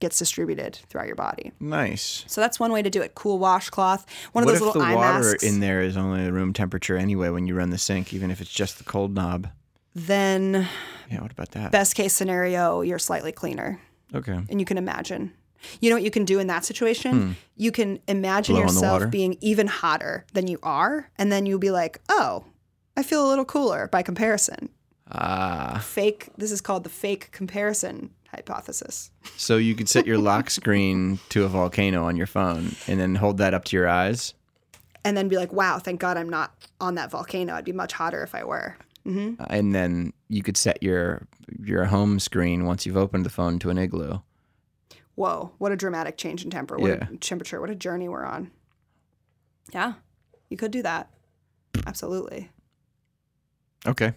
gets 0.00 0.18
distributed 0.18 0.76
throughout 0.88 1.08
your 1.08 1.16
body. 1.16 1.52
Nice. 1.60 2.24
So 2.26 2.40
that's 2.40 2.58
one 2.60 2.72
way 2.72 2.82
to 2.82 2.90
do 2.90 3.02
it. 3.02 3.14
Cool 3.14 3.38
washcloth, 3.38 4.06
one 4.32 4.44
of 4.44 4.46
what 4.46 4.52
those 4.52 4.60
if 4.62 4.66
little 4.66 4.80
the 4.80 4.88
eye 4.88 4.94
water 4.94 5.24
masks. 5.24 5.42
in 5.42 5.60
there 5.60 5.82
is 5.82 5.96
only 5.96 6.30
room 6.30 6.52
temperature 6.54 6.96
anyway 6.96 7.28
when 7.30 7.46
you 7.46 7.54
run 7.54 7.70
the 7.70 7.78
sink, 7.78 8.14
even 8.14 8.30
if 8.30 8.40
it's 8.40 8.52
just 8.52 8.78
the 8.78 8.84
cold 8.84 9.14
knob? 9.14 9.48
Then 10.06 10.68
Yeah, 11.10 11.20
what 11.22 11.32
about 11.32 11.50
that? 11.52 11.72
best 11.72 11.94
case 11.94 12.12
scenario, 12.12 12.80
you're 12.82 12.98
slightly 12.98 13.32
cleaner 13.32 13.80
Okay. 14.14 14.38
and 14.48 14.60
you 14.60 14.64
can 14.66 14.78
imagine. 14.78 15.32
You 15.80 15.90
know 15.90 15.96
what 15.96 16.04
you 16.04 16.10
can 16.12 16.24
do 16.24 16.38
in 16.38 16.46
that 16.46 16.64
situation? 16.64 17.36
You 17.56 17.72
can 17.72 17.98
imagine 18.06 18.54
Hmm. 18.54 18.62
Blow 18.62 18.68
on 18.68 18.74
the 18.74 18.80
water? 18.80 18.94
yourself 18.94 19.10
being 19.10 19.36
even 19.40 19.66
hotter 19.66 20.24
than 20.32 20.46
you 20.46 20.58
are, 20.62 21.10
and 21.18 21.32
then 21.32 21.46
you'll 21.46 21.58
be 21.58 21.72
like, 21.72 22.00
oh, 22.08 22.44
I 22.96 23.02
feel 23.02 23.26
a 23.26 23.28
little 23.28 23.44
cooler 23.44 23.88
by 23.88 24.02
comparison. 24.02 24.68
Ah. 25.10 25.82
Fake, 25.84 26.28
this 26.36 26.52
is 26.52 26.60
called 26.60 26.84
the 26.84 26.90
fake 26.90 27.30
comparison 27.32 28.10
hypothesis. 28.30 29.10
So 29.36 29.56
you 29.56 29.74
could 29.74 29.88
set 29.88 30.06
your 30.06 30.18
lock 30.18 30.48
screen 30.58 31.18
to 31.30 31.44
a 31.44 31.48
volcano 31.48 32.04
on 32.04 32.16
your 32.16 32.26
phone 32.26 32.76
and 32.86 33.00
then 33.00 33.16
hold 33.16 33.38
that 33.38 33.52
up 33.54 33.64
to 33.66 33.76
your 33.76 33.88
eyes. 33.88 34.34
And 35.04 35.16
then 35.16 35.28
be 35.28 35.36
like, 35.36 35.52
wow, 35.52 35.78
thank 35.78 35.98
God 36.00 36.16
I'm 36.16 36.28
not 36.28 36.52
on 36.80 36.94
that 36.96 37.10
volcano. 37.10 37.54
I'd 37.54 37.64
be 37.64 37.72
much 37.72 37.94
hotter 37.94 38.22
if 38.22 38.34
I 38.34 38.44
were. 38.44 38.76
Hmm 39.04 39.34
Uh, 39.38 39.46
and 39.50 39.74
then 39.74 40.12
you 40.28 40.42
could 40.42 40.56
set 40.56 40.82
your 40.82 41.26
your 41.64 41.84
home 41.86 42.18
screen 42.20 42.64
once 42.66 42.84
you've 42.86 42.96
opened 42.96 43.24
the 43.24 43.30
phone 43.30 43.58
to 43.60 43.70
an 43.70 43.78
igloo. 43.78 44.18
Whoa, 45.14 45.52
what 45.58 45.72
a 45.72 45.76
dramatic 45.76 46.16
change 46.16 46.44
in 46.44 46.50
temper. 46.50 46.76
What 46.78 46.88
Yeah. 46.90 47.08
a 47.12 47.16
temperature. 47.16 47.60
What 47.60 47.70
a 47.70 47.74
journey 47.74 48.08
we're 48.08 48.24
on. 48.24 48.50
Yeah, 49.72 49.94
you 50.48 50.56
could 50.56 50.70
do 50.70 50.82
that. 50.82 51.10
Absolutely. 51.86 52.50
Okay, 53.86 54.12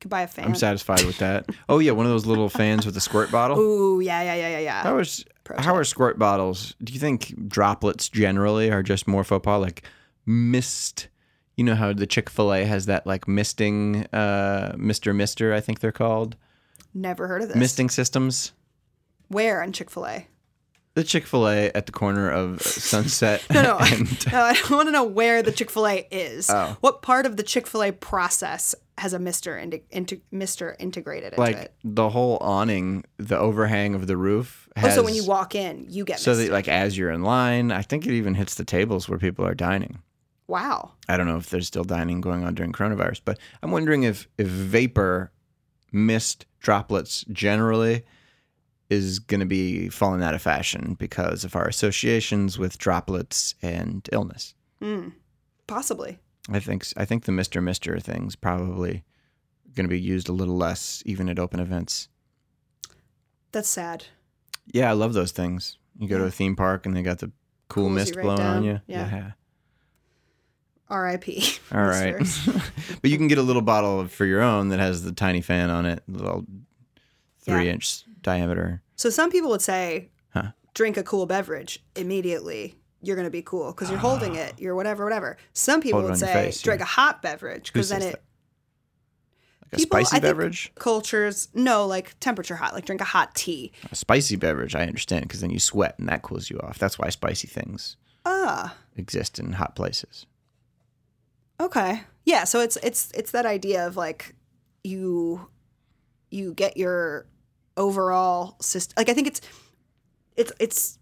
could 0.00 0.10
buy 0.10 0.22
a 0.22 0.26
fan. 0.26 0.44
I'm 0.46 0.54
satisfied 0.54 1.04
with 1.04 1.18
that. 1.18 1.46
Oh 1.68 1.78
yeah, 1.78 1.92
one 1.92 2.06
of 2.06 2.12
those 2.12 2.26
little 2.26 2.48
fans 2.48 2.84
with 2.86 2.96
a 2.96 3.00
squirt 3.00 3.30
bottle. 3.30 3.58
Ooh, 3.58 4.00
yeah, 4.00 4.22
yeah, 4.22 4.34
yeah, 4.34 4.48
yeah, 4.48 4.58
yeah. 4.58 4.82
How 4.82 4.98
is 4.98 5.24
Pro 5.44 5.56
how 5.60 5.74
are 5.74 5.84
squirt 5.84 6.18
bottles? 6.18 6.74
Do 6.82 6.92
you 6.92 6.98
think 7.00 7.48
droplets 7.48 8.08
generally 8.08 8.70
are 8.70 8.82
just 8.82 9.06
more 9.08 9.24
faux 9.24 9.44
pas, 9.44 9.60
like 9.60 9.82
mist? 10.26 11.08
You 11.56 11.64
know 11.64 11.74
how 11.74 11.92
the 11.92 12.06
Chick 12.06 12.28
Fil 12.30 12.52
A 12.52 12.64
has 12.64 12.86
that 12.86 13.06
like 13.06 13.28
misting, 13.28 14.06
uh, 14.06 14.74
Mister 14.76 15.14
Mister, 15.14 15.52
I 15.54 15.60
think 15.60 15.80
they're 15.80 15.92
called 15.92 16.36
Never 16.92 17.26
heard 17.28 17.42
of 17.42 17.48
this. 17.48 17.56
misting 17.56 17.90
systems. 17.90 18.52
Where 19.28 19.62
on 19.62 19.72
Chick 19.72 19.90
Fil 19.90 20.06
A? 20.06 20.26
The 20.94 21.02
Chick 21.04 21.26
Fil 21.26 21.48
A 21.48 21.70
at 21.72 21.86
the 21.86 21.92
corner 21.92 22.30
of 22.30 22.62
Sunset. 22.62 23.44
No, 23.52 23.62
no, 23.62 23.78
and 23.80 24.26
no. 24.32 24.40
I 24.42 24.52
don't 24.54 24.70
want 24.70 24.88
to 24.88 24.92
know 24.92 25.04
where 25.04 25.42
the 25.42 25.50
Chick 25.52 25.70
Fil 25.70 25.86
A 25.88 26.06
is. 26.10 26.48
Oh. 26.50 26.76
What 26.80 27.02
part 27.02 27.26
of 27.26 27.36
the 27.36 27.42
Chick 27.42 27.66
Fil 27.66 27.82
A 27.84 27.92
process 27.92 28.74
has 28.98 29.12
a 29.12 29.18
Mister 29.18 29.58
into, 29.58 29.80
into 29.90 30.20
Mister 30.30 30.76
integrated 30.78 31.32
into 31.32 31.40
like 31.40 31.56
it? 31.56 31.74
the 31.82 32.10
whole 32.10 32.38
awning, 32.40 33.04
the 33.16 33.36
overhang 33.38 33.94
of 33.96 34.06
the 34.06 34.16
roof. 34.16 34.68
Oh, 34.76 34.88
so 34.88 35.02
when 35.02 35.14
you 35.14 35.24
walk 35.24 35.54
in, 35.56 35.86
you 35.88 36.04
get 36.04 36.20
so 36.20 36.34
that 36.36 36.50
like 36.50 36.68
as 36.68 36.96
you're 36.98 37.10
in 37.10 37.22
line, 37.22 37.72
I 37.72 37.82
think 37.82 38.06
it 38.06 38.12
even 38.12 38.34
hits 38.34 38.54
the 38.54 38.64
tables 38.64 39.08
where 39.08 39.18
people 39.18 39.44
are 39.46 39.54
dining. 39.54 39.98
Wow. 40.46 40.92
I 41.08 41.16
don't 41.16 41.26
know 41.26 41.38
if 41.38 41.48
there's 41.50 41.66
still 41.66 41.84
dining 41.84 42.20
going 42.20 42.44
on 42.44 42.54
during 42.54 42.72
coronavirus, 42.72 43.22
but 43.24 43.38
I'm 43.62 43.70
wondering 43.70 44.02
if 44.02 44.28
if 44.36 44.46
vapor, 44.46 45.32
mist 45.92 46.46
droplets 46.60 47.24
generally 47.32 48.04
is 48.90 49.18
going 49.18 49.40
to 49.40 49.46
be 49.46 49.88
falling 49.88 50.22
out 50.22 50.34
of 50.34 50.42
fashion 50.42 50.94
because 50.98 51.44
of 51.44 51.56
our 51.56 51.66
associations 51.66 52.58
with 52.58 52.76
droplets 52.76 53.54
and 53.62 54.06
illness. 54.12 54.54
Mm. 54.82 55.12
Possibly. 55.66 56.18
I 56.50 56.60
think 56.60 56.84
I 56.96 57.06
think 57.06 57.24
the 57.24 57.32
Mister 57.32 57.62
Mister 57.62 57.98
thing's 57.98 58.36
probably 58.36 59.02
going 59.74 59.86
to 59.86 59.90
be 59.90 59.98
used 59.98 60.28
a 60.28 60.32
little 60.32 60.56
less 60.56 61.02
even 61.06 61.28
at 61.30 61.38
open 61.38 61.58
events. 61.58 62.08
That's 63.50 63.68
sad. 63.68 64.04
Yeah, 64.72 64.90
I 64.90 64.92
love 64.92 65.14
those 65.14 65.32
things. 65.32 65.78
You 65.98 66.08
go 66.08 66.18
to 66.18 66.24
a 66.24 66.30
theme 66.30 66.54
park 66.54 66.84
and 66.84 66.94
they 66.94 67.02
got 67.02 67.20
the 67.20 67.32
cool 67.68 67.84
Cools 67.84 67.94
mist 67.94 68.14
blowing 68.14 68.38
down. 68.38 68.56
on 68.58 68.64
you. 68.64 68.80
Yeah. 68.86 69.32
R.I.P. 70.88 71.44
All 71.72 71.82
right. 71.84 72.16
but 73.02 73.10
you 73.10 73.16
can 73.16 73.28
get 73.28 73.38
a 73.38 73.42
little 73.42 73.62
bottle 73.62 74.00
of- 74.00 74.12
for 74.12 74.24
your 74.26 74.42
own 74.42 74.68
that 74.68 74.80
has 74.80 75.02
the 75.02 75.12
tiny 75.12 75.40
fan 75.40 75.70
on 75.70 75.86
it, 75.86 76.02
little 76.08 76.44
Yeah. 77.46 77.56
three 77.58 77.68
inch 77.70 78.04
diameter. 78.22 78.82
So 78.96 79.10
some 79.10 79.30
people 79.30 79.50
would 79.50 79.62
say, 79.62 80.10
Huh. 80.32 80.52
drink 80.74 80.96
a 80.96 81.02
cool 81.02 81.26
beverage 81.26 81.82
immediately. 81.96 82.76
You're 83.02 83.16
going 83.16 83.26
to 83.26 83.30
be 83.30 83.42
cool 83.42 83.66
because 83.72 83.90
you're 83.90 83.98
holding 83.98 84.34
it. 84.34 84.54
You're 84.58 84.74
whatever, 84.74 85.04
whatever. 85.04 85.36
Some 85.52 85.80
people 85.82 86.00
Hold 86.00 86.12
would 86.12 86.18
say, 86.18 86.32
face, 86.32 86.62
drink 86.62 86.78
yeah. 86.80 86.84
a 86.84 86.88
hot 86.88 87.20
beverage 87.22 87.70
because 87.72 87.90
then 87.90 88.00
it 88.00 88.04
that? 88.12 88.22
Like 89.62 89.72
a 89.72 89.76
People- 89.76 89.96
I 89.98 90.02
spicy 90.02 90.10
think- 90.12 90.22
beverage? 90.22 90.72
cultures 90.76 91.48
no 91.54 91.86
like 91.86 92.18
temperature 92.20 92.56
hot, 92.56 92.72
like 92.74 92.86
drink 92.86 93.00
a 93.00 93.04
hot 93.04 93.34
tea. 93.34 93.72
A 93.90 93.94
spicy 93.94 94.36
beverage, 94.36 94.74
I 94.74 94.82
understand, 94.86 95.22
because 95.22 95.40
then 95.40 95.50
you 95.50 95.58
sweat 95.60 95.98
and 95.98 96.08
that 96.08 96.22
cools 96.22 96.48
you 96.50 96.58
off. 96.60 96.78
That's 96.78 96.98
why 96.98 97.08
spicy 97.10 97.46
things 97.48 97.96
Ah, 98.24 98.74
exist 98.96 99.38
in 99.38 99.52
hot 99.54 99.76
places. 99.76 100.24
Okay, 101.60 102.02
yeah. 102.24 102.44
So 102.44 102.60
it's 102.60 102.76
it's 102.82 103.10
it's 103.12 103.30
that 103.32 103.46
idea 103.46 103.86
of 103.86 103.96
like 103.96 104.34
you 104.82 105.48
you 106.30 106.54
get 106.54 106.76
your 106.76 107.26
overall 107.76 108.56
system. 108.60 108.94
Like 108.96 109.08
I 109.08 109.14
think 109.14 109.26
it's 109.26 109.40
it's 110.36 110.52
it's 110.58 110.98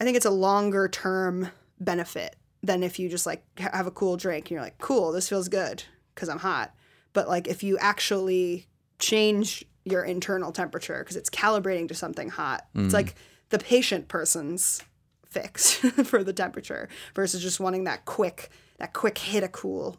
I 0.00 0.04
think 0.04 0.16
it's 0.16 0.26
a 0.26 0.30
longer 0.30 0.88
term 0.88 1.50
benefit 1.80 2.36
than 2.62 2.82
if 2.82 2.98
you 2.98 3.08
just 3.08 3.26
like 3.26 3.42
have 3.58 3.86
a 3.86 3.90
cool 3.90 4.16
drink 4.16 4.46
and 4.46 4.52
you're 4.52 4.62
like, 4.62 4.78
cool, 4.78 5.12
this 5.12 5.28
feels 5.28 5.48
good 5.48 5.84
because 6.14 6.28
I'm 6.28 6.38
hot. 6.38 6.74
But 7.12 7.28
like 7.28 7.46
if 7.46 7.62
you 7.62 7.78
actually 7.78 8.66
change 8.98 9.64
your 9.84 10.02
internal 10.02 10.50
temperature 10.50 10.98
because 11.00 11.16
it's 11.16 11.30
calibrating 11.30 11.88
to 11.88 11.94
something 11.94 12.30
hot, 12.30 12.66
it's 12.74 12.88
mm. 12.88 12.92
like 12.92 13.14
the 13.50 13.58
patient 13.58 14.08
person's 14.08 14.82
fix 15.26 15.74
for 16.04 16.24
the 16.24 16.32
temperature 16.32 16.88
versus 17.14 17.42
just 17.42 17.60
wanting 17.60 17.84
that 17.84 18.04
quick 18.04 18.50
that 18.78 18.92
quick 18.92 19.18
hit 19.18 19.44
of 19.44 19.52
cool 19.52 19.98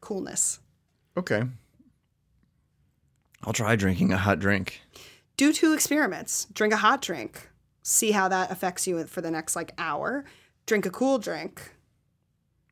coolness. 0.00 0.60
Okay. 1.16 1.42
I'll 3.42 3.52
try 3.52 3.76
drinking 3.76 4.12
a 4.12 4.18
hot 4.18 4.38
drink. 4.38 4.80
do 5.36 5.52
two 5.52 5.72
experiments. 5.72 6.46
Drink 6.52 6.74
a 6.74 6.78
hot 6.78 7.00
drink. 7.00 7.48
See 7.82 8.10
how 8.10 8.28
that 8.28 8.50
affects 8.50 8.86
you 8.86 9.02
for 9.04 9.20
the 9.20 9.30
next 9.30 9.56
like 9.56 9.72
hour. 9.78 10.24
Drink 10.66 10.86
a 10.86 10.90
cool 10.90 11.18
drink. 11.18 11.74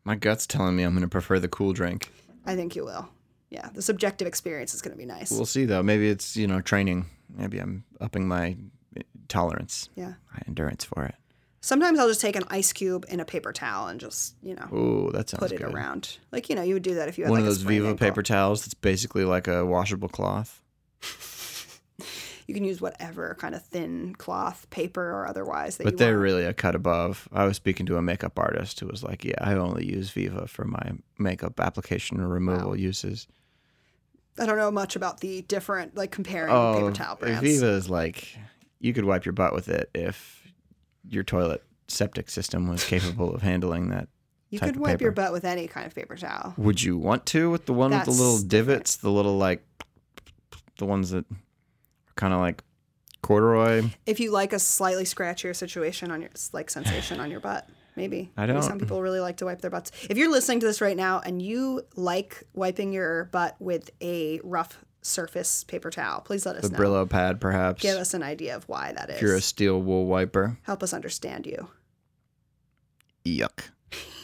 My 0.05 0.15
gut's 0.15 0.47
telling 0.47 0.77
me 0.77 0.83
I'm 0.83 0.93
going 0.93 1.03
to 1.03 1.09
prefer 1.09 1.39
the 1.39 1.49
cool 1.49 1.73
drink. 1.73 2.13
I 2.47 2.55
think 2.55 2.77
you 2.77 2.85
will. 2.85 3.09
Yeah, 3.51 3.71
the 3.73 3.83
subjective 3.83 4.29
experience 4.29 4.75
is 4.75 4.83
going 4.83 4.93
to 4.93 4.99
be 4.99 5.07
nice. 5.07 5.31
We'll 5.31 5.47
see, 5.47 5.65
though. 5.65 5.83
Maybe 5.83 6.09
it's, 6.09 6.37
you 6.37 6.47
know, 6.47 6.61
training. 6.61 7.07
Maybe 7.35 7.59
I'm 7.59 7.85
upping 8.01 8.29
my 8.29 8.57
eh, 8.97 9.03
tolerance, 9.29 9.89
yeah. 9.95 10.15
my 10.33 10.43
endurance 10.47 10.85
for 10.85 11.05
it. 11.05 11.15
Sometimes 11.69 11.99
I'll 11.99 12.09
just 12.09 12.23
take 12.23 12.35
an 12.35 12.45
ice 12.49 12.73
cube 12.73 13.05
in 13.11 13.21
a 13.21 13.27
paper 13.27 13.53
towel 13.53 13.89
and 13.89 14.01
just, 14.01 14.35
you 14.43 14.55
know, 14.55 14.67
Ooh, 14.75 15.11
that 15.13 15.29
sounds 15.29 15.41
put 15.43 15.53
it 15.53 15.59
good. 15.59 15.67
around. 15.75 16.17
Like, 16.33 16.49
you 16.49 16.57
know, 16.57 16.63
you 16.63 16.73
would 16.73 16.83
do 16.83 16.95
that 16.95 17.09
if 17.11 17.19
you 17.19 17.25
had 17.25 17.31
One 17.31 17.41
like 17.41 17.47
of 17.47 17.55
those 17.57 17.61
Viva 17.63 17.89
ankle. 17.89 18.07
paper 18.07 18.23
towels 18.23 18.63
that's 18.63 18.73
basically 18.73 19.27
like 19.27 19.47
a 19.49 19.67
washable 19.67 20.09
cloth. 20.09 20.63
You 22.47 22.55
can 22.55 22.65
use 22.65 22.81
whatever 22.81 23.37
kind 23.39 23.55
of 23.55 23.63
thin 23.67 24.15
cloth, 24.15 24.67
paper 24.71 25.03
or 25.13 25.27
otherwise 25.29 25.77
that 25.77 25.85
But 25.85 25.99
they're 25.99 26.15
want. 26.15 26.23
really 26.23 26.45
a 26.47 26.55
cut 26.55 26.75
above. 26.75 27.29
I 27.31 27.45
was 27.45 27.57
speaking 27.59 27.85
to 27.85 27.99
a 27.99 28.03
makeup 28.03 28.39
artist 28.39 28.81
who 28.81 28.87
was 28.87 29.03
like, 29.03 29.23
"Yeah, 29.23 29.35
I 29.39 29.53
only 29.53 29.85
use 29.85 30.09
Viva 30.09 30.47
for 30.47 30.65
my 30.65 30.93
makeup 31.19 31.61
application 31.61 32.19
or 32.23 32.27
removal 32.29 32.71
Wow. 32.71 32.75
uses." 32.77 33.27
I 34.39 34.47
don't 34.47 34.57
know 34.57 34.71
much 34.71 34.97
about 34.97 35.21
the 35.21 35.43
different 35.43 35.95
like 35.95 36.11
comparing 36.11 36.55
Oh, 36.55 36.73
paper 36.75 36.93
towel 36.93 37.17
brands. 37.17 37.43
Viva 37.43 37.67
is 37.69 37.91
like 37.91 38.35
you 38.81 38.95
could 38.95 39.05
wipe 39.05 39.27
your 39.27 39.35
butt 39.35 39.53
with 39.53 39.69
it 39.69 39.91
if 39.95 40.38
your 41.09 41.23
toilet 41.25 41.63
septic 41.89 42.29
system 42.31 42.69
was 42.69 42.85
capable 42.85 43.35
of 43.35 43.43
handling 43.43 43.89
that. 43.89 44.09
you 44.51 44.61
could 44.61 44.77
wipe 44.77 45.01
your 45.01 45.13
butt 45.13 45.33
with 45.33 45.45
any 45.45 45.67
kind 45.67 45.87
of 45.87 45.95
paper 45.95 46.17
towel. 46.17 46.55
Would 46.57 46.83
you 46.83 46.97
want 46.99 47.27
to 47.27 47.51
with 47.51 47.67
the 47.67 47.73
one 47.73 47.91
with 47.91 48.05
the 48.05 48.11
little 48.11 48.33
That's 48.35 48.45
different. 48.45 48.69
divots, 48.79 48.97
the 48.97 49.11
little 49.11 49.37
like 49.39 49.65
the 50.79 50.87
ones 50.87 51.11
that 51.11 51.25
are 51.31 51.37
kind 52.17 52.33
of 52.33 52.41
like 52.41 52.63
corduroy? 53.23 53.85
if 54.07 54.21
you 54.21 54.31
like 54.31 54.53
a 54.53 54.59
slightly 54.59 55.05
scratchier 55.05 55.55
situation 55.55 56.11
on 56.11 56.21
your 56.23 56.31
like 56.53 56.71
sensation 56.71 57.21
on 57.21 57.31
your 57.31 57.41
butt 57.41 57.69
maybe 57.97 58.31
I 58.37 58.47
don't. 58.47 58.63
some 58.63 58.79
people 58.79 59.03
really 59.03 59.19
like 59.21 59.39
to 59.39 59.45
wipe 59.45 59.61
their 59.61 59.71
butts 59.73 59.91
if 60.09 60.17
you're 60.17 60.31
listening 60.31 60.61
to 60.61 60.67
this 60.67 60.81
right 60.81 60.97
now 60.97 61.21
and 61.25 61.43
you 61.43 61.83
like 61.97 62.45
wiping 62.55 62.93
your 62.93 63.25
butt 63.25 63.57
with 63.59 63.91
a 64.01 64.41
rough 64.45 64.79
surface 65.03 65.65
paper 65.65 65.91
towel 65.91 66.21
please 66.21 66.45
let 66.45 66.57
us 66.57 66.63
The 66.63 66.71
know 66.71 66.79
Brillo 66.79 67.09
pad, 67.09 67.41
perhaps. 67.41 67.83
give 67.83 67.97
us 67.97 68.15
an 68.15 68.23
idea 68.23 68.55
of 68.57 68.69
why 68.69 68.93
that 68.93 69.09
is. 69.11 69.17
if 69.17 69.23
you're 69.23 69.37
a 69.37 69.41
steel 69.41 69.81
wool 69.81 70.07
wiper. 70.07 70.59
help 70.63 70.83
us 70.83 70.93
understand 70.93 71.47
you 71.47 71.69
Yuck. 73.25 73.71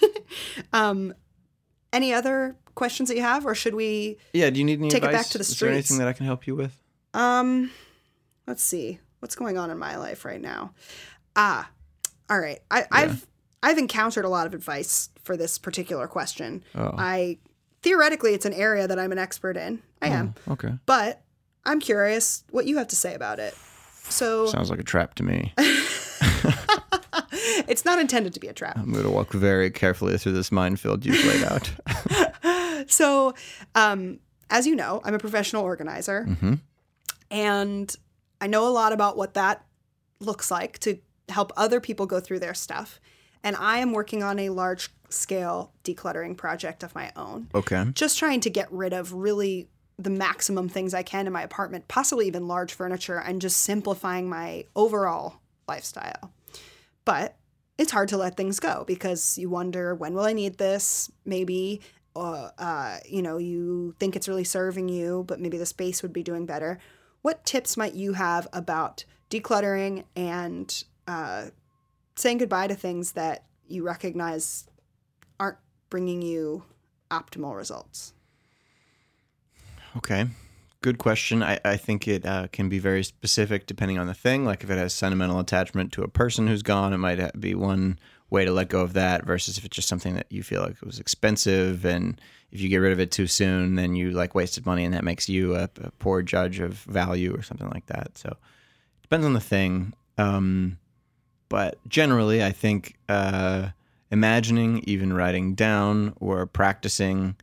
um 0.73 1.15
any 1.93 2.13
other 2.13 2.57
questions 2.75 3.09
that 3.09 3.17
you 3.17 3.23
have 3.23 3.47
or 3.47 3.55
should 3.55 3.75
we 3.75 4.19
Yeah. 4.33 4.51
Do 4.51 4.59
you 4.59 4.65
need 4.65 4.81
any 4.81 4.91
Take 4.91 5.05
it 5.05 5.13
back 5.13 5.27
to 5.29 5.39
the 5.39 5.43
Is 5.43 5.59
there 5.59 5.71
anything 5.71 5.99
that 5.99 6.09
I 6.09 6.13
can 6.13 6.27
help 6.27 6.47
you 6.47 6.57
with? 6.57 6.77
Um, 7.13 7.71
let's 8.49 8.63
see 8.63 8.99
what's 9.21 9.37
going 9.37 9.57
on 9.59 9.71
in 9.71 9.79
my 9.79 9.97
life 9.97 10.25
right 10.25 10.41
now. 10.41 10.73
Ah, 11.37 11.71
all 12.29 12.41
right. 12.41 12.59
I, 12.71 12.85
I've 12.91 13.27
I've 13.63 13.79
encountered 13.79 14.25
a 14.25 14.29
lot 14.29 14.47
of 14.49 14.55
advice 14.55 15.09
for 15.23 15.37
this 15.37 15.57
particular 15.59 16.09
question. 16.09 16.65
Oh. 16.75 16.95
I 16.99 17.39
theoretically, 17.85 18.35
it's 18.35 18.47
an 18.47 18.53
area 18.55 18.89
that 18.89 18.99
I'm 18.99 19.13
an 19.13 19.19
expert 19.19 19.57
in. 19.57 19.81
I 20.03 20.09
am, 20.09 20.35
Okay. 20.49 20.73
but 20.87 21.23
I'm 21.65 21.79
curious 21.81 22.43
what 22.51 22.67
you 22.67 22.79
have 22.79 22.89
to 22.89 22.97
say 22.97 23.15
about 23.15 23.39
it. 23.39 23.55
So 24.09 24.47
Sounds 24.47 24.71
like 24.71 24.81
a 24.81 24.85
trap 24.85 25.15
to 25.17 25.23
me. 25.23 25.53
it's 27.69 27.85
not 27.85 27.99
intended 27.99 28.35
to 28.35 28.41
be 28.41 28.49
a 28.49 28.53
trap. 28.53 28.77
I'm 28.79 28.93
going 28.93 29.05
to 29.05 29.11
walk 29.11 29.33
very 29.33 29.71
carefully 29.71 30.19
through 30.19 30.33
this 30.33 30.51
minefield 30.53 31.05
you've 31.07 31.25
laid 31.25 31.45
out. 31.53 32.91
So, 32.91 33.35
um, 33.75 34.19
as 34.51 34.67
you 34.67 34.77
know, 34.77 35.01
I'm 35.05 35.15
a 35.15 35.19
professional 35.19 35.63
organizer, 35.63 36.27
Mhm. 36.29 36.61
and 37.31 37.95
I 38.41 38.47
know 38.47 38.67
a 38.67 38.71
lot 38.71 38.93
about 38.93 39.17
what 39.17 39.35
that 39.35 39.65
looks 40.21 40.51
like 40.51 40.79
to 40.81 40.99
help 41.31 41.53
other 41.57 41.81
people 41.81 42.05
go 42.07 42.21
through 42.21 42.41
their 42.41 42.55
stuff. 42.55 43.01
And 43.43 43.57
I 43.57 43.79
am 43.79 43.93
working 43.93 44.23
on 44.23 44.39
a 44.39 44.51
large 44.51 44.91
scale 45.15 45.73
decluttering 45.85 46.37
project 46.37 46.83
of 46.83 46.95
my 46.95 47.11
own, 47.17 47.49
Okay. 47.55 47.85
just 47.93 48.19
trying 48.19 48.41
to 48.41 48.51
get 48.51 48.71
rid 48.73 48.93
of 48.93 49.13
really 49.13 49.69
the 49.99 50.11
maximum 50.11 50.69
things 50.69 50.93
I 50.93 51.03
can 51.03 51.27
in 51.27 51.33
my 51.33 51.43
apartment, 51.43 51.87
possibly 51.89 52.27
even 52.27 52.49
large 52.49 52.73
furniture, 52.75 53.19
and 53.19 53.41
just 53.41 53.59
simplifying 53.59 54.29
my 54.29 54.65
overall 54.75 55.41
lifestyle. 55.69 56.33
But 57.05 57.37
it's 57.79 57.93
hard 57.93 58.09
to 58.09 58.17
let 58.17 58.37
things 58.37 58.61
go 58.61 58.85
because 58.87 59.39
you 59.39 59.49
wonder 59.51 59.95
when 59.95 60.15
will 60.15 60.25
I 60.25 60.33
need 60.33 60.59
this? 60.59 61.11
Maybe, 61.25 61.81
uh, 62.17 62.51
uh, 62.59 62.99
you 63.09 63.23
know, 63.23 63.39
you 63.39 63.95
think 63.99 64.17
it's 64.17 64.29
really 64.29 64.45
serving 64.45 64.89
you, 64.89 65.25
but 65.27 65.41
maybe 65.41 65.59
the 65.59 65.67
space 65.67 66.03
would 66.03 66.13
be 66.13 66.23
doing 66.23 66.47
better. 66.47 66.79
What 67.23 67.45
tips 67.45 67.77
might 67.77 67.95
you 67.95 68.13
have 68.15 68.47
about 68.53 69.05
decluttering 69.31 70.05
and 70.15 70.85
uh, 71.07 71.47
saying 72.17 72.39
goodbye 72.39 72.69
to 72.69 72.75
things 72.75 73.13
that 73.13 73.45
you 73.67 73.85
recognize 73.85 74.67
aren't 75.39 75.59
bringing 75.91 76.23
you 76.23 76.65
optimal 77.11 77.57
results? 77.57 78.13
Okay. 79.97 80.27
Good 80.83 80.99
question. 80.99 81.43
I, 81.43 81.59
I 81.65 81.77
think 81.77 82.07
it 82.07 82.27
uh, 82.27 82.49
can 82.53 82.69
be 82.69 82.79
very 82.79 83.05
specific 83.05 83.67
depending 83.67 83.99
on 83.99 84.07
the 84.07 84.15
thing. 84.15 84.45
Like 84.45 84.63
if 84.63 84.71
it 84.71 84.77
has 84.77 84.93
sentimental 84.93 85.39
attachment 85.39 85.93
to 85.93 86.03
a 86.03 86.09
person 86.09 86.47
who's 86.47 86.63
gone, 86.63 86.93
it 86.93 86.99
might 86.99 87.41
be 87.41 87.55
one 87.55 87.99
way 88.31 88.45
to 88.45 88.53
let 88.53 88.69
go 88.69 88.81
of 88.81 88.93
that 88.95 89.25
versus 89.25 89.57
if 89.57 89.65
it's 89.65 89.77
just 89.77 89.89
something 89.89 90.15
that 90.15 90.27
you 90.31 90.43
feel 90.43 90.63
like 90.63 90.73
it 90.73 90.85
was 90.85 90.99
expensive 90.99 91.85
and 91.85 92.21
if 92.51 92.61
you 92.61 92.69
get 92.69 92.79
rid 92.79 92.93
of 92.93 93.01
it 93.01 93.11
too 93.11 93.27
soon, 93.27 93.77
then 93.77 93.95
you 93.95 94.11
like 94.11 94.35
wasted 94.35 94.67
money 94.67 94.85
and 94.85 94.93
that 94.93 95.05
makes 95.05 95.29
you 95.29 95.55
a, 95.57 95.71
a 95.83 95.91
poor 95.99 96.21
judge 96.21 96.61
of 96.61 96.75
value 96.75 97.35
or 97.35 97.43
something 97.43 97.71
like 97.71 97.87
that. 97.87 98.19
So 98.19 98.37
depends 99.03 99.25
on 99.25 99.33
the 99.33 99.41
thing. 99.41 99.95
Um, 100.19 100.79
but 101.49 101.79
generally, 101.89 102.45
I 102.45 102.53
think 102.53 102.97
uh, 103.09 103.71
imagining, 104.11 104.83
even 104.87 105.13
writing 105.13 105.55
down 105.55 106.15
or 106.21 106.47
practicing 106.47 107.37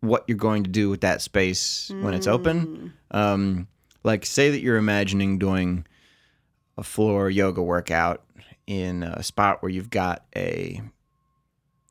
what 0.00 0.24
you're 0.26 0.36
going 0.38 0.64
to 0.64 0.70
do 0.70 0.90
with 0.90 1.02
that 1.02 1.22
space 1.22 1.90
when 2.00 2.12
it's 2.14 2.26
open. 2.26 2.92
Um, 3.12 3.68
like, 4.02 4.26
say 4.26 4.50
that 4.50 4.60
you're 4.60 4.76
imagining 4.78 5.38
doing 5.38 5.86
a 6.76 6.82
floor 6.82 7.30
yoga 7.30 7.62
workout 7.62 8.22
in 8.66 9.02
a 9.04 9.22
spot 9.22 9.62
where 9.62 9.70
you've 9.70 9.90
got 9.90 10.24
a 10.34 10.80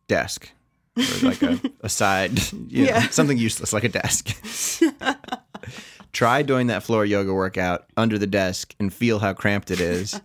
desk 0.07 0.49
or 0.97 1.03
like 1.29 1.41
a, 1.41 1.59
a 1.81 1.89
side, 1.89 2.37
you 2.67 2.83
know, 2.83 2.89
Yeah. 2.89 3.07
something 3.09 3.37
useless 3.37 3.71
like 3.71 3.83
a 3.85 3.89
desk. 3.89 4.35
Try 6.13 6.41
doing 6.41 6.67
that 6.67 6.83
floor 6.83 7.05
yoga 7.05 7.33
workout 7.33 7.85
under 7.95 8.17
the 8.17 8.27
desk 8.27 8.75
and 8.79 8.93
feel 8.93 9.19
how 9.19 9.33
cramped 9.33 9.71
it 9.71 9.79
is. 9.79 10.19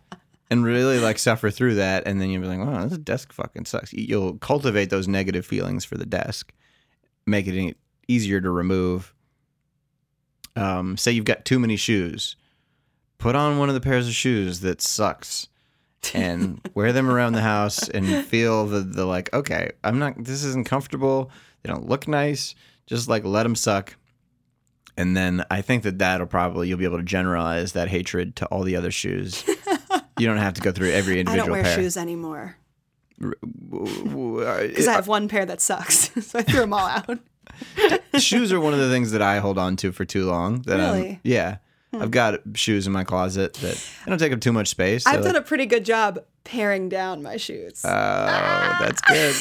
And 0.48 0.64
really 0.64 1.00
like 1.00 1.18
suffer 1.18 1.50
through 1.50 1.74
that, 1.74 2.06
and 2.06 2.20
then 2.20 2.30
you'll 2.30 2.42
be 2.42 2.48
like, 2.48 2.60
"Wow, 2.60 2.86
this 2.86 2.98
desk 2.98 3.32
fucking 3.32 3.64
sucks." 3.64 3.92
You'll 3.92 4.38
cultivate 4.38 4.90
those 4.90 5.08
negative 5.08 5.44
feelings 5.44 5.84
for 5.84 5.96
the 5.96 6.06
desk, 6.06 6.52
make 7.26 7.48
it 7.48 7.76
easier 8.06 8.40
to 8.40 8.50
remove. 8.50 9.12
Um, 10.54 10.96
say 10.96 11.10
you've 11.10 11.24
got 11.24 11.44
too 11.44 11.58
many 11.58 11.76
shoes, 11.76 12.36
put 13.18 13.34
on 13.34 13.58
one 13.58 13.68
of 13.68 13.74
the 13.74 13.80
pairs 13.80 14.06
of 14.06 14.14
shoes 14.14 14.60
that 14.60 14.80
sucks, 14.80 15.48
and 16.14 16.60
wear 16.74 16.92
them 16.92 17.10
around 17.10 17.32
the 17.32 17.42
house 17.42 17.88
and 17.88 18.24
feel 18.26 18.66
the 18.66 18.80
the 18.80 19.04
like. 19.04 19.32
Okay, 19.34 19.72
I'm 19.82 19.98
not. 19.98 20.14
This 20.22 20.44
isn't 20.44 20.66
comfortable. 20.66 21.30
They 21.62 21.72
don't 21.72 21.88
look 21.88 22.06
nice. 22.06 22.54
Just 22.86 23.08
like 23.08 23.24
let 23.24 23.42
them 23.42 23.56
suck. 23.56 23.96
And 24.96 25.16
then 25.16 25.44
I 25.50 25.60
think 25.60 25.82
that 25.82 25.98
that'll 25.98 26.26
probably 26.26 26.68
you'll 26.68 26.78
be 26.78 26.84
able 26.84 26.98
to 26.98 27.04
generalize 27.04 27.72
that 27.72 27.88
hatred 27.88 28.36
to 28.36 28.46
all 28.46 28.62
the 28.62 28.76
other 28.76 28.90
shoes. 28.90 29.44
you 30.18 30.26
don't 30.26 30.38
have 30.38 30.54
to 30.54 30.60
go 30.60 30.72
through 30.72 30.90
every 30.90 31.20
individual. 31.20 31.44
I 31.44 31.46
don't 31.46 31.50
wear 31.52 31.62
pair. 31.62 31.74
shoes 31.76 31.96
anymore 31.96 32.56
Because 33.18 34.88
I 34.88 34.92
have 34.92 35.08
one 35.08 35.28
pair 35.28 35.46
that 35.46 35.60
sucks, 35.60 36.10
so 36.26 36.38
I 36.38 36.42
threw 36.42 36.60
them 36.60 36.72
all 36.72 36.86
out. 36.86 37.18
shoes 38.18 38.52
are 38.52 38.60
one 38.60 38.74
of 38.74 38.78
the 38.80 38.90
things 38.90 39.12
that 39.12 39.22
I 39.22 39.38
hold 39.38 39.58
on 39.58 39.76
to 39.76 39.92
for 39.92 40.04
too 40.04 40.26
long. 40.26 40.62
That 40.62 40.80
I'm- 40.80 40.94
Really? 40.94 41.12
Hmm. 41.14 41.20
yeah. 41.24 41.56
I've 42.02 42.10
got 42.10 42.40
shoes 42.54 42.86
in 42.86 42.92
my 42.92 43.04
closet 43.04 43.54
that 43.54 43.74
they 44.04 44.10
don't 44.10 44.18
take 44.18 44.32
up 44.32 44.40
too 44.40 44.52
much 44.52 44.68
space. 44.68 45.06
I've 45.06 45.22
done 45.22 45.36
a 45.36 45.42
pretty 45.42 45.66
good 45.66 45.84
job 45.84 46.20
paring 46.44 46.88
down 46.88 47.22
my 47.22 47.36
shoes. 47.36 47.82
oh, 47.84 48.76
that's 48.80 49.00
good. 49.02 49.34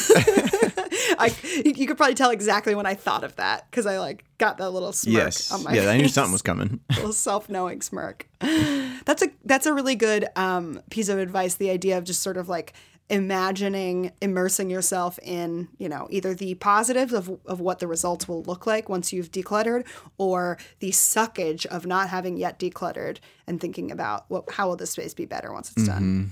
I, 1.19 1.33
you 1.63 1.87
could 1.87 1.97
probably 1.97 2.15
tell 2.15 2.31
exactly 2.31 2.75
when 2.75 2.85
I 2.85 2.95
thought 2.95 3.23
of 3.23 3.35
that 3.35 3.69
because 3.69 3.85
I 3.85 3.99
like 3.99 4.25
got 4.37 4.57
that 4.57 4.71
little 4.71 4.91
smirk 4.91 5.15
yes. 5.15 5.51
on 5.51 5.63
my 5.63 5.71
face. 5.71 5.83
Yeah, 5.83 5.89
I 5.89 5.97
knew 5.97 6.07
something 6.07 6.31
was 6.31 6.41
coming. 6.41 6.79
little 6.95 7.13
self-knowing 7.13 7.81
smirk. 7.81 8.27
That's 8.39 9.21
a 9.21 9.29
that's 9.43 9.65
a 9.65 9.73
really 9.73 9.95
good 9.95 10.27
um, 10.35 10.81
piece 10.89 11.09
of 11.09 11.19
advice. 11.19 11.55
The 11.55 11.69
idea 11.69 11.97
of 11.97 12.03
just 12.03 12.21
sort 12.21 12.37
of 12.37 12.49
like 12.49 12.73
imagining 13.09 14.11
immersing 14.19 14.69
yourself 14.69 15.19
in 15.21 15.67
you 15.77 15.87
know 15.87 16.07
either 16.09 16.33
the 16.33 16.55
positives 16.55 17.13
of, 17.13 17.39
of 17.45 17.59
what 17.59 17.77
the 17.77 17.87
results 17.87 18.27
will 18.27 18.41
look 18.43 18.65
like 18.65 18.89
once 18.89 19.13
you've 19.13 19.31
decluttered 19.31 19.85
or 20.17 20.57
the 20.79 20.89
suckage 20.89 21.67
of 21.67 21.85
not 21.85 22.09
having 22.09 22.35
yet 22.35 22.57
decluttered 22.57 23.17
and 23.45 23.61
thinking 23.61 23.91
about 23.91 24.25
what 24.29 24.49
how 24.53 24.67
will 24.67 24.75
this 24.75 24.91
space 24.91 25.13
be 25.13 25.25
better 25.25 25.53
once 25.53 25.71
it's 25.71 25.85
done? 25.85 26.01
Mm-hmm. 26.01 26.27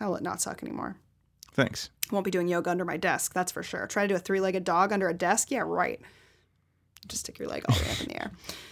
How 0.00 0.08
will 0.08 0.16
it 0.16 0.22
not 0.24 0.40
suck 0.40 0.62
anymore? 0.64 0.96
Thanks. 1.52 1.90
won't 2.10 2.24
be 2.24 2.30
doing 2.32 2.48
yoga 2.48 2.70
under 2.70 2.84
my 2.84 2.96
desk 2.96 3.32
that's 3.32 3.52
for 3.52 3.62
sure. 3.62 3.86
Try 3.86 4.02
to 4.02 4.08
do 4.08 4.16
a 4.16 4.18
three-legged 4.18 4.64
dog 4.64 4.92
under 4.92 5.08
a 5.08 5.14
desk? 5.14 5.52
Yeah 5.52 5.62
right. 5.64 6.00
Just 7.06 7.20
stick 7.20 7.38
your 7.38 7.48
leg 7.48 7.64
all 7.68 7.76
the 7.76 7.84
way 7.84 7.90
up 7.90 8.00
in 8.00 8.08
the 8.08 8.20
air. 8.20 8.30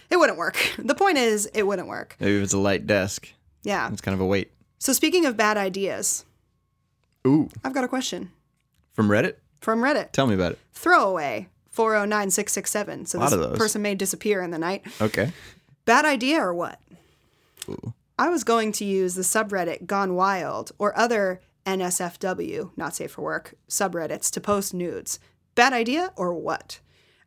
It 0.09 0.17
wouldn't 0.17 0.37
work. 0.37 0.57
The 0.77 0.95
point 0.95 1.17
is 1.17 1.45
it 1.53 1.63
wouldn't 1.63 1.87
work. 1.87 2.17
Maybe 2.19 2.37
if 2.37 2.43
it's 2.43 2.53
a 2.53 2.57
light 2.57 2.85
desk, 2.85 3.29
yeah. 3.63 3.89
It's 3.89 4.01
kind 4.01 4.15
of 4.15 4.19
a 4.19 4.25
weight. 4.25 4.51
so 4.79 4.91
speaking 4.91 5.25
of 5.25 5.37
bad 5.37 5.55
ideas 5.55 6.25
Ooh, 7.27 7.49
i've 7.63 7.73
got 7.73 7.83
a 7.83 7.87
question 7.87 8.31
from 8.93 9.09
Reddit? 9.09 9.35
from 9.59 9.81
reddit 9.81 10.11
Tell 10.11 10.25
me 10.27 10.33
about 10.35 10.53
it. 10.53 10.59
throwaway 10.73 11.47
409667 11.69 13.05
so 13.05 13.19
this 13.19 13.57
person 13.57 13.81
may 13.81 13.95
disappear 13.95 14.41
in 14.41 14.51
the 14.51 14.57
night 14.59 14.85
Okay. 14.99 15.31
bad 15.85 16.03
idea 16.05 16.39
or 16.41 16.53
what 16.53 16.79
Ooh. 17.69 17.93
I 18.19 18.29
was 18.29 18.43
going 18.43 18.71
to 18.73 18.85
use 18.85 19.15
the 19.15 19.21
subreddit 19.23 19.85
Gone 19.87 20.13
Wild 20.15 20.71
or 20.77 20.95
other 20.97 21.41
NSFW, 21.65 22.71
not 22.75 22.95
safe 22.95 23.11
for 23.11 23.21
work, 23.21 23.55
subreddits 23.69 24.29
to 24.31 24.41
post 24.41 24.73
nudes. 24.73 25.19
Bad 25.55 25.73
idea 25.73 26.11
or 26.15 26.33
what? 26.33 26.79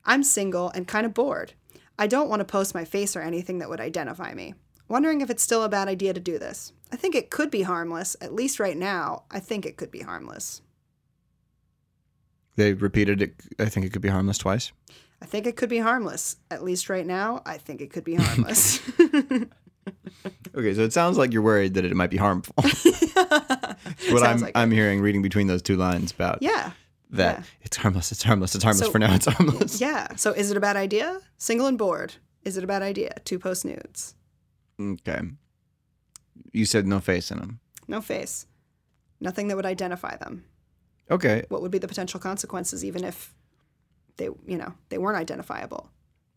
I'm 0.05 0.23
single 0.23 0.71
and 0.71 0.87
kind 0.89 1.05
of 1.07 1.15
bored. 1.15 1.55
I 1.99 2.07
don't 2.07 2.29
want 2.29 2.41
to 2.41 2.45
post 2.45 2.75
my 2.75 2.85
face 2.85 3.17
or 3.17 3.23
anything 3.23 3.59
that 3.59 3.69
would 3.69 3.81
identify 3.81 4.35
me. 4.35 4.55
Wondering 4.89 5.21
if 5.21 5.31
it's 5.31 5.43
still 5.43 5.63
a 5.63 5.69
bad 5.69 5.89
idea 5.89 6.13
to 6.13 6.21
do 6.21 6.39
this. 6.39 6.73
I 6.93 6.97
think 6.97 7.15
it 7.15 7.31
could 7.31 7.51
be 7.51 7.63
harmless, 7.63 8.17
at 8.21 8.35
least 8.35 8.61
right 8.61 8.77
now. 8.77 9.25
I 9.31 9.41
think 9.41 9.67
it 9.67 9.77
could 9.77 9.91
be 9.91 10.03
harmless. 10.03 10.63
They 12.57 12.75
repeated 12.75 13.23
it. 13.23 13.35
I 13.59 13.67
think 13.67 13.87
it 13.87 13.93
could 13.93 14.03
be 14.03 14.09
harmless 14.09 14.39
twice. 14.39 14.73
I 15.21 15.27
think 15.27 15.47
it 15.47 15.57
could 15.57 15.71
be 15.71 15.79
harmless, 15.79 16.37
at 16.51 16.63
least 16.63 16.89
right 16.89 17.07
now. 17.07 17.43
I 17.47 17.57
think 17.59 17.81
it 17.81 17.91
could 17.93 18.05
be 18.05 18.15
harmless. 18.19 18.81
Okay, 20.57 20.75
so 20.75 20.83
it 20.83 20.93
sounds 20.93 21.19
like 21.19 21.33
you're 21.33 21.43
worried 21.43 21.75
that 21.75 21.85
it 21.85 21.95
might 21.95 22.11
be 22.11 22.17
harmful. 22.17 22.55
what 22.57 24.23
I'm 24.23 24.41
like. 24.41 24.53
I'm 24.55 24.71
hearing 24.71 25.01
reading 25.01 25.21
between 25.21 25.47
those 25.47 25.63
two 25.63 25.77
lines 25.77 26.13
about 26.13 26.39
yeah. 26.41 26.71
that 27.11 27.39
yeah. 27.39 27.45
it's 27.63 27.77
harmless, 27.77 28.13
it's 28.13 28.23
harmless, 28.23 28.55
it's 28.55 28.65
harmless 28.65 28.87
So- 28.87 28.93
for 28.93 28.99
now, 28.99 29.15
it's 29.15 29.27
harmless. 29.27 29.81
Yeah. 29.81 30.15
So 30.17 30.33
is 30.33 30.51
it 30.51 30.57
a 30.57 30.61
bad 30.61 30.77
idea? 30.77 31.21
Single 31.39 31.67
and 31.67 31.77
bored. 31.77 32.15
Is 32.45 32.57
it 32.57 32.65
a 32.65 32.67
bad 32.67 32.83
idea 32.83 33.17
to 33.25 33.39
post 33.39 33.65
nudes? 33.65 34.15
Okay. 34.81 35.21
You 36.53 36.65
said 36.65 36.87
no 36.87 37.01
face 37.01 37.31
in 37.31 37.39
them. 37.39 37.61
No 37.87 38.01
face. 38.01 38.47
Nothing 39.21 39.49
that 39.49 39.57
would 39.57 39.67
identify 39.67 40.17
them. 40.17 40.45
Okay. 41.11 41.45
What 41.49 41.63
would 41.63 41.71
be 41.71 41.79
the 41.79 41.89
potential 41.89 42.21
consequences 42.21 42.85
even 42.85 43.05
if 43.05 43.35
they, 44.17 44.25
you 44.25 44.57
know, 44.59 44.75
they 44.89 44.99
weren't 44.99 45.19
identifiable? 45.19 45.91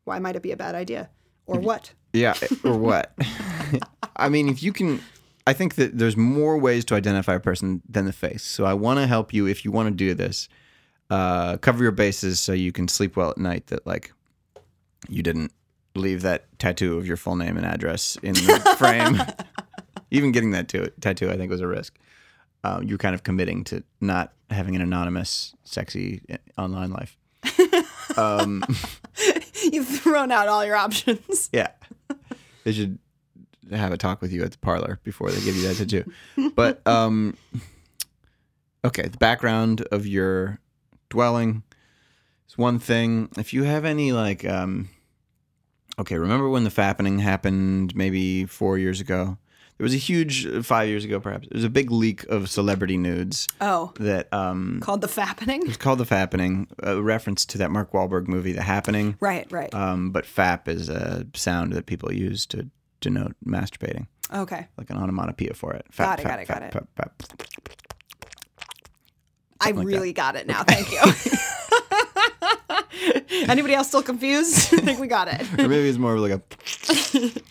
Why 0.04 0.20
might 0.20 0.36
it 0.36 0.42
be 0.42 0.52
a 0.52 0.58
bad 0.58 0.76
idea? 0.76 1.10
Or 1.46 1.60
what? 1.60 1.94
Yeah, 2.14 2.36
or 2.64 2.78
what? 2.78 3.14
I 4.16 4.30
mean, 4.30 4.50
if 4.50 4.62
you 4.62 4.74
can, 4.74 5.02
I 5.46 5.54
think 5.54 5.76
that 5.76 5.98
there's 5.98 6.18
more 6.18 6.58
ways 6.58 6.84
to 6.86 6.96
identify 6.96 7.36
a 7.36 7.40
person 7.40 7.82
than 7.88 8.06
the 8.06 8.14
face. 8.14 8.44
So 8.44 8.66
I 8.66 8.74
want 8.74 9.00
to 9.00 9.08
help 9.08 9.34
you 9.34 9.48
if 9.48 9.64
you 9.64 9.72
want 9.72 9.88
to 9.88 9.96
do 9.96 10.14
this. 10.14 10.50
Uh, 11.10 11.56
cover 11.58 11.84
your 11.84 11.94
bases 11.94 12.40
so 12.40 12.52
you 12.52 12.74
can 12.74 12.90
sleep 12.90 13.16
well 13.16 13.30
at 13.30 13.38
night. 13.38 13.68
That 13.68 13.88
like 13.88 14.12
you 15.08 15.24
didn't 15.24 15.54
leave 15.98 16.22
that 16.22 16.46
tattoo 16.60 16.98
of 16.98 17.08
your 17.08 17.18
full 17.18 17.36
name 17.36 17.58
and 17.58 17.66
address 17.66 18.18
in 18.22 18.34
the 18.34 18.76
frame. 18.78 19.22
Even 20.12 20.32
getting 20.32 20.52
that 20.52 20.68
to, 20.70 20.90
tattoo, 21.02 21.30
I 21.30 21.38
think, 21.38 21.52
was 21.52 21.62
a 21.62 21.68
risk. 21.68 21.98
Uh, 22.64 22.82
you're 22.84 22.98
kind 22.98 23.14
of 23.16 23.24
committing 23.24 23.64
to 23.66 23.84
not 24.02 24.34
having 24.50 24.76
an 24.76 24.82
anonymous, 24.82 25.54
sexy 25.64 26.22
uh, 26.32 26.38
online 26.62 26.92
life. 26.92 27.18
Um, 28.18 28.64
You've 29.72 29.88
thrown 29.88 30.32
out 30.32 30.48
all 30.48 30.66
your 30.66 30.76
options. 30.76 31.50
Yeah. 31.54 31.68
They 32.64 32.72
should 32.72 32.98
have 33.72 33.92
a 33.92 33.98
talk 33.98 34.22
with 34.22 34.32
you 34.32 34.44
at 34.44 34.52
the 34.52 34.58
parlor 34.58 35.00
before 35.04 35.30
they 35.30 35.40
give 35.42 35.56
you 35.56 35.68
that 35.68 35.76
tattoo. 35.76 36.12
But 36.56 36.86
um 36.88 37.38
okay, 38.84 39.04
the 39.04 39.18
background 39.18 39.82
of 39.92 40.08
your 40.08 40.60
dwelling 41.10 41.64
is 42.50 42.58
one 42.58 42.80
thing. 42.80 43.30
If 43.38 43.54
you 43.54 43.64
have 43.64 43.86
any 43.86 44.12
like 44.14 44.46
um 44.46 44.90
okay, 46.00 46.18
remember 46.18 46.50
when 46.50 46.64
the 46.64 46.70
fappening 46.70 47.20
happened 47.22 47.96
maybe 47.96 48.46
4 48.46 48.78
years 48.78 49.00
ago? 49.02 49.38
There 49.78 49.84
was 49.84 49.94
a 49.94 49.98
huge 49.98 50.48
5 50.66 50.88
years 50.90 51.06
ago 51.06 51.20
perhaps. 51.20 51.48
There 51.50 51.58
was 51.58 51.64
a 51.64 51.70
big 51.70 51.92
leak 51.92 52.24
of 52.30 52.50
celebrity 52.50 52.98
nudes 52.98 53.48
Oh, 53.62 53.94
that 54.00 54.32
um 54.34 54.80
called 54.82 55.02
the 55.02 55.08
fappening? 55.08 55.68
it's 55.68 55.78
called 55.78 56.00
the 56.00 56.06
fappening, 56.06 56.66
a 56.82 57.00
reference 57.02 57.46
to 57.48 57.58
that 57.60 57.70
Mark 57.70 57.92
Wahlberg 57.92 58.28
movie 58.28 58.54
The 58.54 58.64
Happening. 58.64 59.16
Right, 59.20 59.46
right. 59.52 59.74
Um, 59.76 60.10
but 60.12 60.26
fap 60.26 60.68
is 60.68 60.90
a 60.90 61.28
sound 61.36 61.74
that 61.74 61.86
people 61.86 62.12
use 62.12 62.46
to 62.48 62.68
denote 63.02 63.36
masturbating, 63.46 64.08
Okay. 64.34 64.68
like 64.78 64.90
an 64.90 64.98
onomatopoeia 64.98 65.54
for 65.54 65.74
it. 65.74 65.86
Fap, 65.94 65.98
Got 66.06 66.20
it, 66.20 66.24
fap, 66.24 66.26
got 66.26 66.40
it, 66.40 66.48
got 66.48 66.62
fap, 66.74 66.82
it. 66.82 66.88
fap. 66.98 67.48
I 69.62 69.72
like 69.72 69.86
really 69.86 70.14
got 70.14 70.36
it 70.36 70.48
now. 70.48 70.64
Thank 70.64 70.92
you. 70.92 71.00
Anybody 73.48 73.74
else 73.74 73.88
still 73.88 74.04
confused? 74.04 74.74
I 74.74 74.78
think 74.78 75.00
we 75.00 75.08
got 75.08 75.28
it. 75.28 75.42
Or 75.60 75.68
maybe 75.68 75.88
it's 75.90 75.98
more 75.98 76.16
of 76.16 76.22
like 76.22 76.32
a. 76.34 76.42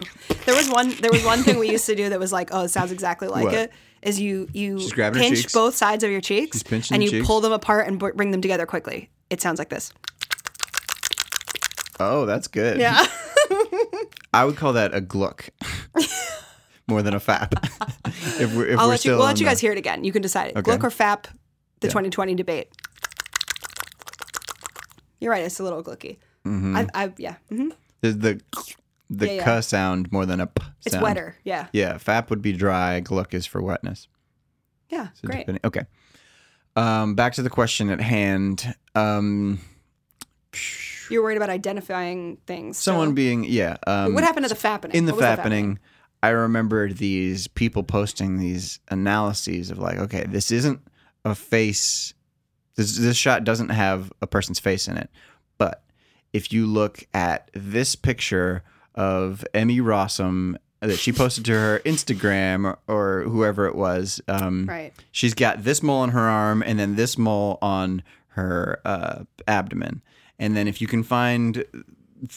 There 0.45 0.55
was 0.55 0.69
one. 0.69 0.91
There 1.01 1.11
was 1.11 1.25
one 1.25 1.43
thing 1.43 1.59
we 1.59 1.69
used 1.71 1.87
to 1.87 1.97
do 1.97 2.09
that 2.11 2.21
was 2.21 2.33
like, 2.33 2.51
oh, 2.53 2.63
it 2.65 2.69
sounds 2.69 2.93
exactly 2.93 3.27
like 3.27 3.45
What? 3.47 3.55
it. 3.55 3.73
Is 4.03 4.21
you 4.21 4.49
you 4.53 4.79
She's 4.79 4.93
grabbing 4.93 5.21
her 5.21 5.29
pinch 5.29 5.53
both 5.53 5.75
sides 5.75 6.05
of 6.05 6.11
your 6.13 6.21
cheeks 6.21 6.63
and 6.93 7.03
you 7.03 7.11
cheeks? 7.11 7.27
pull 7.27 7.41
them 7.41 7.51
apart 7.51 7.89
and 7.89 7.99
b- 7.99 8.11
bring 8.15 8.31
them 8.31 8.41
together 8.41 8.65
quickly. 8.67 9.11
It 9.29 9.41
sounds 9.41 9.59
like 9.59 9.71
this. 9.71 9.93
Oh, 11.99 12.27
that's 12.27 12.47
good. 12.47 12.79
Yeah. 12.79 13.05
I 14.35 14.45
would 14.45 14.57
call 14.57 14.75
that 14.75 14.95
a 14.95 15.01
gluck 15.01 15.49
more 16.87 17.03
than 17.03 17.15
a 17.15 17.21
fap. 17.21 17.53
if 18.41 18.55
we're, 18.55 18.67
if 18.67 18.79
I'll 18.79 18.87
we're 18.87 18.91
let 18.91 18.95
you. 18.95 18.99
still 18.99 19.19
We'll 19.19 19.27
let 19.27 19.41
you 19.41 19.47
the- 19.47 19.51
guys 19.51 19.61
hear 19.61 19.73
it 19.73 19.79
again. 19.79 20.05
You 20.05 20.13
can 20.13 20.23
decide. 20.23 20.51
Okay. 20.53 20.61
Gluck 20.63 20.85
or 20.85 20.91
fap, 20.91 21.25
the 21.81 21.89
Yeah. 21.89 21.93
2020 21.93 22.35
debate. 22.35 22.69
You're 25.27 25.33
right. 25.33 25.45
It's 25.45 25.59
a 25.59 25.65
little 25.65 25.83
glucky. 25.83 26.21
Mm-hmm. 26.47 26.77
I, 26.77 26.87
I, 26.95 27.13
yeah. 27.19 27.35
hmm 27.49 27.71
There's 28.01 28.19
the 28.19 28.41
the 29.11 29.27
Yeah, 29.27 29.33
yeah. 29.33 29.45
cuh 29.45 29.61
sound 29.61 30.13
more 30.13 30.25
than 30.25 30.41
a 30.41 30.47
p 30.47 30.63
It's 30.85 30.97
wetter. 30.97 31.35
Yeah. 31.43 31.67
Yeah, 31.73 31.95
fap 31.95 32.31
would 32.31 32.41
be 32.43 32.53
dry. 32.53 33.01
Gluck 33.01 33.35
is 33.35 33.45
for 33.45 33.61
wetness. 33.61 34.07
Yeah. 34.89 35.09
So 35.15 35.27
Great. 35.27 35.39
depending- 35.41 35.63
okay. 35.65 35.87
Um, 36.77 37.17
back 37.17 37.33
to 37.35 37.43
the 37.43 37.51
question 37.51 37.91
at 37.91 38.01
hand. 38.01 38.73
Um, 38.95 39.59
You're 41.11 41.25
worried 41.25 41.39
about 41.39 41.51
identifying 41.51 42.37
things. 42.47 42.79
so- 42.79 42.93
someone 42.93 43.15
being 43.15 43.43
yeah. 43.43 43.79
Um, 43.85 44.15
what 44.15 44.23
happened 44.23 44.47
to 44.49 44.55
the 44.55 44.61
fappening? 44.61 44.95
in 44.95 45.07
the 45.07 45.13
fappening, 45.13 45.79
I 46.23 46.29
remember 46.29 46.93
these 46.93 47.49
people 47.49 47.83
posting 47.83 48.39
these 48.39 48.79
analyses 48.93 49.73
of 49.73 49.79
like, 49.81 49.99
okay, 49.99 50.25
this 50.29 50.53
isn't 50.53 50.81
a 51.25 51.35
face 51.35 52.15
This 52.77 52.97
this 52.99 53.17
shot 53.17 53.45
doesn't 53.45 53.71
have 53.71 54.13
a 54.23 54.27
person's 54.27 54.59
face 54.61 54.87
in 54.89 54.97
it, 54.97 55.11
but 55.59 55.83
if 56.33 56.53
you 56.53 56.67
look 56.67 57.07
at 57.15 57.51
this 57.55 57.95
picture 57.97 58.63
of 58.95 59.45
Emmy 59.55 59.81
Rossum 59.81 60.57
that 60.81 60.99
she 60.99 61.11
posted 61.13 61.45
to 61.47 61.53
her 61.53 61.81
Instagram 61.87 62.65
or, 62.67 62.79
or 62.87 63.23
whoever 63.23 63.67
it 63.67 63.75
was, 63.75 64.21
um, 64.29 64.67
Right. 64.67 64.93
she's 65.11 65.33
got 65.35 65.65
this 65.65 65.83
mole 65.83 66.01
on 66.03 66.11
her 66.11 66.21
arm 66.29 66.63
and 66.63 66.79
then 66.79 66.97
this 66.97 67.17
mole 67.17 67.59
on 67.63 68.03
her 68.29 68.81
uh, 68.85 69.25
abdomen. 69.49 70.03
And 70.39 70.55
then 70.55 70.69
if 70.69 70.83
you 70.83 70.87
can 70.87 71.03
find 71.03 71.65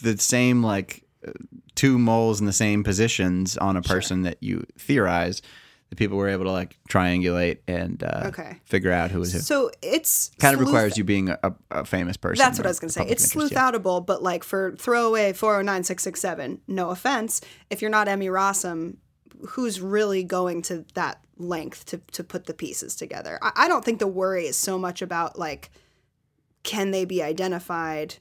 the 0.01 0.17
same 0.17 0.63
like 0.63 1.03
uh, 1.27 1.31
two 1.75 1.99
moles 1.99 2.39
in 2.39 2.45
the 2.45 2.53
same 2.53 2.81
positions 2.83 3.57
on 3.57 3.75
a 3.75 3.81
person 3.81 4.21
that 4.21 4.37
you 4.41 4.65
theorize, 4.77 5.41
the 5.89 5.95
people 5.95 6.17
were 6.17 6.29
able 6.29 6.45
to 6.45 6.51
like 6.51 6.77
triangulate 6.89 7.59
and 7.67 8.03
uh, 8.03 8.25
Okay. 8.27 8.57
figure 8.65 8.91
out 8.91 9.09
who 9.11 9.19
was 9.19 9.33
who. 9.33 9.39
So 9.39 9.71
it's 9.81 10.31
Kind 10.39 10.53
of 10.53 10.59
sleuth- 10.59 10.67
requires 10.69 10.97
you 10.97 11.03
being 11.03 11.29
a, 11.29 11.53
a 11.71 11.83
famous 11.85 12.15
person. 12.17 12.43
That's 12.43 12.59
what 12.59 12.65
I 12.67 12.69
was 12.69 12.79
going 12.79 12.89
to 12.89 12.93
say. 12.93 13.07
It's 13.07 13.23
sleuth 13.25 13.51
yeah. 13.53 13.71
outable, 13.71 14.05
but 14.05 14.21
like 14.21 14.43
for 14.43 14.75
throwaway 14.75 15.33
409667, 15.33 16.59
no 16.67 16.89
offense, 16.91 17.41
if 17.69 17.81
you're 17.81 17.89
not 17.91 18.07
Emmy 18.07 18.27
Rossum, 18.27 18.97
who's 19.49 19.81
really 19.81 20.23
going 20.23 20.61
to 20.63 20.85
that 20.93 21.21
length 21.37 21.85
to, 21.85 21.97
to 22.11 22.23
put 22.23 22.45
the 22.45 22.53
pieces 22.53 22.95
together? 22.95 23.39
I, 23.41 23.51
I 23.55 23.67
don't 23.67 23.83
think 23.83 23.99
the 23.99 24.07
worry 24.07 24.45
is 24.45 24.57
so 24.57 24.77
much 24.77 25.01
about 25.01 25.39
like, 25.39 25.71
can 26.63 26.91
they 26.91 27.05
be 27.05 27.23
identified 27.23 28.15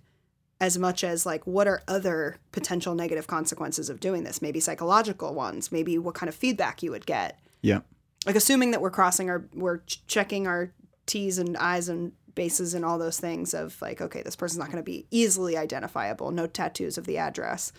as 0.61 0.79
much 0.79 1.05
as 1.05 1.27
like, 1.27 1.47
what 1.47 1.69
are 1.69 1.83
other 1.87 2.37
potential 2.53 2.95
negative 2.95 3.27
consequences 3.27 3.91
of 3.91 4.01
doing 4.01 4.25
this? 4.25 4.41
Maybe 4.41 4.59
psychological 4.61 5.35
ones, 5.35 5.71
maybe 5.71 5.99
what 5.99 6.15
kind 6.15 6.29
of 6.29 6.35
feedback 6.35 6.83
you 6.83 6.91
would 6.93 7.05
get 7.07 7.39
Yeah. 7.63 7.81
like 8.27 8.37
assuming 8.37 8.71
that 8.73 8.81
we're 8.81 8.91
crossing 8.91 9.29
our 9.31 9.49
we're 9.55 9.79
ch- 9.79 10.07
checking 10.07 10.47
our 10.47 10.73
t's 11.07 11.39
and 11.39 11.57
i's 11.57 11.89
and 11.89 12.13
bases 12.35 12.75
and 12.75 12.85
all 12.85 12.99
those 12.99 13.19
things 13.19 13.53
of 13.55 13.81
like 13.83 14.01
okay 14.01 14.23
this 14.23 14.37
person's 14.37 14.59
not 14.59 14.67
going 14.71 14.77
to 14.77 14.83
be 14.83 15.07
easily 15.11 15.57
identifiable 15.57 16.31
no 16.31 16.47
tattoos 16.47 16.97
of 16.99 17.05
the 17.07 17.19
address 17.19 17.73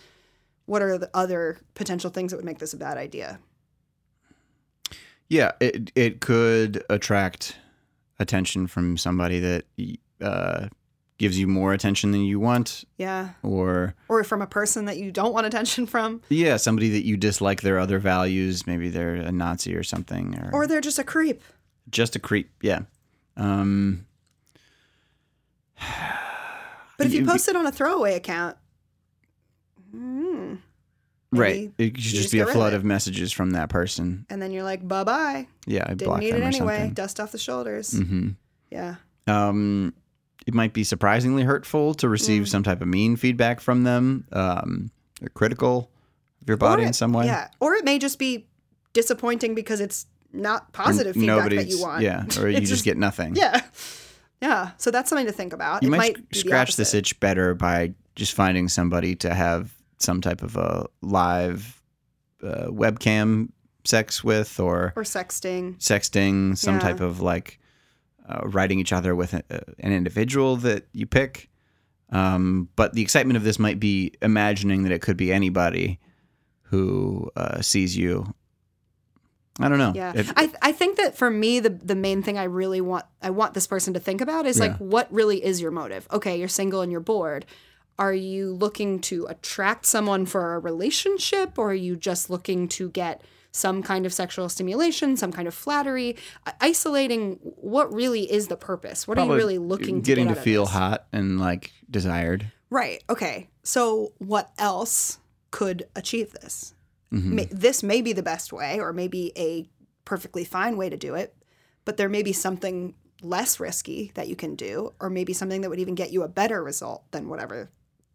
what 0.66 0.82
are 0.82 0.98
the 0.98 1.10
other 1.14 1.58
potential 1.74 2.10
things 2.10 2.30
that 2.30 2.36
would 2.36 2.44
make 2.44 2.58
this 2.58 2.72
a 2.74 2.76
bad 2.76 2.96
idea 2.98 3.38
Yeah, 5.28 5.52
it 5.60 5.92
it 5.94 6.20
could 6.20 6.82
attract 6.90 7.56
attention 8.18 8.66
from 8.66 8.96
somebody 8.96 9.38
that 9.40 9.64
uh, 10.20 10.68
gives 11.20 11.38
you 11.38 11.46
more 11.46 11.72
attention 11.74 12.10
than 12.12 12.22
you 12.22 12.40
want, 12.40 12.84
yeah 12.96 13.30
or 13.42 13.94
or 14.08 14.24
from 14.24 14.40
a 14.42 14.46
person 14.46 14.86
that 14.86 14.96
you 14.96 15.12
don't 15.12 15.32
want 15.32 15.46
attention 15.46 15.86
from 15.86 16.20
yeah, 16.30 16.56
somebody 16.56 16.88
that 16.90 17.04
you 17.06 17.16
dislike 17.16 17.60
their 17.60 17.78
other 17.78 17.98
values. 18.00 18.66
Maybe 18.66 18.88
they're 18.88 19.14
a 19.16 19.30
Nazi 19.30 19.76
or 19.76 19.82
something, 19.84 20.34
or, 20.38 20.50
or 20.52 20.66
they're 20.66 20.80
just 20.80 20.98
a 20.98 21.04
creep 21.04 21.42
just 21.90 22.16
a 22.16 22.18
creep. 22.18 22.50
Yeah. 22.62 22.80
Um, 23.36 24.06
but 26.98 27.06
if 27.06 27.12
you 27.12 27.24
post 27.24 27.48
it 27.48 27.56
on 27.56 27.66
a 27.66 27.72
throwaway 27.72 28.14
account 28.14 28.56
hmm, 29.90 30.54
right. 31.32 31.70
It 31.78 31.94
could 31.94 32.02
just 32.02 32.32
be 32.32 32.38
a 32.40 32.44
of 32.46 32.50
flood 32.50 32.74
of 32.74 32.84
messages 32.84 33.32
from 33.32 33.50
that 33.52 33.68
person. 33.70 34.26
and 34.30 34.40
then 34.40 34.52
you're 34.52 34.62
like 34.62 34.86
bye-bye 34.86 35.46
Yeah, 35.66 35.84
I 35.84 35.94
didn't 35.94 36.04
blocked 36.06 36.20
need 36.22 36.32
them 36.34 36.42
it 36.42 36.44
or 36.44 36.48
anyway 36.48 36.76
something. 36.78 36.94
dust 36.94 37.20
off 37.20 37.32
the 37.32 37.38
shoulders 37.38 37.92
hmm 37.98 38.30
yeah 38.70 38.96
Um, 39.26 39.94
it 40.50 40.54
might 40.54 40.72
be 40.72 40.82
surprisingly 40.82 41.44
hurtful 41.44 41.94
to 41.94 42.08
receive 42.08 42.42
Mm. 42.42 42.48
some 42.48 42.62
type 42.64 42.80
of 42.82 42.88
mean 42.88 43.14
feedback 43.14 43.60
from 43.60 43.84
them. 43.84 44.24
Um, 44.32 44.90
they're 45.20 45.28
critical 45.28 45.92
of 46.42 46.48
your 46.48 46.56
body 46.56 46.82
Or 46.82 46.86
in 46.86 46.92
some 46.92 47.12
way. 47.12 47.26
Yeah, 47.26 47.46
or 47.60 47.74
it 47.74 47.84
may 47.84 48.00
just 48.00 48.18
be 48.18 48.48
disappointing 48.92 49.54
because 49.54 49.78
it's 49.80 50.06
not 50.32 50.62
Or 50.62 50.72
positive 50.72 51.14
feedback 51.14 51.50
that 51.50 51.68
you 51.68 51.80
want. 51.80 52.02
Yeah, 52.02 52.24
or 52.40 52.48
you 52.50 52.56
It's 52.56 52.68
just, 52.68 52.84
get 52.84 52.96
nothing. 52.98 53.36
yeah, 53.36 53.60
yeah. 54.42 54.70
So 54.76 54.90
that's 54.90 55.08
something 55.08 55.26
to 55.26 55.32
think 55.32 55.52
about. 55.52 55.84
you 55.84 55.88
it 55.88 55.90
might, 55.96 56.16
might, 56.18 56.34
scratch 56.34 56.74
the 56.74 56.80
this 56.80 56.94
itch 56.94 57.20
better 57.20 57.54
by 57.54 57.94
just 58.16 58.34
finding 58.34 58.66
somebody 58.68 59.14
to 59.16 59.32
have 59.32 59.72
some 59.98 60.20
type 60.20 60.42
of 60.42 60.56
a 60.56 60.86
live 61.00 61.80
uh, 62.42 62.66
webcam 62.68 63.50
sex 63.84 64.24
with 64.24 64.58
or 64.58 64.92
or 64.96 65.04
sexting. 65.04 65.76
sexting, 65.78 66.56
some 66.58 66.74
Yeah. 66.74 66.80
type 66.80 67.00
of 67.00 67.20
like 67.20 67.60
uh, 68.30 68.46
writing 68.48 68.78
each 68.78 68.92
other 68.92 69.14
with 69.16 69.34
a, 69.34 69.42
an 69.80 69.92
individual 69.92 70.56
that 70.56 70.86
you 70.92 71.06
pick. 71.06 71.48
Um, 72.12 72.68
but 72.76 72.92
the 72.94 73.02
excitement 73.02 73.36
of 73.36 73.44
this 73.44 73.58
might 73.58 73.78
be 73.80 74.12
imagining 74.22 74.82
that 74.84 74.92
it 74.92 75.00
could 75.02 75.16
be 75.16 75.32
anybody 75.32 75.98
who 76.62 77.30
uh, 77.36 77.60
sees 77.62 77.96
you. 77.96 78.34
I 79.60 79.68
don't 79.68 79.78
know. 79.78 79.92
Yeah, 79.94 80.12
It- 80.14 80.32
I 80.36 80.50
I 80.62 80.72
think 80.72 80.96
that 80.96 81.16
for 81.16 81.30
me 81.30 81.60
the 81.60 81.70
the 81.70 81.94
main 81.94 82.22
thing 82.22 82.38
I 82.38 82.44
really 82.44 82.80
want 82.80 83.04
I 83.20 83.30
want 83.30 83.54
this 83.54 83.66
person 83.66 83.92
to 83.94 84.00
think 84.00 84.20
about 84.20 84.46
is 84.46 84.58
like 84.58 84.76
what 84.78 85.12
really 85.12 85.44
is 85.44 85.60
your 85.60 85.70
motive. 85.70 86.06
Okay, 86.10 86.38
you're 86.38 86.48
single 86.48 86.80
and 86.80 86.90
you're 86.90 87.00
bored. 87.00 87.44
Are 87.98 88.14
you 88.14 88.54
looking 88.54 89.00
to 89.02 89.26
attract 89.26 89.84
someone 89.84 90.24
for 90.24 90.54
a 90.54 90.58
relationship, 90.58 91.58
or 91.58 91.70
are 91.72 91.74
you 91.74 91.94
just 91.96 92.30
looking 92.30 92.66
to 92.68 92.88
get 92.90 93.20
some 93.52 93.82
kind 93.82 94.06
of 94.06 94.12
sexual 94.12 94.48
stimulation, 94.48 95.16
some 95.16 95.32
kind 95.32 95.48
of 95.48 95.54
flattery? 95.54 96.16
Isolating 96.60 97.38
what 97.42 97.92
really 97.92 98.30
is 98.30 98.48
the 98.48 98.56
purpose. 98.56 99.08
What 99.08 99.18
are 99.18 99.26
you 99.26 99.34
really 99.34 99.58
looking 99.58 100.02
to 100.02 100.06
getting 100.06 100.26
get 100.28 100.34
to 100.34 100.38
out 100.38 100.38
of 100.38 100.44
feel 100.44 100.66
hot 100.66 101.06
and 101.12 101.40
like 101.40 101.72
desired. 101.90 102.50
Right. 102.70 103.02
Okay. 103.10 103.48
So 103.62 104.12
what 104.18 104.52
else 104.58 105.18
could 105.50 105.88
achieve 105.96 106.32
this? 106.32 106.74
Mhm. 107.12 107.24
May, 107.24 107.44
this 107.46 107.82
may 107.82 108.00
be 108.02 108.12
the 108.12 108.22
best 108.22 108.52
way, 108.52 108.78
or 108.78 108.92
maybe 108.92 109.32
a 109.36 109.68
perfectly 110.04 110.44
fine 110.44 110.76
way 110.76 110.88
to 110.88 110.96
do 110.96 111.14
it, 111.16 111.34
but 111.84 111.96
there 111.96 112.08
may 112.08 112.22
be 112.22 112.32
something 112.32 112.94
less 113.22 113.58
risky 113.58 114.12
that 114.14 114.28
you 114.28 114.36
can 114.36 114.54
do, 114.54 114.92
or 115.00 115.10
maybe 115.10 115.32
something 115.32 115.60
that 115.60 115.68
would 115.70 115.80
even 115.80 115.94
get 115.96 116.12
you 116.12 116.22
a 116.22 116.28
better 116.28 116.62
result 116.62 117.02
than 117.10 117.28
whatever 117.28 117.70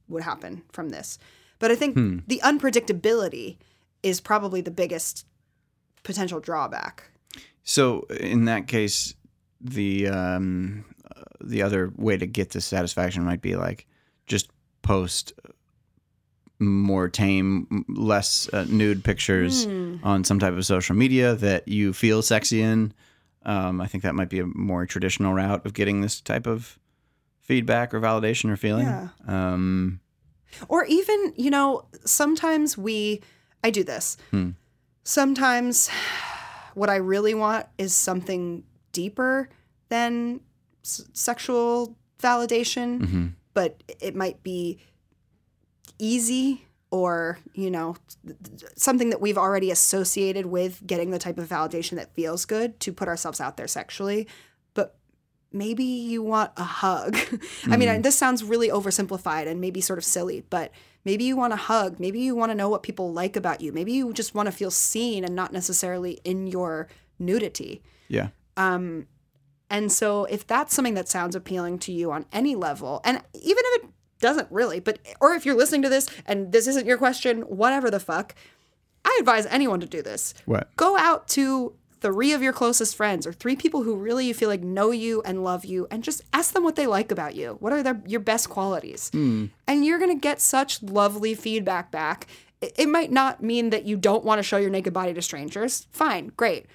would 0.07 0.23
happen 0.23 0.63
from 0.71 0.89
this. 0.89 1.19
But 1.59 1.71
I 1.71 1.75
think 1.75 1.95
Hmm. 1.95 2.19
the 2.25 2.39
unpredictability 2.43 3.57
is 4.03 4.21
probably 4.21 4.61
the 4.61 4.71
biggest 4.71 5.25
potential 6.03 6.39
drawback. 6.39 7.09
So 7.63 8.01
in 8.19 8.45
that 8.45 8.67
case, 8.67 9.15
the 9.59 10.07
um, 10.07 10.85
the 11.43 11.61
other 11.63 11.91
way 11.95 12.17
to 12.17 12.25
get 12.27 12.51
this 12.51 12.65
satisfaction 12.65 13.23
might 13.23 13.41
be 13.41 13.55
like 13.55 13.87
just 14.27 14.49
post 14.81 15.33
more 16.59 17.09
tame, 17.09 17.85
less 17.89 18.47
uh, 18.53 18.65
nude 18.69 19.03
pictures 19.03 19.65
Hmm. 19.65 19.97
on 20.03 20.23
some 20.23 20.39
type 20.39 20.53
of 20.53 20.65
social 20.65 20.95
media 20.95 21.35
that 21.35 21.67
you 21.67 21.91
feel 21.91 22.21
sexy 22.21 22.61
in. 22.61 22.93
Um, 23.43 23.81
I 23.81 23.87
think 23.87 24.03
that 24.03 24.15
might 24.15 24.29
be 24.29 24.39
a 24.39 24.45
more 24.45 24.85
traditional 24.85 25.33
route 25.33 25.65
of 25.65 25.73
getting 25.73 26.01
this 26.01 26.21
type 26.21 26.47
of 26.47 26.79
feedback 27.41 27.93
or 27.93 27.99
validation 27.99 28.49
or 28.49 28.55
feeling. 28.57 28.85
Yeah. 28.87 29.09
Um, 29.27 29.99
Or 30.69 30.85
even, 30.85 31.33
you 31.35 31.51
know, 31.51 31.85
sometimes 32.05 32.77
we, 32.77 33.21
I 33.63 33.69
do 33.69 33.83
this. 33.83 34.17
Hmm. 34.31 34.51
Sometimes 35.03 35.89
what 36.73 36.89
I 36.89 36.97
really 36.97 37.33
want 37.33 37.65
is 37.77 37.95
something 37.95 38.63
deeper 38.91 39.49
than 39.89 40.41
s- 40.83 41.05
sexual 41.13 41.95
validation, 42.19 42.99
mhm. 42.99 43.33
but 43.53 43.81
it 43.99 44.15
might 44.15 44.43
be 44.43 44.79
easy 45.99 46.65
or, 46.91 47.39
you 47.53 47.69
know, 47.69 47.95
something 48.75 49.09
that 49.09 49.19
we've 49.19 49.37
already 49.37 49.71
associated 49.71 50.45
with 50.45 50.85
getting 50.85 51.11
the 51.11 51.19
type 51.19 51.37
of 51.37 51.47
validation 51.47 51.95
that 51.95 52.13
feels 52.13 52.45
good 52.45 52.79
to 52.79 52.93
put 52.93 53.07
ourselves 53.07 53.41
out 53.41 53.57
there 53.57 53.67
sexually. 53.67 54.27
But 54.73 54.95
maybe 55.51 55.83
you 55.83 56.23
want 56.23 56.51
a 56.57 56.63
hug. 56.63 57.17
I 57.65 57.77
mean, 57.77 58.01
this 58.01 58.15
sounds 58.15 58.43
really 58.43 58.69
oversimplified 58.69 59.47
and 59.47 59.59
maybe 59.59 59.81
sort 59.81 59.99
of 59.99 60.05
silly, 60.05 60.45
but 60.49 60.71
maybe 61.05 61.23
you 61.23 61.37
want 61.37 61.53
a 61.53 61.57
hug. 61.57 61.99
Maybe 61.99 62.19
you 62.19 62.35
want 62.35 62.51
to 62.51 62.55
know 62.55 62.67
what 62.67 62.83
people 62.83 63.13
like 63.13 63.35
about 63.35 63.61
you. 63.61 63.71
Maybe 63.71 63.93
you 63.93 64.11
just 64.11 64.35
want 64.35 64.47
to 64.47 64.51
feel 64.51 64.71
seen 64.71 65.23
and 65.23 65.35
not 65.35 65.53
necessarily 65.53 66.19
in 66.23 66.47
your 66.47 66.87
nudity. 67.19 67.81
Yeah. 68.09 68.29
Um, 68.57 69.07
and 69.69 69.91
so 69.91 70.25
if 70.25 70.45
that's 70.45 70.73
something 70.73 70.93
that 70.95 71.07
sounds 71.07 71.35
appealing 71.35 71.79
to 71.79 71.91
you 71.91 72.11
on 72.11 72.25
any 72.31 72.55
level, 72.55 73.01
and 73.03 73.21
even 73.33 73.63
if 73.65 73.83
it 73.83 73.89
doesn't 74.19 74.51
really, 74.51 74.79
but 74.79 74.99
or 75.21 75.33
if 75.33 75.45
you're 75.45 75.55
listening 75.55 75.81
to 75.83 75.89
this 75.89 76.09
and 76.25 76.51
this 76.51 76.67
isn't 76.67 76.85
your 76.85 76.97
question, 76.97 77.41
whatever 77.43 77.89
the 77.89 77.99
fuck, 77.99 78.35
I 79.03 79.17
advise 79.19 79.45
anyone 79.47 79.79
to 79.79 79.87
do 79.87 80.01
this. 80.01 80.33
What? 80.45 80.75
Go 80.75 80.97
out 80.97 81.27
to 81.29 81.75
three 82.05 82.33
of 82.33 82.41
your 82.43 82.53
closest 82.53 82.95
friends 82.95 83.25
or 83.25 83.33
three 83.33 83.55
people 83.55 83.81
who 83.81 83.95
really 83.95 84.27
you 84.27 84.33
feel 84.35 84.47
like 84.47 84.61
know 84.61 84.91
you 84.91 85.23
and 85.23 85.43
love 85.43 85.65
you 85.65 85.87
and 85.89 86.03
just 86.03 86.21
ask 86.33 86.53
them 86.53 86.63
what 86.63 86.75
they 86.75 86.85
like 86.85 87.11
about 87.11 87.33
you. 87.33 87.57
What 87.59 87.73
are 87.73 87.81
their 87.81 87.99
your 88.05 88.19
best 88.19 88.47
qualities? 88.47 89.09
And 89.13 89.49
you're 89.67 89.97
going 89.97 90.15
to 90.15 90.21
get 90.21 90.39
such 90.39 90.83
lovely 90.83 91.33
feedback 91.33 91.89
back. 91.89 92.27
It, 92.61 92.87
might 92.87 93.11
not 93.11 93.41
mean 93.41 93.71
that 93.71 93.85
you 93.85 93.97
don't 93.97 94.23
want 94.23 94.37
to 94.37 94.43
show 94.43 94.57
your 94.57 94.69
naked 94.69 94.93
body 94.93 95.15
to 95.15 95.21
strangers. 95.21 95.87
Fine, 95.91 96.31
great. 96.37 96.67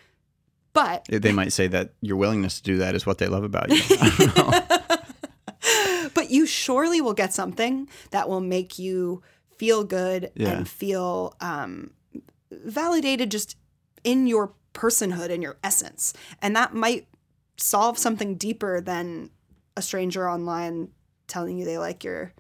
But 0.73 1.05
They 1.09 1.31
might 1.33 1.53
say 1.53 1.69
that 1.69 1.95
your 2.01 2.17
willingness 2.17 2.57
to 2.57 2.63
do 2.65 2.79
that 2.79 2.97
is 2.97 3.07
what 3.07 3.19
they 3.19 3.27
love 3.29 3.45
about 3.45 3.71
you. 3.71 3.81
I 4.01 4.15
don't 4.19 4.37
know. 4.37 6.09
but 6.15 6.31
you 6.31 6.45
surely 6.45 7.01
will 7.01 7.15
get 7.15 7.33
something 7.33 7.89
that 8.11 8.29
will 8.29 8.41
make 8.41 8.79
you 8.81 9.23
feel 9.57 9.85
good 9.85 10.33
Yeah. 10.35 10.49
and 10.51 10.69
feel 10.69 11.35
um, 11.41 11.93
validated 12.51 13.31
just 13.31 13.57
in 14.05 14.27
your 14.27 14.53
personhood 14.75 15.31
and 15.31 15.43
your 15.43 15.57
essence 15.65 16.13
and 16.41 16.55
that 16.55 16.75
might 16.75 17.07
solve 17.57 17.99
something 17.99 18.37
deeper 18.37 18.81
than 18.81 19.31
a 19.77 19.83
stranger 19.83 20.29
online 20.29 20.89
telling 21.27 21.59
you 21.59 21.65
they 21.65 21.79
like 21.79 22.03
your 22.05 22.33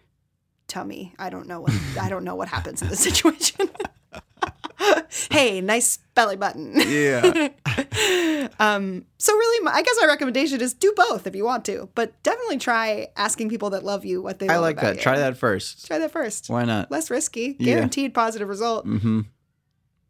tummy. 0.66 1.14
I 1.18 1.30
don't 1.30 1.46
know 1.46 1.60
what 1.60 1.72
I 2.00 2.08
don't 2.08 2.24
know 2.24 2.34
what 2.36 2.48
happens 2.48 2.80
in 2.82 2.88
this 2.88 3.00
situation. 3.00 3.68
hey, 5.30 5.60
nice 5.60 5.98
belly 6.14 6.36
button. 6.36 6.74
Yeah. 6.76 7.48
um, 8.58 9.04
so 9.18 9.32
really, 9.34 9.64
my, 9.64 9.72
I 9.72 9.82
guess 9.82 9.96
my 10.00 10.06
recommendation 10.06 10.60
is 10.60 10.72
do 10.74 10.92
both 10.96 11.26
if 11.26 11.34
you 11.36 11.44
want 11.44 11.64
to, 11.66 11.88
but 11.94 12.20
definitely 12.22 12.58
try 12.58 13.08
asking 13.16 13.48
people 13.50 13.70
that 13.70 13.84
love 13.84 14.04
you 14.04 14.22
what 14.22 14.38
they 14.38 14.48
I 14.48 14.54
love 14.54 14.62
like 14.62 14.80
that. 14.80 14.96
you. 14.96 15.02
Try 15.02 15.18
that 15.18 15.36
first. 15.36 15.86
Try 15.86 15.98
that 15.98 16.10
first. 16.12 16.48
Why 16.48 16.64
not? 16.64 16.90
Less 16.90 17.10
risky, 17.10 17.56
Yeah. 17.58 17.74
guaranteed 17.74 18.14
positive 18.14 18.48
result. 18.48 18.86
Mm-hmm. 18.86 19.20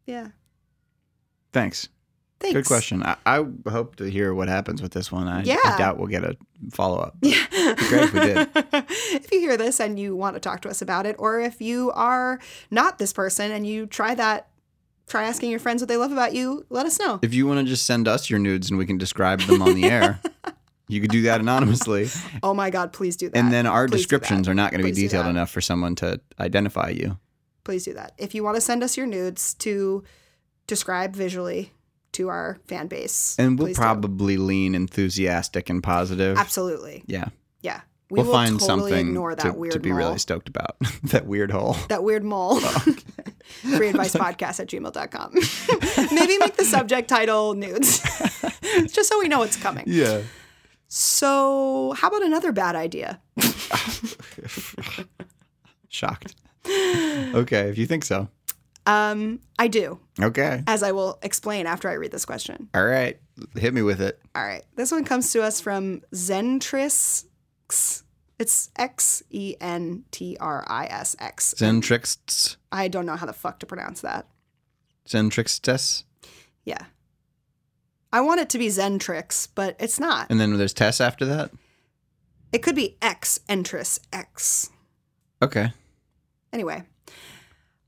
Yeah. 0.05 0.29
Thanks. 1.53 1.89
Thanks. 2.41 2.53
Good 2.55 2.65
question. 2.65 3.03
I, 3.03 3.17
I 3.25 3.45
hope 3.69 3.97
to 3.97 4.05
hear 4.05 4.33
what 4.33 4.47
happens 4.47 4.81
with 4.81 4.91
this 4.91 5.11
one. 5.11 5.27
I, 5.27 5.43
Yeah. 5.43 5.57
I 5.63 5.77
doubt 5.77 5.97
we'll 5.97 6.07
get 6.07 6.23
a 6.23 6.35
follow 6.71 6.99
up. 6.99 7.15
Yeah. 7.21 7.45
great 7.51 8.03
if 8.03 8.13
we 8.13 8.19
did. 8.19 8.49
if 9.13 9.31
you 9.31 9.39
hear 9.39 9.57
this 9.57 9.79
and 9.79 9.99
you 9.99 10.15
want 10.15 10.35
to 10.35 10.39
talk 10.39 10.61
to 10.61 10.69
us 10.69 10.81
about 10.81 11.05
it, 11.05 11.15
or 11.19 11.39
if 11.39 11.61
you 11.61 11.91
are 11.91 12.39
not 12.71 12.97
this 12.97 13.13
person 13.13 13.51
and 13.51 13.67
you 13.67 13.85
try 13.85 14.15
that, 14.15 14.49
try 15.07 15.23
asking 15.23 15.51
your 15.51 15.59
friends 15.59 15.81
what 15.81 15.87
they 15.87 15.97
love 15.97 16.11
about 16.11 16.33
you, 16.33 16.65
let 16.69 16.85
us 16.85 16.99
know. 16.99 17.19
If 17.21 17.33
you 17.33 17.45
want 17.45 17.59
to 17.59 17.65
just 17.65 17.85
send 17.85 18.07
us 18.07 18.29
your 18.29 18.39
nudes 18.39 18.69
and 18.69 18.79
we 18.79 18.85
can 18.87 18.97
describe 18.97 19.41
them 19.41 19.61
on 19.61 19.75
the 19.75 19.83
air, 19.85 20.19
you 20.87 20.99
could 20.99 21.11
do 21.11 21.21
that 21.23 21.41
anonymously. 21.41 22.09
Oh 22.41 22.55
my 22.55 22.71
God, 22.71 22.91
please 22.91 23.15
do 23.15 23.29
that. 23.29 23.37
And 23.37 23.53
then 23.53 23.67
our 23.67 23.87
Please 23.87 23.97
descriptions 23.97 24.47
are 24.47 24.55
not 24.55 24.71
going 24.71 24.83
to 24.83 24.89
be 24.91 24.93
detailed 24.93 25.27
enough 25.27 25.51
for 25.51 25.61
someone 25.61 25.95
to 25.95 26.19
identify 26.39 26.89
you. 26.89 27.19
Please 27.63 27.85
do 27.85 27.93
that. 27.93 28.13
If 28.17 28.33
you 28.33 28.43
want 28.43 28.55
to 28.55 28.61
send 28.61 28.83
us 28.83 28.97
your 28.97 29.05
nudes 29.05 29.53
to 29.55 30.03
describe 30.65 31.15
visually 31.15 31.73
to 32.13 32.29
our 32.29 32.57
fan 32.67 32.87
base, 32.87 33.35
And 33.39 33.57
we'll 33.57 33.67
please 33.69 33.75
do. 33.77 33.81
probably 33.81 34.37
lean 34.37 34.75
enthusiastic 34.75 35.69
and 35.69 35.81
positive. 35.83 36.37
absolutely, 36.37 37.03
Yeah. 37.07 37.25
yeah, 37.61 37.81
we 38.09 38.21
we'll 38.21 38.31
find 38.31 38.59
totally 38.59 38.67
something 38.91 39.07
ignore 39.07 39.35
that 39.35 39.43
to, 39.43 39.53
weird 39.53 39.73
to 39.73 39.79
be 39.79 39.89
mole. 39.89 39.97
really 39.99 40.19
stoked 40.19 40.49
about. 40.49 40.75
that 41.03 41.25
weird 41.25 41.51
hole. 41.51 41.75
that 41.89 42.03
weird 42.03 42.23
mole. 42.23 42.59
Free 43.75 43.89
advice 43.89 44.13
podcast 44.25 44.59
at 44.59 44.67
gmail.com. 44.67 45.33
Maybe 46.13 46.37
make 46.37 46.55
the 46.55 46.65
subject 46.65 47.07
title 47.09 47.53
nudes, 47.53 47.99
just 48.93 49.09
so 49.09 49.19
we 49.19 49.27
know 49.27 49.39
what's 49.39 49.57
coming. 49.57 49.83
Yeah. 49.87 50.21
So, 50.87 51.93
how 51.97 52.09
about 52.09 52.23
another 52.23 52.51
bad 52.51 52.75
idea? 52.75 53.21
Shocked. 55.89 56.35
Okay, 56.67 57.69
if 57.69 57.77
you 57.77 57.85
think 57.85 58.03
so. 58.05 58.29
Um, 58.85 59.39
I 59.59 59.67
do, 59.67 59.99
Okay. 60.19 60.63
as 60.67 60.81
I 60.81 60.91
will 60.91 61.19
explain 61.21 61.67
after 61.67 61.87
I 61.89 61.93
read 61.93 62.11
this 62.11 62.25
question. 62.25 62.69
All 62.73 62.83
right. 62.85 63.19
Hit 63.55 63.73
me 63.73 63.81
with 63.83 64.01
it. 64.01 64.19
All 64.35 64.43
right. 64.43 64.63
This 64.75 64.91
one 64.91 65.03
comes 65.05 65.31
to 65.33 65.43
us 65.43 65.61
from 65.61 66.01
Zentris. 66.13 67.25
It's 68.39 68.69
X 68.75 69.21
E 69.29 69.55
N 69.61 70.03
T 70.11 70.35
R 70.39 70.65
I 70.67 70.85
S 70.85 71.15
X. 71.19 71.53
Zentrixts. 71.57 72.55
I 72.71 72.87
don't 72.87 73.05
know 73.05 73.15
how 73.15 73.27
the 73.27 73.33
fuck 73.33 73.59
to 73.59 73.65
pronounce 73.67 74.01
that. 74.01 74.25
Zentrixtes. 75.07 76.03
Yeah. 76.65 76.85
I 78.11 78.21
want 78.21 78.41
it 78.41 78.49
to 78.49 78.57
be 78.57 78.67
Zentrix, 78.67 79.47
but 79.53 79.75
it's 79.79 79.99
not. 79.99 80.27
And 80.29 80.39
then 80.39 80.57
there's 80.57 80.73
Tess 80.73 80.99
after 80.99 81.25
that. 81.27 81.51
It 82.51 82.63
could 82.63 82.75
be 82.75 82.97
X 83.01 83.39
Entris 83.47 83.99
X. 84.11 84.69
Okay. 85.41 85.71
Anyway, 86.51 86.83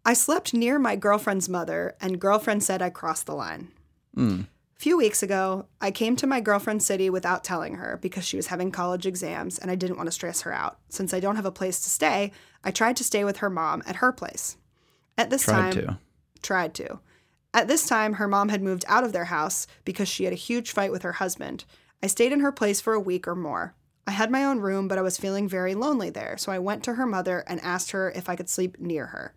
I 0.06 0.14
slept 0.14 0.54
near 0.54 0.78
my 0.78 0.96
girlfriend's 0.96 1.48
mother, 1.48 1.96
and 2.02 2.20
girlfriend 2.20 2.64
said 2.64 2.82
I 2.82 2.90
crossed 2.90 3.26
the 3.26 3.36
line. 3.36 3.72
Mm. 4.18 4.48
A 4.76 4.80
few 4.80 4.98
weeks 4.98 5.24
ago, 5.24 5.68
I 5.80 5.92
came 5.92 6.18
to 6.18 6.28
my 6.28 6.42
girlfriend's 6.42 6.86
city 6.86 7.10
without 7.10 7.44
telling 7.44 7.76
her 7.76 7.98
because 8.02 8.26
she 8.26 8.36
was 8.36 8.48
having 8.48 8.70
college 8.70 9.06
exams 9.06 9.58
and 9.58 9.72
I 9.72 9.76
didn't 9.76 9.96
want 9.96 10.08
to 10.08 10.12
stress 10.12 10.42
her 10.42 10.52
out. 10.52 10.78
Since 10.90 11.14
I 11.14 11.22
don't 11.22 11.38
have 11.38 11.46
a 11.46 11.52
place 11.52 11.80
to 11.82 11.90
stay, 11.90 12.34
I 12.66 12.72
tried 12.72 12.98
to 12.98 13.04
stay 13.04 13.24
with 13.24 13.38
her 13.38 13.50
mom 13.50 13.82
at 13.86 13.98
her 13.98 14.12
place. 14.12 14.58
At 15.18 15.30
this 15.30 15.44
Tried 15.44 15.72
time, 15.72 15.86
to. 15.86 15.98
tried 16.42 16.74
to. 16.76 17.00
At 17.54 17.68
this 17.68 17.88
time, 17.88 18.14
her 18.14 18.28
mom 18.28 18.50
had 18.50 18.62
moved 18.62 18.84
out 18.88 19.04
of 19.04 19.14
their 19.14 19.26
house 19.26 19.68
because 19.86 20.10
she 20.10 20.26
had 20.26 20.34
a 20.34 20.38
huge 20.38 20.72
fight 20.72 20.92
with 20.92 21.04
her 21.04 21.14
husband. 21.14 21.64
I 22.02 22.08
stayed 22.08 22.34
in 22.34 22.42
her 22.42 22.52
place 22.52 22.82
for 22.82 22.94
a 22.94 23.00
week 23.00 23.28
or 23.28 23.36
more. 23.36 23.76
I 24.06 24.12
had 24.12 24.32
my 24.32 24.44
own 24.44 24.60
room, 24.60 24.90
but 24.90 24.98
I 24.98 25.02
was 25.04 25.18
feeling 25.18 25.48
very 25.48 25.76
lonely 25.76 26.10
there, 26.10 26.36
so 26.38 26.52
I 26.52 26.60
went 26.60 26.84
to 26.84 26.96
her 26.96 27.06
mother 27.06 27.44
and 27.48 27.62
asked 27.62 27.92
her 27.92 28.12
if 28.12 28.28
I 28.28 28.36
could 28.36 28.50
sleep 28.50 28.80
near 28.80 29.08
her. 29.08 29.34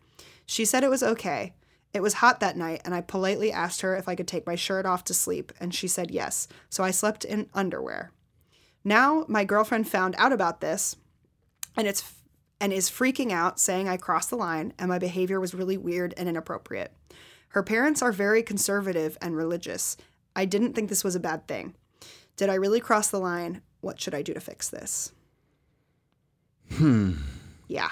She 0.47 0.65
said 0.65 0.83
it 0.83 0.91
was 0.91 1.03
okay. 1.03 1.55
It 1.93 2.03
was 2.03 2.15
hot 2.15 2.41
that 2.41 2.57
night, 2.57 2.83
and 2.85 2.95
I 2.95 3.01
politely 3.01 3.53
asked 3.53 3.81
her 3.81 3.97
if 3.97 4.09
I 4.09 4.15
could 4.15 4.29
take 4.29 4.47
my 4.47 4.55
shirt 4.55 4.87
off 4.87 5.05
to 5.05 5.15
sleep, 5.15 5.53
and 5.61 5.75
she 5.75 5.89
said 5.89 6.11
yes, 6.11 6.47
so 6.69 6.85
I 6.85 6.91
slept 6.91 7.25
in 7.25 7.49
underwear. 7.55 8.13
Now, 8.85 9.25
my 9.29 9.45
girlfriend 9.45 9.89
found 9.89 10.15
out 10.19 10.33
about 10.33 10.61
this, 10.61 10.97
and 11.77 11.87
it's 11.87 12.03
and 12.61 12.73
is 12.73 12.91
freaking 12.91 13.33
out, 13.33 13.61
saying 13.61 13.89
I 13.89 13.97
crossed 13.97 14.31
the 14.31 14.37
line 14.37 14.73
and 14.79 14.89
my 14.89 14.99
behavior 14.99 15.41
was 15.41 15.55
really 15.55 15.77
weird 15.77 16.15
and 16.17 16.29
inappropriate. 16.29 16.93
Her 17.51 17.63
parents 17.63 18.03
are 18.03 18.13
very 18.13 18.43
conservative 18.43 19.17
and 19.21 19.37
religious. 19.37 19.97
I 20.35 20.45
didn't 20.45 20.75
think 20.75 20.89
this 20.89 21.05
was 21.05 21.15
a 21.15 21.21
bad 21.21 21.47
thing. 21.47 21.75
Did 22.37 22.51
I 22.51 22.55
really 22.55 22.81
cross 22.81 23.09
the 23.09 23.21
line? 23.21 23.63
What 23.81 24.01
should 24.01 24.15
I 24.15 24.23
do 24.23 24.35
to 24.35 24.41
fix 24.41 24.69
this? 24.69 25.13
Hmm. 26.75 27.15
Yeah. 27.69 27.91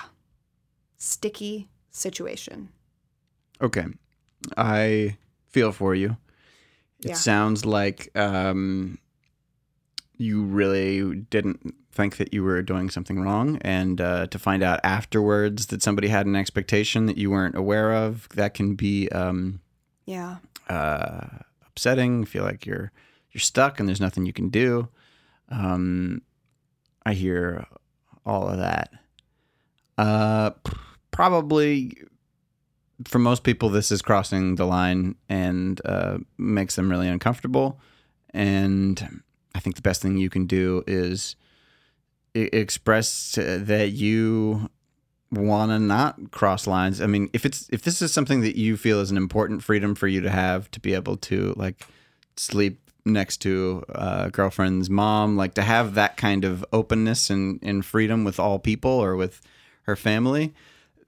Sticky 0.96 1.68
situation. 1.95 2.68
Okay. 3.62 3.84
I 4.57 5.16
feel 5.49 5.72
for 5.72 5.95
you. 5.95 6.16
It 7.01 7.11
Yeah. 7.11 7.14
sounds 7.14 7.64
like 7.64 8.11
um, 8.16 8.99
you 10.16 10.42
really 10.42 11.14
didn't 11.30 11.74
think 11.92 12.16
that 12.16 12.34
you 12.34 12.42
were 12.42 12.61
doing 12.62 12.90
something 12.90 13.20
wrong. 13.20 13.59
And 13.62 14.01
uh, 14.01 14.26
to 14.26 14.38
find 14.38 14.62
out 14.62 14.80
afterwards 14.82 15.66
that 15.66 15.82
somebody 15.82 16.09
had 16.09 16.26
an 16.26 16.34
expectation 16.36 17.07
that 17.07 17.16
you 17.16 17.30
weren't 17.30 17.55
aware 17.57 17.92
of, 17.95 18.28
that 18.30 18.53
can 18.55 18.74
be 18.74 19.09
um, 19.11 19.61
Yeah. 20.05 20.38
uh, 20.68 21.26
upsetting. 21.66 22.24
Feel 22.24 22.42
like 22.45 22.66
you're 22.66 22.90
you're 23.32 23.40
stuck 23.40 23.78
and 23.80 23.88
there's 23.88 24.01
nothing 24.01 24.26
you 24.26 24.32
can 24.32 24.49
do. 24.49 24.88
Um, 25.49 26.22
I 27.07 27.14
hear 27.14 27.66
all 28.24 28.49
of 28.49 28.59
that. 28.59 28.90
Uh, 29.99 30.51
probably 31.15 31.97
for 33.07 33.21
most 33.21 33.45
people, 33.45 33.69
this 33.69 33.93
is 33.93 34.03
crossing 34.03 34.57
the 34.57 34.67
line 34.67 35.15
and 35.29 35.81
uh, 35.85 36.19
makes 36.39 36.75
them 36.75 36.91
really 36.91 37.09
uncomfortable. 37.09 37.79
And 38.31 39.23
I 39.55 39.61
think 39.61 39.77
the 39.77 39.83
best 39.83 40.03
thing 40.03 40.17
you 40.17 40.29
can 40.29 40.47
do 40.47 40.83
is 40.89 41.37
express 42.35 43.39
uh, 43.39 43.61
that 43.62 43.93
you 43.93 44.69
want 45.31 45.71
to 45.71 45.79
not 45.79 46.33
cross 46.33 46.67
lines. 46.67 47.01
I 47.01 47.07
mean, 47.07 47.31
if 47.33 47.47
it's 47.47 47.69
if 47.71 47.83
this 47.83 48.03
is 48.03 48.12
something 48.12 48.41
that 48.41 48.57
you 48.57 48.77
feel 48.77 48.99
is 49.01 49.12
an 49.12 49.17
important 49.17 49.62
freedom 49.62 49.95
for 49.95 50.09
you 50.09 50.21
to 50.21 50.31
have 50.31 50.69
to 50.73 50.81
be 50.81 50.95
able 50.95 51.17
to 51.19 51.55
like 51.57 51.87
sleep 52.37 52.91
next 53.05 53.37
to 53.43 53.85
a 53.91 54.31
girlfriend's 54.33 54.91
mom, 54.91 55.37
like 55.37 55.55
to 55.55 55.62
have 55.62 55.95
that 55.95 56.17
kind 56.17 56.45
of 56.45 56.65
openness 56.73 57.31
and, 57.31 57.61
and 57.62 57.85
freedom 57.85 58.25
with 58.25 58.41
all 58.41 58.59
people 58.59 58.91
or 58.91 59.15
with 59.15 59.41
her 59.83 59.95
family, 59.95 60.53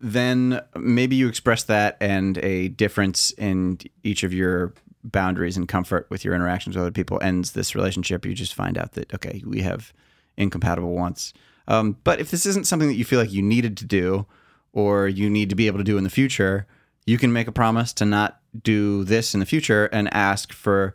then 0.01 0.61
maybe 0.76 1.16
you 1.16 1.28
express 1.28 1.64
that 1.64 1.97
and 2.01 2.38
a 2.38 2.68
difference 2.68 3.30
in 3.32 3.78
each 4.03 4.22
of 4.22 4.32
your 4.32 4.74
boundaries 5.03 5.57
and 5.57 5.68
comfort 5.68 6.07
with 6.11 6.24
your 6.24 6.34
interactions 6.34 6.76
with 6.76 6.82
other 6.82 6.90
people 6.90 7.20
ends 7.22 7.53
this 7.53 7.74
relationship. 7.74 8.26
You 8.26 8.34
just 8.34 8.55
find 8.55 8.76
out 8.76 8.92
that, 8.92 9.12
okay, 9.14 9.42
we 9.47 9.62
have 9.62 9.92
incompatible 10.36 10.92
wants. 10.92 11.32
Um, 11.68 11.97
but 12.05 12.20
if 12.20 12.30
this 12.30 12.47
isn't 12.47 12.66
something 12.66 12.88
that 12.88 12.97
you 12.97 13.05
feel 13.05 13.20
like 13.20 13.32
you 13.32 13.42
needed 13.42 13.76
to 13.78 13.84
do 13.84 14.26
or 14.72 15.09
you 15.09 15.30
need 15.30 15.51
to 15.51 15.57
be 15.57 15.66
able 15.66 15.78
to 15.78 15.84
do 15.84 15.99
in 15.99 16.05
the 16.05 16.11
future, 16.11 16.66
you 17.07 17.18
can 17.18 17.32
make 17.32 17.49
a 17.49 17.53
promise 17.53 17.92
to 17.94 18.05
not 18.05 18.40
do 18.62 19.05
this 19.05 19.34
in 19.34 19.40
the 19.40 19.47
future 19.47 19.86
and 19.86 20.12
ask 20.12 20.53
for. 20.53 20.94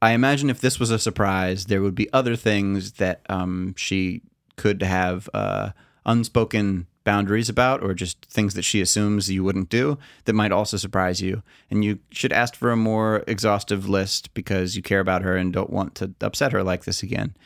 I 0.00 0.12
imagine 0.12 0.50
if 0.50 0.60
this 0.60 0.80
was 0.80 0.90
a 0.90 0.98
surprise, 0.98 1.66
there 1.66 1.80
would 1.80 1.94
be 1.94 2.12
other 2.12 2.34
things 2.34 2.92
that 2.92 3.22
um, 3.28 3.74
she 3.76 4.22
could 4.56 4.82
have 4.82 5.30
uh, 5.32 5.70
unspoken 6.04 6.86
boundaries 7.04 7.48
about, 7.48 7.82
or 7.82 7.94
just 7.94 8.24
things 8.26 8.54
that 8.54 8.62
she 8.62 8.80
assumes 8.80 9.30
you 9.30 9.44
wouldn't 9.44 9.68
do 9.68 9.98
that 10.24 10.32
might 10.34 10.52
also 10.52 10.76
surprise 10.76 11.20
you. 11.20 11.42
And 11.70 11.84
you 11.84 11.98
should 12.10 12.32
ask 12.32 12.54
for 12.54 12.70
a 12.70 12.76
more 12.76 13.24
exhaustive 13.26 13.88
list 13.88 14.32
because 14.34 14.76
you 14.76 14.82
care 14.82 15.00
about 15.00 15.22
her 15.22 15.36
and 15.36 15.52
don't 15.52 15.70
want 15.70 15.94
to 15.96 16.14
upset 16.20 16.52
her 16.52 16.62
like 16.62 16.84
this 16.84 17.02
again. 17.02 17.36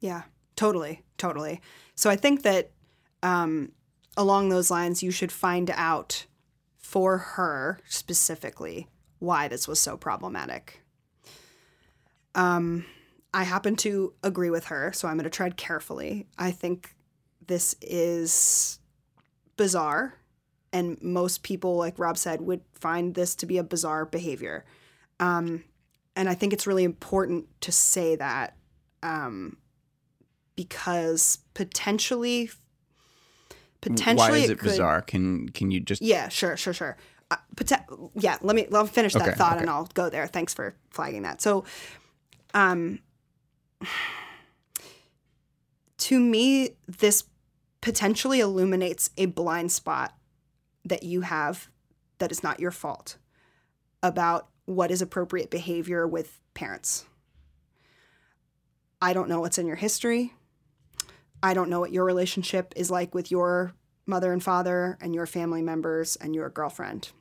Yeah, 0.00 0.22
totally, 0.56 1.02
totally. 1.18 1.60
So 1.94 2.10
I 2.10 2.16
think 2.16 2.42
that 2.42 2.70
um, 3.22 3.72
along 4.16 4.48
those 4.48 4.70
lines, 4.70 5.02
you 5.02 5.10
should 5.10 5.32
find 5.32 5.70
out 5.74 6.26
for 6.78 7.18
her 7.18 7.80
specifically 7.88 8.88
why 9.18 9.48
this 9.48 9.66
was 9.66 9.80
so 9.80 9.96
problematic. 9.96 10.82
Um, 12.34 12.84
I 13.32 13.44
happen 13.44 13.76
to 13.76 14.14
agree 14.22 14.50
with 14.50 14.66
her, 14.66 14.92
so 14.92 15.08
I'm 15.08 15.16
going 15.16 15.24
to 15.24 15.30
tread 15.30 15.56
carefully. 15.56 16.26
I 16.38 16.50
think 16.50 16.95
this 17.46 17.74
is 17.80 18.78
bizarre, 19.56 20.14
and 20.72 21.00
most 21.02 21.42
people, 21.42 21.76
like 21.76 21.98
Rob 21.98 22.18
said, 22.18 22.40
would 22.42 22.62
find 22.72 23.14
this 23.14 23.34
to 23.36 23.46
be 23.46 23.58
a 23.58 23.64
bizarre 23.64 24.04
behavior. 24.04 24.64
Um, 25.20 25.64
and 26.14 26.28
I 26.28 26.34
think 26.34 26.52
it's 26.52 26.66
really 26.66 26.84
important 26.84 27.46
to 27.62 27.72
say 27.72 28.16
that 28.16 28.56
um, 29.02 29.56
because 30.56 31.38
potentially 31.54 32.50
potentially 33.80 34.30
Why 34.30 34.36
is 34.38 34.50
it 34.50 34.52
it 34.54 34.58
could, 34.58 34.70
bizarre? 34.70 35.02
Can 35.02 35.48
can 35.50 35.70
you 35.70 35.80
just 35.80 36.02
Yeah, 36.02 36.28
sure, 36.28 36.56
sure, 36.56 36.72
sure. 36.72 36.96
Uh, 37.30 37.36
yeah, 38.14 38.38
let 38.40 38.54
me. 38.54 38.66
I'll 38.72 38.86
finish 38.86 39.12
that 39.14 39.22
Okay, 39.22 39.32
thought 39.32 39.54
okay. 39.54 39.62
and 39.62 39.70
I'll 39.70 39.88
go 39.94 40.08
there. 40.08 40.26
Thanks 40.26 40.54
for 40.54 40.76
flagging 40.90 41.22
that. 41.22 41.40
So, 41.40 41.64
um, 42.54 43.00
to 45.98 46.20
me, 46.20 46.70
this 46.86 47.24
potentially 47.86 48.40
illuminates 48.40 49.10
a 49.16 49.26
blind 49.26 49.70
spot 49.70 50.12
that 50.84 51.04
you 51.04 51.20
have 51.20 51.68
that 52.18 52.32
is 52.32 52.42
not 52.42 52.58
your 52.58 52.72
fault 52.72 53.16
about 54.02 54.48
what 54.64 54.90
is 54.90 55.00
appropriate 55.00 55.52
behavior 55.52 56.04
with 56.04 56.40
parents. 56.52 57.04
I 59.00 59.12
don't 59.12 59.28
know 59.28 59.40
what's 59.40 59.56
in 59.56 59.68
your 59.68 59.76
history. 59.76 60.34
I 61.44 61.54
don't 61.54 61.70
know 61.70 61.78
what 61.78 61.92
your 61.92 62.04
relationship 62.04 62.72
is 62.74 62.90
like 62.90 63.14
with 63.14 63.30
your 63.30 63.72
mother 64.04 64.32
and 64.32 64.42
father 64.42 64.98
and 65.00 65.14
your 65.14 65.26
family 65.26 65.62
members 65.62 66.16
and 66.16 66.34
your 66.34 66.50
girlfriend. 66.50 67.12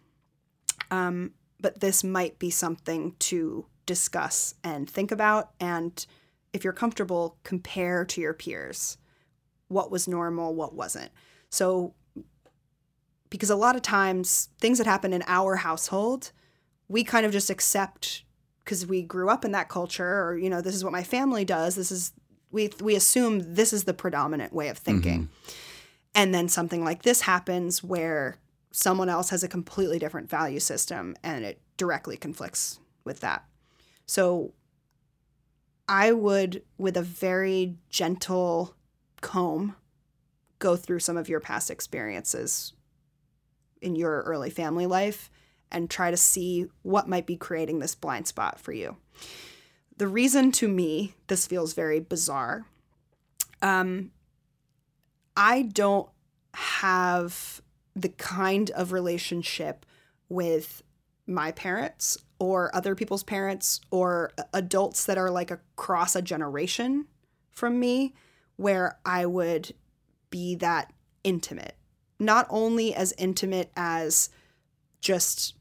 Um, 0.89 1.34
but 1.61 1.80
this 1.80 2.03
might 2.03 2.39
be 2.39 2.49
something 2.49 3.13
to 3.20 3.68
discuss 3.86 4.55
and 4.63 4.89
think 4.89 5.11
about. 5.11 5.51
And 5.59 6.03
if 6.53 6.63
you're 6.63 6.74
comfortable, 6.74 7.38
compare 7.43 8.03
to 8.05 8.20
your 8.20 8.34
peers 8.34 8.97
what 9.68 9.91
was 9.91 10.07
normal, 10.07 10.53
what 10.53 10.74
wasn't. 10.74 11.11
So, 11.49 11.93
because 13.30 13.49
a 13.49 13.55
lot 13.55 13.76
of 13.76 13.82
times 13.82 14.49
things 14.59 14.78
that 14.78 14.88
happen 14.88 15.13
in 15.13 15.24
our 15.28 15.57
household, 15.57 16.32
we 16.88 17.03
kind 17.03 17.26
of 17.26 17.32
just 17.32 17.49
accept 17.49 18.24
because 18.63 18.86
we 18.86 19.01
grew 19.01 19.30
up 19.30 19.45
in 19.45 19.51
that 19.51 19.70
culture, 19.70 20.24
or, 20.24 20.38
you 20.38 20.49
know, 20.49 20.61
this 20.61 20.76
is 20.76 20.84
what 20.84 20.93
my 20.93 21.03
family 21.03 21.45
does. 21.45 21.76
This 21.76 21.91
is, 21.91 22.13
we, 22.51 22.72
we 22.82 22.95
assume 22.95 23.53
this 23.53 23.74
is 23.74 23.84
the 23.84 23.93
predominant 23.93 24.53
way 24.53 24.70
of 24.70 24.78
thinking. 24.78 25.24
Mm-hmm. 25.24 25.51
And 26.16 26.34
then 26.34 26.47
something 26.47 26.84
like 26.84 27.03
this 27.03 27.22
happens 27.22 27.84
where 27.84 28.38
someone 28.72 29.09
else 29.09 29.30
has 29.30 29.43
a 29.43 29.47
completely 29.47 29.99
different 29.99 30.30
value 30.30 30.59
system 30.59 31.16
and 31.24 31.45
it 31.45 31.61
directly 31.78 32.18
conflicts 32.18 32.80
with 33.03 33.20
that. 33.20 33.45
So 34.05 34.53
I 35.88 36.11
would, 36.11 36.63
with 36.78 36.97
a 36.97 37.01
very 37.01 37.76
gentle 37.89 38.76
comb, 39.22 39.76
go 40.59 40.76
through 40.76 40.99
some 40.99 41.18
of 41.18 41.30
your 41.30 41.39
past 41.39 41.70
experiences 41.70 42.74
in 43.82 43.95
your 43.95 44.22
early 44.22 44.49
family 44.49 44.86
life 44.86 45.30
and 45.72 45.89
try 45.89 46.11
to 46.11 46.18
see 46.18 46.68
what 46.84 47.09
might 47.09 47.26
be 47.26 47.36
creating 47.36 47.80
this 47.80 47.95
blind 47.95 48.28
spot 48.28 48.59
for 48.59 48.72
you. 48.72 48.97
The 49.97 50.07
reason 50.07 50.51
to 50.53 50.68
me 50.68 51.16
this 51.28 51.47
feels 51.47 51.74
very 51.74 51.99
bizarre 51.99 52.66
um, 53.61 54.11
I 55.36 55.63
don't 55.63 56.07
have 56.53 57.61
the 57.95 58.09
kind 58.09 58.70
of 58.72 58.91
relationship 58.91 59.86
with 60.30 60.84
my 61.28 61.51
parents 61.51 62.18
or 62.39 62.74
other 62.76 62.93
people's 62.93 63.24
parents 63.24 63.82
or 63.89 64.32
adults 64.53 65.05
that 65.05 65.18
are 65.18 65.32
like 65.32 65.49
across 65.49 66.16
a 66.16 66.22
generation 66.22 67.07
from 67.49 67.80
me 67.80 68.13
where 68.57 68.97
I 69.05 69.25
would 69.25 69.73
be 70.29 70.55
that 70.55 70.93
intimate. 71.23 71.75
Not 72.19 72.47
only 72.49 72.93
as 72.93 73.13
intimate 73.17 73.71
as 73.75 74.29
just 75.01 75.55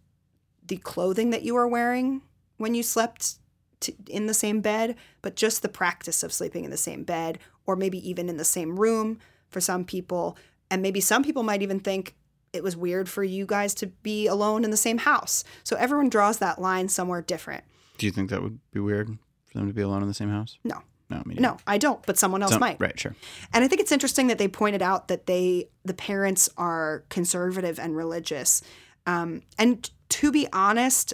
the 0.66 0.76
clothing 0.76 1.30
that 1.30 1.42
you 1.42 1.54
were 1.54 1.68
wearing 1.68 2.22
when 2.56 2.74
you 2.74 2.82
slept 2.82 3.38
t- 3.80 3.96
in 4.08 4.26
the 4.26 4.34
same 4.34 4.60
bed, 4.60 4.96
but 5.20 5.36
just 5.36 5.62
the 5.62 5.68
practice 5.68 6.22
of 6.22 6.32
sleeping 6.32 6.64
in 6.64 6.70
the 6.70 6.76
same 6.76 7.04
bed 7.04 7.38
or 7.66 7.76
maybe 7.76 8.08
even 8.08 8.28
in 8.28 8.36
the 8.36 8.44
same 8.44 8.78
room 8.78 9.18
for 9.48 9.60
some 9.60 9.84
people. 9.84 10.36
And 10.70 10.82
maybe 10.82 11.00
some 11.00 11.22
people 11.22 11.42
might 11.42 11.62
even 11.62 11.80
think 11.80 12.14
it 12.52 12.62
was 12.62 12.76
weird 12.76 13.08
for 13.08 13.24
you 13.24 13.46
guys 13.46 13.74
to 13.74 13.88
be 13.88 14.26
alone 14.26 14.64
in 14.64 14.70
the 14.70 14.76
same 14.76 14.98
house. 14.98 15.44
So 15.64 15.76
everyone 15.76 16.08
draws 16.08 16.38
that 16.38 16.60
line 16.60 16.88
somewhere 16.88 17.20
different. 17.20 17.64
Do 17.98 18.06
you 18.06 18.12
think 18.12 18.30
that 18.30 18.42
would 18.42 18.60
be 18.72 18.80
weird 18.80 19.18
for 19.46 19.58
them 19.58 19.66
to 19.66 19.74
be 19.74 19.82
alone 19.82 20.02
in 20.02 20.08
the 20.08 20.14
same 20.14 20.30
house? 20.30 20.58
No. 20.64 20.82
No, 21.10 21.18
I 21.18 21.28
mean 21.28 21.38
No, 21.40 21.58
I 21.66 21.78
don't, 21.78 22.04
but 22.06 22.18
someone 22.18 22.42
else 22.42 22.58
might. 22.58 22.80
Right, 22.80 22.98
sure. 22.98 23.14
And 23.52 23.64
I 23.64 23.68
think 23.68 23.80
it's 23.80 23.92
interesting 23.92 24.28
that 24.28 24.38
they 24.38 24.48
pointed 24.48 24.82
out 24.82 25.08
that 25.08 25.26
they 25.26 25.68
the 25.84 25.94
parents 25.94 26.48
are 26.56 27.04
conservative 27.08 27.78
and 27.78 27.96
religious. 27.96 28.62
Um, 29.06 29.42
and 29.58 29.90
to 30.10 30.32
be 30.32 30.48
honest, 30.52 31.12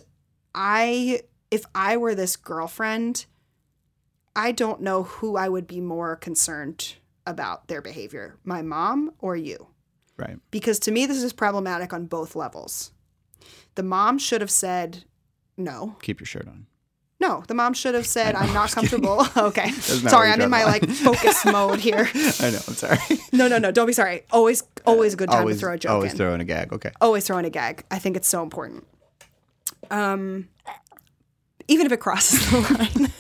I 0.54 1.22
if 1.50 1.64
I 1.74 1.96
were 1.96 2.14
this 2.14 2.36
girlfriend, 2.36 3.26
I 4.36 4.52
don't 4.52 4.80
know 4.80 5.02
who 5.02 5.36
I 5.36 5.48
would 5.48 5.66
be 5.66 5.80
more 5.80 6.16
concerned 6.16 6.94
about 7.26 7.68
their 7.68 7.82
behavior, 7.82 8.36
my 8.44 8.62
mom 8.62 9.12
or 9.18 9.36
you. 9.36 9.68
Right. 10.16 10.38
Because 10.50 10.78
to 10.80 10.90
me 10.90 11.06
this 11.06 11.22
is 11.22 11.32
problematic 11.32 11.92
on 11.92 12.06
both 12.06 12.36
levels. 12.36 12.92
The 13.74 13.82
mom 13.82 14.18
should 14.18 14.40
have 14.40 14.50
said 14.50 15.04
no. 15.56 15.96
Keep 16.02 16.20
your 16.20 16.26
shirt 16.26 16.46
on. 16.46 16.66
No, 17.20 17.44
the 17.46 17.54
mom 17.54 17.74
should 17.74 17.94
have 17.94 18.06
said, 18.06 18.32
know, 18.32 18.40
"I'm 18.40 18.52
not 18.60 18.70
comfortable." 18.72 19.26
okay, 19.36 19.66
not 19.66 20.10
sorry, 20.10 20.30
I'm 20.30 20.40
in 20.40 20.50
my 20.50 20.64
like 20.64 20.88
focus 20.88 21.44
mode 21.44 21.78
here. 21.78 22.08
I 22.14 22.50
know. 22.50 22.60
I'm 22.66 22.74
sorry. 22.74 22.98
No, 23.32 23.46
no, 23.46 23.58
no. 23.58 23.70
Don't 23.70 23.86
be 23.86 23.92
sorry. 23.92 24.22
Always, 24.30 24.62
always 24.86 25.14
a 25.14 25.16
good 25.16 25.28
time 25.30 25.40
always, 25.40 25.56
to 25.56 25.60
throw 25.60 25.74
a 25.74 25.78
joke 25.78 25.92
always 25.92 26.12
in. 26.12 26.18
throw 26.18 26.34
in 26.34 26.40
a 26.40 26.44
gag. 26.44 26.72
Okay. 26.72 26.90
always 27.00 27.26
throw 27.26 27.36
in 27.38 27.44
a 27.44 27.50
gag. 27.50 27.84
I 27.90 27.98
think 27.98 28.16
it's 28.16 28.28
so 28.28 28.42
important. 28.42 28.86
Um, 29.90 30.48
even 31.68 31.86
if 31.86 31.92
it 31.92 32.00
crosses 32.00 32.50
the 32.50 32.58
line. 33.02 33.12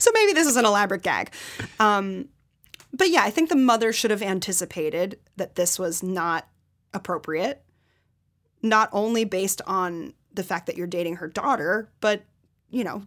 so 0.00 0.10
maybe 0.14 0.32
this 0.32 0.46
is 0.46 0.56
an 0.56 0.64
elaborate 0.64 1.02
gag. 1.02 1.32
Um, 1.78 2.28
but 2.92 3.10
yeah, 3.10 3.22
I 3.22 3.30
think 3.30 3.48
the 3.48 3.56
mother 3.56 3.92
should 3.92 4.10
have 4.10 4.22
anticipated 4.22 5.18
that 5.36 5.54
this 5.56 5.78
was 5.78 6.02
not 6.02 6.48
appropriate, 6.92 7.62
not 8.62 8.88
only 8.92 9.24
based 9.24 9.60
on 9.66 10.14
the 10.32 10.42
fact 10.44 10.66
that 10.66 10.76
you're 10.76 10.86
dating 10.86 11.16
her 11.16 11.28
daughter, 11.28 11.88
but 12.00 12.22
you 12.70 12.84
know, 12.84 13.02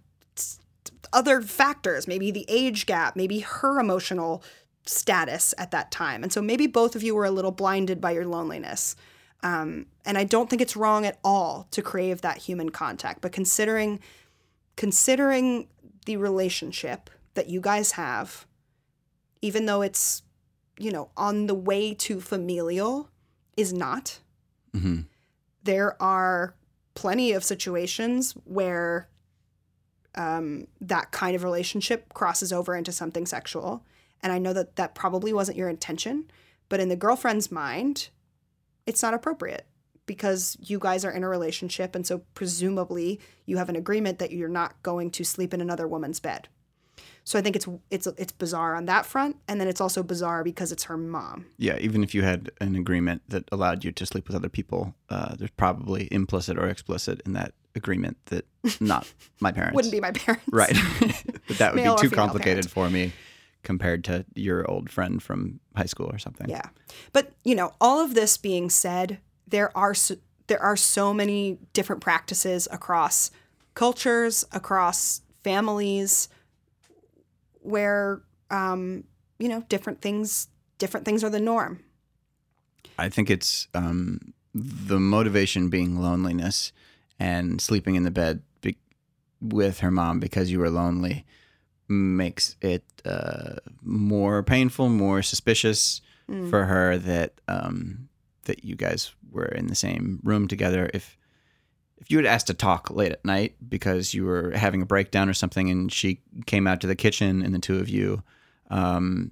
other 1.13 1.41
factors, 1.41 2.07
maybe 2.07 2.31
the 2.31 2.45
age 2.47 2.85
gap, 2.85 3.15
maybe 3.15 3.39
her 3.39 3.79
emotional 3.79 4.43
status 4.85 5.53
at 5.57 5.71
that 5.71 5.91
time. 5.91 6.23
And 6.23 6.31
so 6.31 6.41
maybe 6.41 6.67
both 6.67 6.95
of 6.95 7.03
you 7.03 7.15
were 7.15 7.25
a 7.25 7.31
little 7.31 7.51
blinded 7.51 7.99
by 7.99 8.11
your 8.11 8.25
loneliness. 8.25 8.95
Um, 9.43 9.87
and 10.05 10.17
I 10.17 10.23
don't 10.23 10.49
think 10.49 10.61
it's 10.61 10.75
wrong 10.75 11.05
at 11.05 11.19
all 11.23 11.67
to 11.71 11.81
crave 11.81 12.21
that 12.21 12.37
human 12.37 12.69
contact, 12.69 13.21
but 13.21 13.31
considering 13.31 13.99
considering 14.75 15.67
the 16.05 16.17
relationship 16.17 17.09
that 17.33 17.49
you 17.49 17.59
guys 17.59 17.91
have, 17.91 18.45
even 19.41 19.65
though 19.65 19.81
it's 19.81 20.23
you 20.79 20.91
know 20.91 21.09
on 21.15 21.47
the 21.47 21.55
way 21.55 21.93
to 21.93 22.19
familial, 22.19 23.09
is 23.55 23.73
not. 23.73 24.19
hmm 24.73 25.01
There 25.63 26.01
are 26.01 26.55
plenty 26.95 27.31
of 27.31 27.43
situations 27.43 28.31
where 28.43 29.07
um, 30.17 30.67
that 30.81 31.11
kind 31.11 31.35
of 31.35 31.43
relationship 31.43 32.13
crosses 32.13 32.51
over 32.51 32.75
into 32.75 32.91
something 32.91 33.25
sexual. 33.25 33.85
And 34.21 34.33
I 34.33 34.39
know 34.39 34.51
that 34.53 34.75
that 34.75 34.95
probably 34.95 35.31
wasn't 35.31 35.57
your 35.57 35.69
intention, 35.69 36.25
but 36.69 36.79
in 36.79 36.89
the 36.89 36.95
girlfriend's 36.95 37.51
mind, 37.51 38.09
it's 38.85 39.03
not 39.03 39.13
appropriate 39.13 39.67
because 40.07 40.57
you 40.59 40.79
guys 40.79 41.05
are 41.05 41.11
in 41.11 41.23
a 41.23 41.29
relationship. 41.29 41.93
And 41.93 42.07
so 42.07 42.23
presumably 42.33 43.19
you 43.45 43.57
have 43.57 43.69
an 43.69 43.75
agreement 43.75 44.19
that 44.19 44.31
you're 44.31 44.49
not 44.49 44.81
going 44.81 45.11
to 45.11 45.23
sleep 45.23 45.53
in 45.53 45.61
another 45.61 45.87
woman's 45.87 46.19
bed. 46.19 46.47
So 47.27 47.37
I 47.37 47.41
think 47.41 47.57
it's 47.57 47.67
it's 47.91 48.07
it's 48.07 48.31
bizarre 48.31 48.73
on 48.73 48.85
that 48.85 49.05
front, 49.05 49.35
and 49.49 49.59
then 49.59 49.67
it's 49.67 49.81
also 49.81 50.01
bizarre 50.01 50.45
because 50.45 50.71
it's 50.71 50.85
her 50.85 50.95
mom. 50.95 51.45
Yeah. 51.57 51.77
Even 51.79 52.01
if 52.01 52.15
you 52.15 52.21
had 52.21 52.51
an 52.61 52.77
agreement 52.77 53.21
that 53.27 53.43
allowed 53.51 53.83
you 53.83 53.91
to 53.91 54.05
sleep 54.05 54.27
with 54.27 54.35
other 54.37 54.47
people, 54.47 54.95
uh, 55.09 55.35
there's 55.35 55.51
probably 55.51 56.07
implicit 56.09 56.57
or 56.57 56.69
explicit 56.69 57.21
in 57.25 57.33
that 57.33 57.53
agreement 57.75 58.15
that 58.27 58.45
not 58.79 59.11
my 59.41 59.51
parents 59.51 59.75
Wouldn't 59.75 59.91
be 59.91 59.99
my 59.99 60.11
parents, 60.11 60.45
right. 60.53 60.73
but 61.49 61.57
that 61.57 61.73
would 61.73 61.83
Male 61.83 61.97
be 61.97 62.03
too 62.03 62.15
complicated 62.15 62.63
parent. 62.63 62.71
for 62.71 62.89
me 62.89 63.11
compared 63.61 64.05
to 64.05 64.23
your 64.33 64.65
old 64.71 64.89
friend 64.89 65.21
from 65.21 65.59
high 65.75 65.83
school 65.83 66.09
or 66.09 66.17
something. 66.17 66.47
Yeah. 66.47 66.69
But, 67.11 67.33
you 67.43 67.55
know, 67.55 67.73
all 67.81 67.99
of 67.99 68.13
this 68.13 68.37
being 68.37 68.69
said, 68.69 69.19
there 69.45 69.77
are 69.77 69.93
so, 69.93 70.15
there 70.47 70.61
are 70.61 70.77
so 70.77 71.13
many 71.13 71.57
different 71.73 72.01
practices 72.01 72.69
across 72.71 73.31
cultures, 73.73 74.45
across 74.53 75.23
families 75.43 76.29
where 77.67 78.21
um, 78.49 79.03
you 79.39 79.49
know, 79.49 79.63
different 79.69 80.01
things 80.01 80.47
different 80.79 81.05
things 81.05 81.23
are 81.23 81.29
the 81.29 81.39
norm. 81.39 81.79
I 82.99 83.09
think 83.09 83.29
it's 83.29 83.67
um, 83.73 84.33
the 84.53 84.99
motivation 84.99 85.69
being 85.69 85.99
loneliness 86.01 86.71
and 87.19 87.59
sleeping 87.61 87.95
in 87.95 88.03
the 88.03 88.11
bed 88.11 88.41
be- 88.61 88.77
with 89.41 89.79
her 89.79 89.91
mom 89.91 90.19
because 90.19 90.51
you 90.51 90.59
were 90.59 90.69
lonely 90.69 91.25
makes 91.89 92.55
it 92.61 92.83
uh, 93.05 93.55
more 93.83 94.43
painful, 94.43 94.89
more 94.89 95.21
suspicious 95.21 96.01
Mm. 96.29 96.49
for 96.49 96.65
her 96.65 96.97
that 96.97 97.39
um, 97.47 98.09
that 98.43 98.65
you 98.65 98.75
guys 98.75 99.15
were 99.31 99.45
in 99.45 99.67
the 99.67 99.75
same 99.75 100.19
room 100.23 100.45
together. 100.45 100.89
If 100.93 101.17
if 102.07 102.11
you 102.11 102.17
had 102.19 102.25
asked 102.25 102.47
to 102.47 102.53
talk 102.53 102.89
late 102.89 103.11
at 103.11 103.25
night 103.25 103.55
because 103.67 104.13
you 104.13 104.23
were 104.23 104.51
having 104.51 104.81
a 104.81 104.85
breakdown 104.85 105.27
or 105.27 105.33
something, 105.33 105.69
and 105.69 105.91
she 105.91 106.21
came 106.45 106.65
out 106.65 106.79
to 106.79 106.87
the 106.87 106.95
kitchen 106.95 107.41
and 107.43 107.53
the 107.53 107.59
two 107.59 107.79
of 107.79 107.89
you 107.89 108.23
um, 108.69 109.31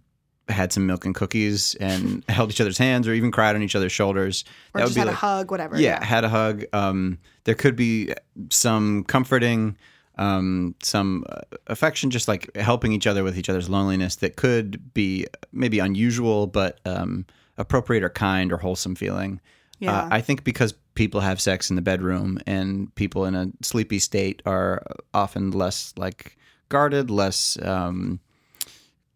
had 0.49 0.73
some 0.73 0.86
milk 0.86 1.05
and 1.05 1.15
cookies 1.15 1.76
and 1.76 2.26
held 2.30 2.51
each 2.51 2.59
other's 2.59 2.78
hands 2.78 3.07
or 3.07 3.13
even 3.13 3.32
cried 3.32 3.55
on 3.55 3.63
each 3.63 3.78
other's 3.78 3.93
shoulders. 3.93 4.43
or 4.73 4.82
just 4.82 4.97
had 4.97 5.07
a 5.07 5.13
hug, 5.13 5.51
whatever. 5.51 5.80
yeah, 5.80 6.03
had 6.03 6.26
a 6.26 6.30
hug. 6.30 6.65
Um, 6.73 7.17
there 7.45 7.55
could 7.55 7.78
be 7.78 8.13
some 8.49 9.05
comforting, 9.05 9.78
um, 10.17 10.76
some 10.84 11.23
uh, 11.30 11.43
affection, 11.67 12.09
just 12.09 12.28
like 12.28 12.53
helping 12.57 12.91
each 12.91 13.07
other 13.07 13.23
with 13.23 13.38
each 13.38 13.47
other's 13.47 13.69
loneliness 13.69 14.17
that 14.17 14.36
could 14.36 14.93
be 14.93 15.28
maybe 15.53 15.80
unusual, 15.80 16.45
but 16.45 16.82
um, 16.86 17.26
appropriate 17.57 18.03
or 18.03 18.09
kind 18.09 18.51
or 18.51 18.57
wholesome 18.57 18.95
feeling. 18.95 19.39
Yeah. 19.80 19.97
Uh, 19.97 20.09
I 20.11 20.19
think 20.19 20.43
because 20.43 20.73
people 20.96 21.20
have 21.22 21.39
sex 21.39 21.70
in 21.70 21.76
the 21.76 21.82
bedroom 21.82 22.39
and 22.48 22.93
people 22.96 23.26
in 23.26 23.36
a 23.36 23.48
sleepy 23.62 24.00
state 24.00 24.41
are 24.46 24.82
often 25.14 25.52
less 25.52 25.93
like 25.98 26.38
guarded, 26.70 27.12
less 27.12 27.58
um, 27.62 28.20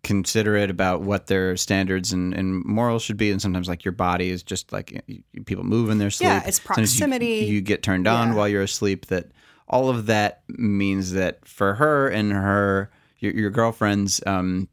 considerate 0.04 0.70
about 0.70 1.02
what 1.02 1.28
their 1.28 1.58
standards 1.58 2.14
and, 2.14 2.34
and 2.34 2.64
morals 2.66 3.04
should 3.04 3.18
be. 3.18 3.32
And 3.32 3.42
sometimes 3.42 3.68
like 3.68 3.84
your 3.84 3.92
body 3.92 4.30
is 4.30 4.44
just 4.44 4.72
like 4.72 4.92
y- 4.94 5.02
y- 5.36 5.42
people 5.46 5.64
move 5.66 5.90
in 5.90 5.98
their 5.98 6.10
sleep. 6.10 6.28
Yeah, 6.28 6.44
it's 6.46 6.62
Sometimes 6.62 6.96
you- 6.96 7.00
proximity. 7.00 7.46
You, 7.46 7.62
get 7.62 7.84
turned 7.84 8.08
on 8.08 8.30
Yeah. 8.30 8.36
while 8.36 8.48
you're 8.48 8.62
asleep. 8.62 9.08
That 9.08 9.32
all 9.68 9.90
of 9.90 10.06
that 10.08 10.42
means 10.48 11.12
that 11.14 11.46
for 11.48 11.76
her 11.76 12.08
and 12.10 12.32
her 12.32 12.90
your, 13.20 13.34
your 13.34 13.50
girlfriend's 13.50 14.22
um, 14.26 14.68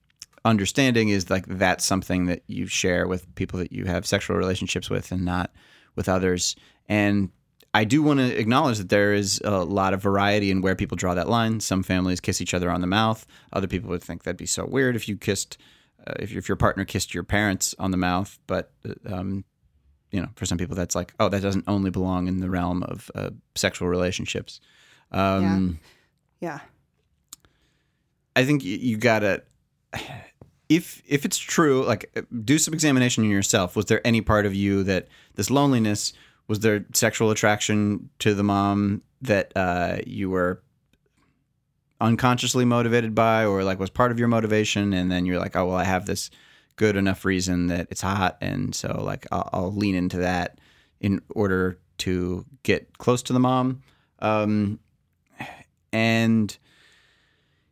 understanding 0.44 1.08
is 1.08 1.28
like 1.28 1.46
that's 1.46 1.84
something 1.84 2.26
that 2.26 2.42
you 2.46 2.66
share 2.66 3.08
with 3.08 3.32
people 3.34 3.58
that 3.58 3.72
you 3.72 3.84
have 3.86 4.06
sexual 4.06 4.36
relationships 4.36 4.88
with 4.88 5.10
and 5.10 5.24
not 5.24 5.50
with 5.96 6.08
others. 6.08 6.54
And 6.88 7.30
I 7.74 7.84
do 7.84 8.02
want 8.02 8.20
to 8.20 8.38
acknowledge 8.38 8.78
that 8.78 8.88
there 8.88 9.12
is 9.12 9.40
a 9.44 9.64
lot 9.64 9.92
of 9.92 10.00
variety 10.00 10.50
in 10.50 10.62
where 10.62 10.74
people 10.74 10.96
draw 10.96 11.14
that 11.14 11.28
line. 11.28 11.60
Some 11.60 11.82
families 11.82 12.20
kiss 12.20 12.40
each 12.40 12.54
other 12.54 12.70
on 12.70 12.80
the 12.80 12.86
mouth. 12.86 13.26
Other 13.52 13.66
people 13.66 13.90
would 13.90 14.02
think 14.02 14.22
that'd 14.22 14.36
be 14.36 14.46
so 14.46 14.64
weird 14.64 14.96
if 14.96 15.08
you 15.08 15.16
kissed, 15.16 15.58
uh, 16.06 16.14
if, 16.18 16.34
if 16.34 16.48
your 16.48 16.56
partner 16.56 16.84
kissed 16.84 17.12
your 17.12 17.24
parents 17.24 17.74
on 17.78 17.90
the 17.90 17.96
mouth. 17.96 18.38
But, 18.46 18.70
uh, 18.88 19.14
um, 19.14 19.44
you 20.10 20.20
know, 20.22 20.28
for 20.36 20.46
some 20.46 20.56
people, 20.56 20.76
that's 20.76 20.94
like, 20.94 21.12
oh, 21.20 21.28
that 21.28 21.42
doesn't 21.42 21.64
only 21.66 21.90
belong 21.90 22.28
in 22.28 22.40
the 22.40 22.48
realm 22.48 22.82
of 22.84 23.10
uh, 23.14 23.30
sexual 23.54 23.88
relationships. 23.88 24.60
Um, 25.12 25.42
Yeah. 26.40 26.60
I 28.34 28.44
think 28.44 28.64
you, 28.64 28.76
you 28.76 28.96
gotta 28.96 29.42
if 30.68 31.02
if 31.06 31.24
it's 31.24 31.38
true, 31.38 31.84
like 31.84 32.12
do 32.44 32.58
some 32.58 32.74
examination 32.74 33.24
in 33.24 33.30
yourself. 33.30 33.76
Was 33.76 33.86
there 33.86 34.04
any 34.06 34.20
part 34.20 34.46
of 34.46 34.54
you 34.54 34.82
that 34.84 35.08
this 35.34 35.50
loneliness 35.50 36.12
was 36.48 36.60
there 36.60 36.84
sexual 36.92 37.30
attraction 37.30 38.08
to 38.20 38.34
the 38.34 38.42
mom 38.42 39.02
that 39.22 39.52
uh, 39.56 39.98
you 40.06 40.30
were 40.30 40.62
unconsciously 42.00 42.64
motivated 42.64 43.14
by, 43.14 43.44
or 43.44 43.64
like 43.64 43.78
was 43.78 43.90
part 43.90 44.10
of 44.10 44.18
your 44.18 44.28
motivation, 44.28 44.92
and 44.92 45.10
then 45.10 45.26
you're 45.26 45.38
like, 45.38 45.56
oh 45.56 45.66
well, 45.66 45.76
I 45.76 45.84
have 45.84 46.06
this 46.06 46.30
good 46.76 46.96
enough 46.96 47.24
reason 47.24 47.68
that 47.68 47.88
it's 47.90 48.02
hot, 48.02 48.36
and 48.40 48.74
so 48.74 49.02
like 49.02 49.26
I'll, 49.32 49.48
I'll 49.52 49.72
lean 49.72 49.94
into 49.94 50.18
that 50.18 50.58
in 51.00 51.20
order 51.30 51.78
to 51.98 52.44
get 52.62 52.98
close 52.98 53.22
to 53.22 53.32
the 53.32 53.40
mom, 53.40 53.82
um, 54.18 54.78
and 55.92 56.56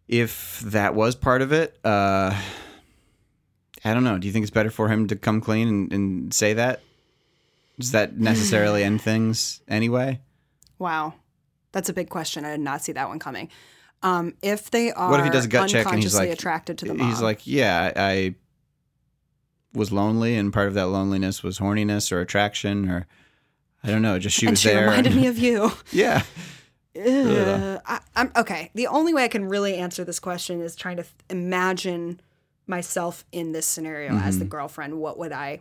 if 0.09 0.61
that 0.61 0.95
was 0.95 1.15
part 1.15 1.43
of 1.43 1.53
it, 1.53 1.79
uh, 1.85 2.39
I 3.85 3.93
don't 3.95 4.05
know. 4.05 4.19
Do 4.19 4.27
you 4.27 4.33
think 4.33 4.45
it's 4.45 4.51
better 4.51 4.71
for 4.71 4.89
him 4.89 5.07
to 5.09 5.17
come 5.17 5.41
clean 5.41 5.69
and, 5.69 5.93
and 5.93 6.35
say 6.35 6.55
that? 6.55 6.81
Does 7.79 7.93
that 7.93 8.17
necessarily 8.17 8.83
end 8.83 9.03
things 9.11 9.61
anyway? 9.69 10.21
Wow. 10.79 11.15
That's 11.73 11.89
a 11.89 11.93
big 11.93 12.09
question. 12.09 12.45
I 12.45 12.53
did 12.53 12.61
not 12.61 12.83
see 12.83 12.93
that 12.93 13.09
one 13.09 13.19
coming. 13.19 13.51
Um, 14.03 14.35
if 14.43 14.71
they 14.71 14.93
are 14.93 15.11
What 15.11 15.21
if 15.21 15.27
he 15.27 15.33
does 15.33 15.47
a 15.47 15.49
gut 15.49 15.69
check 15.69 15.87
and 15.87 16.03
he's 16.03 16.15
like, 16.15 16.31
attracted 16.31 16.79
to 16.79 16.85
the 16.87 17.05
he's 17.05 17.21
like, 17.23 17.47
yeah, 17.47 17.93
I, 17.97 18.03
I 18.03 18.35
was 19.73 19.91
lonely, 19.91 20.37
and 20.37 20.53
part 20.53 20.69
of 20.69 20.75
that 20.75 20.87
loneliness 20.89 21.43
was 21.43 21.59
horniness 21.59 22.13
or 22.13 22.21
attraction, 22.21 22.89
or 22.89 23.07
I 23.83 23.89
don't 23.89 24.03
know, 24.03 24.19
just 24.19 24.37
she 24.37 24.47
and 24.47 24.53
was 24.53 24.61
she 24.61 24.69
there. 24.69 24.83
reminded 24.83 25.13
and- 25.13 25.21
me 25.23 25.27
of 25.27 25.39
you. 25.39 25.73
yeah. 25.91 26.23
I, 26.97 28.01
I'm 28.15 28.31
okay. 28.37 28.71
The 28.75 28.87
only 28.87 29.13
way 29.15 29.25
I 29.25 29.29
can 29.29 29.47
really 29.49 29.75
answer 29.77 30.05
this 30.05 30.21
question 30.21 30.61
is 30.61 30.77
trying 30.77 30.99
to 30.99 31.03
th- 31.03 31.15
imagine 31.29 32.21
myself 32.67 33.25
in 33.33 33.53
this 33.53 33.67
scenario 33.67 34.13
as 34.15 34.35
Mm-hmm. 34.35 34.39
the 34.41 34.45
girlfriend. 34.47 34.99
What 34.99 35.19
would 35.19 35.33
I 35.33 35.61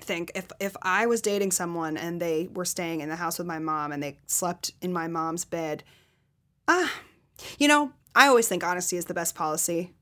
think 0.00 0.32
if 0.34 0.48
if 0.60 0.76
I 0.82 1.06
was 1.06 1.20
dating 1.20 1.50
someone 1.52 1.96
and 1.96 2.20
they 2.22 2.48
were 2.54 2.64
staying 2.64 3.00
in 3.00 3.08
the 3.08 3.16
house 3.16 3.38
with 3.38 3.46
my 3.46 3.58
mom 3.58 3.92
and 3.92 4.02
they 4.02 4.18
slept 4.26 4.72
in 4.80 4.92
my 4.92 5.08
mom's 5.08 5.44
bed? 5.44 5.82
Ah, 6.68 6.92
you 7.58 7.66
know, 7.68 7.92
I 8.14 8.26
always 8.28 8.46
think 8.48 8.62
honesty 8.62 8.96
is 8.96 9.06
the 9.06 9.14
best 9.14 9.34
policy. 9.34 9.92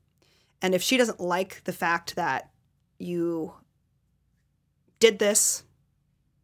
And 0.61 0.75
if 0.75 0.81
she 0.83 0.97
doesn't 0.97 1.19
like 1.19 1.63
the 1.63 1.73
fact 1.73 2.15
that 2.15 2.51
you 2.99 3.53
did 4.99 5.19
this 5.19 5.63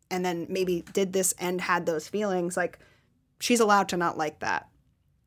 and 0.10 0.24
then 0.24 0.48
maybe 0.50 0.84
did 0.94 1.12
this 1.14 1.34
and 1.38 1.60
had 1.62 1.86
those 1.86 2.08
feelings, 2.08 2.56
like 2.56 2.80
she's 3.40 3.60
allowed 3.60 3.90
to 3.90 3.98
not 3.98 4.18
like 4.18 4.40
that. 4.40 4.68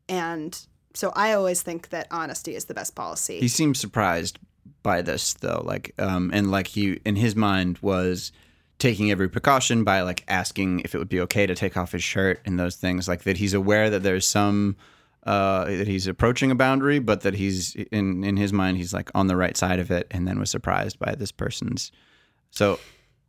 And 0.09 0.59
so 0.95 1.13
I 1.15 1.33
always 1.35 1.63
think 1.63 1.91
that 1.91 2.07
honesty 2.11 2.55
is 2.55 2.65
the 2.65 2.75
best 2.75 2.95
policy. 2.95 3.39
he 3.41 3.49
seems 3.49 3.79
surprised 3.79 4.39
by 4.83 5.03
this 5.03 5.35
though, 5.35 5.63
like, 5.65 5.95
um, 5.99 6.31
and 6.33 6.51
like 6.51 6.69
he 6.69 7.01
in 7.05 7.17
his 7.17 7.35
mind 7.37 7.79
was 7.83 8.33
taking 8.79 9.11
every 9.11 9.29
precaution 9.29 9.83
by 9.85 10.03
like 10.03 10.25
asking 10.29 10.81
if 10.81 10.95
it 10.95 10.99
would 10.99 11.09
be 11.09 11.21
okay 11.21 11.47
to 11.47 11.55
take 11.55 11.77
off 11.77 11.93
his 11.93 12.03
shirt 12.05 12.41
and 12.45 12.59
those 12.59 12.77
things, 12.77 13.09
like 13.09 13.23
that 13.25 13.37
he's 13.39 13.55
aware 13.55 13.91
that 13.91 14.03
there's 14.03 14.27
some. 14.27 14.77
Uh, 15.27 15.65
that 15.65 15.87
he's 15.89 16.07
approaching 16.07 16.51
a 16.51 16.55
boundary, 16.55 16.99
but 17.01 17.21
that 17.21 17.35
he's 17.35 17.75
in 17.93 18.25
in 18.25 18.39
his 18.39 18.51
mind 18.51 18.79
he's 18.79 18.95
like 18.95 19.11
on 19.15 19.27
the 19.27 19.37
right 19.37 19.59
side 19.59 19.79
of 19.79 19.91
it, 19.91 20.07
and 20.11 20.27
then 20.27 20.39
was 20.39 20.49
surprised 20.49 20.99
by 20.99 21.15
this 21.15 21.33
person's. 21.33 21.93
So 22.51 22.79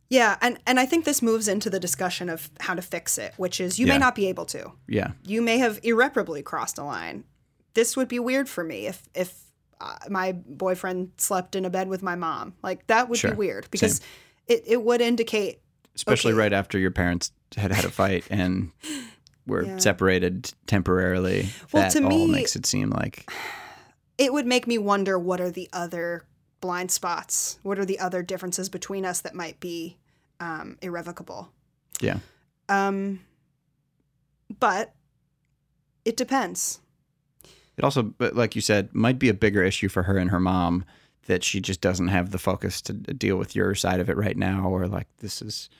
yeah, 0.08 0.38
and 0.40 0.58
and 0.66 0.80
I 0.80 0.86
think 0.86 1.04
this 1.04 1.20
moves 1.20 1.46
into 1.46 1.68
the 1.68 1.80
discussion 1.80 2.30
of 2.30 2.48
how 2.60 2.72
to 2.74 2.80
fix 2.80 3.18
it, 3.18 3.34
which 3.36 3.60
is 3.60 3.78
you 3.78 3.86
Yeah. 3.86 3.94
may 3.94 3.98
not 3.98 4.14
be 4.14 4.28
able 4.28 4.46
to. 4.46 4.72
yeah, 4.88 5.10
You 5.26 5.42
may 5.42 5.58
have 5.58 5.78
irreparably 5.82 6.42
crossed 6.42 6.78
a 6.78 6.84
line. 6.84 7.24
This 7.74 7.96
would 7.98 8.08
be 8.08 8.18
weird 8.20 8.48
for 8.48 8.64
me 8.64 8.86
if 8.86 9.02
if 9.14 9.34
my 10.08 10.32
boyfriend 10.32 11.10
slept 11.16 11.56
in 11.56 11.64
a 11.64 11.70
bed 11.70 11.88
with 11.88 12.02
my 12.02 12.14
mom. 12.14 12.54
Like 12.62 12.86
that 12.88 13.08
would 13.08 13.18
Sure. 13.18 13.30
be 13.30 13.36
weird 13.36 13.68
because 13.70 14.00
it, 14.46 14.62
it 14.66 14.82
would 14.84 15.00
indicate 15.00 15.60
especially 15.94 16.32
Okay. 16.32 16.38
right 16.38 16.52
after 16.52 16.78
your 16.78 16.90
parents 16.90 17.32
had 17.56 17.72
had 17.72 17.84
a 17.84 17.90
fight 17.90 18.24
and 18.30 18.70
were 19.46 19.64
Yeah. 19.64 19.78
separated 19.78 20.52
temporarily. 20.66 21.48
Well, 21.72 21.82
that 21.82 21.92
to 21.92 22.04
all 22.04 22.08
me- 22.26 22.32
makes 22.32 22.54
it 22.56 22.64
seem 22.66 22.90
like 22.90 23.30
it 24.18 24.32
would 24.32 24.46
make 24.46 24.66
me 24.66 24.78
wonder 24.78 25.18
what 25.18 25.40
are 25.40 25.50
the 25.50 25.68
other 25.72 26.24
blind 26.60 26.90
spots? 26.90 27.58
What 27.62 27.78
are 27.78 27.84
the 27.86 27.98
other 27.98 28.22
differences 28.22 28.68
between 28.68 29.04
us 29.06 29.20
that 29.22 29.34
might 29.34 29.58
be 29.60 29.96
um, 30.40 30.76
irrevocable? 30.82 31.50
yeah, 32.00 32.18
Um, 32.68 33.20
but 34.58 34.94
it 36.04 36.16
depends. 36.16 36.80
It 37.80 37.84
also, 37.84 38.02
but 38.02 38.36
like 38.36 38.54
you 38.54 38.60
said, 38.60 38.94
might 38.94 39.18
be 39.18 39.30
a 39.30 39.34
bigger 39.34 39.62
issue 39.62 39.88
for 39.88 40.02
her 40.02 40.18
and 40.18 40.30
her 40.30 40.38
mom 40.38 40.84
that 41.24 41.42
she 41.42 41.62
just 41.62 41.80
doesn't 41.80 42.08
have 42.08 42.30
the 42.30 42.38
focus 42.38 42.82
to 42.82 42.92
deal 42.92 43.36
with 43.36 43.56
your 43.56 43.74
side 43.74 44.00
of 44.00 44.10
it 44.10 44.18
right 44.18 44.36
now, 44.36 44.68
or 44.68 44.86
like 44.86 45.06
this 45.20 45.40
is 45.40 45.70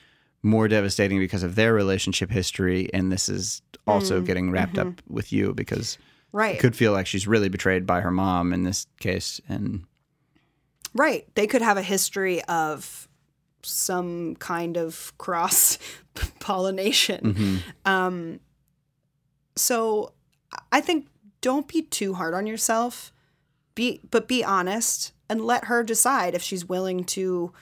more 0.43 0.67
devastating 0.67 1.19
because 1.19 1.43
of 1.43 1.57
their 1.57 1.75
relationship 1.75 2.31
history, 2.31 2.89
and 2.95 3.13
this 3.13 3.29
is 3.29 3.61
also 3.87 4.23
mm, 4.23 4.25
getting 4.25 4.51
wrapped 4.51 4.79
up 4.79 4.87
mm-hmm. 4.87 5.15
with 5.15 5.31
you 5.31 5.53
because 5.53 5.99
Right. 6.33 6.55
it 6.55 6.61
could 6.61 6.75
feel 6.75 6.93
like 6.93 7.07
she's 7.07 7.27
really 7.27 7.51
betrayed 7.51 7.85
by 7.85 8.01
her 8.01 8.11
mom 8.11 8.55
in 8.55 8.63
this 8.63 8.87
case, 8.99 9.39
and 9.47 9.85
Right. 10.95 11.29
They 11.35 11.47
could 11.47 11.61
have 11.61 11.77
a 11.77 11.83
history 11.83 12.43
of 12.45 13.09
some 13.63 14.37
kind 14.37 14.79
of 14.79 15.13
cross 15.19 15.77
pollination. 16.41 17.35
Mm-hmm. 17.35 17.57
Um, 17.85 18.41
so 19.55 20.15
I 20.73 20.81
think 20.81 21.10
don't 21.41 21.67
be 21.69 21.83
too 21.83 22.15
hard 22.15 22.35
on 22.35 22.47
yourself. 22.47 23.13
Be 23.75 24.01
but 24.11 24.27
be 24.29 24.45
honest 24.45 25.13
and 25.29 25.41
let 25.45 25.67
her 25.67 25.83
decide 25.83 26.35
if 26.35 26.43
she's 26.43 26.65
willing 26.69 27.05
to 27.05 27.53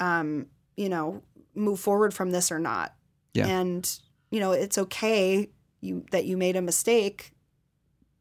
um, 0.00 0.46
you 0.76 0.88
know, 0.88 1.22
move 1.54 1.78
forward 1.78 2.12
from 2.12 2.30
this 2.32 2.50
or 2.50 2.58
not. 2.58 2.94
Yeah. 3.34 3.46
And 3.46 3.88
you 4.30 4.40
know, 4.40 4.52
it's 4.52 4.78
okay 4.78 5.50
you 5.80 6.04
that 6.10 6.24
you 6.24 6.36
made 6.36 6.56
a 6.56 6.62
mistake. 6.62 7.32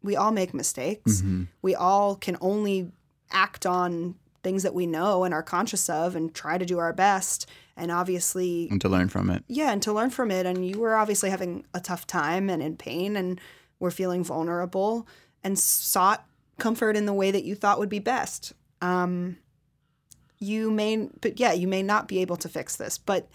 We 0.04 0.16
all 0.16 0.32
make 0.32 0.54
mistakes 0.54 1.22
Mhm. 1.22 1.48
we 1.62 1.76
all 1.76 2.16
can 2.16 2.38
only 2.42 2.92
act 3.32 3.66
on 3.66 4.16
things 4.44 4.64
that 4.64 4.74
we 4.74 4.88
know 4.88 5.24
and 5.24 5.34
are 5.34 5.44
conscious 5.44 5.88
of 5.90 6.16
and 6.16 6.34
try 6.34 6.58
to 6.58 6.66
do 6.66 6.80
our 6.80 6.92
best 6.94 7.48
and 7.78 7.92
obviously 7.92 8.68
and 8.72 8.82
to 8.82 8.90
learn 8.90 9.08
from 9.08 9.30
it. 9.30 9.44
yeah 9.48 9.72
and 9.72 9.82
to 9.84 9.94
learn 9.94 10.10
from 10.10 10.32
it 10.32 10.46
and 10.48 10.68
you 10.68 10.80
were 10.80 10.96
obviously 10.96 11.30
having 11.30 11.64
a 11.76 11.80
tough 11.80 12.08
time 12.08 12.50
and 12.50 12.62
in 12.64 12.76
pain 12.76 13.16
and 13.16 13.40
were 13.82 13.92
feeling 13.92 14.24
vulnerable 14.24 15.06
and 15.44 15.60
sought 15.60 16.26
comfort 16.58 16.96
in 16.96 17.06
the 17.06 17.14
way 17.14 17.32
that 17.32 17.44
you 17.44 17.56
thought 17.56 17.80
would 17.80 17.90
be 17.90 18.00
best. 18.00 18.54
Um 18.82 19.38
you 20.40 20.72
may 20.72 21.10
but 21.20 21.40
yeah 21.40 21.52
you 21.52 21.68
may 21.68 21.84
not 21.84 22.08
be 22.08 22.20
able 22.20 22.36
to 22.36 22.50
fix 22.50 22.76
this 22.76 22.98
but 22.98 23.30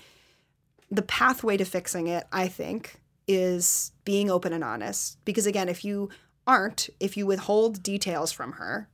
the 0.91 1.03
pathway 1.03 1.57
to 1.57 1.65
fixing 1.65 2.09
it 2.09 2.27
i 2.33 2.49
think 2.49 3.01
is 3.29 3.93
being 4.05 4.31
open 4.31 4.53
and 4.53 4.65
honest. 4.65 5.19
Because 5.25 5.47
again 5.47 5.69
if 5.69 5.85
you 5.85 6.09
aren't 6.47 6.89
if 7.01 7.17
you 7.17 7.27
withhold 7.27 7.83
details 7.83 8.31
from 8.33 8.53
her 8.53 8.89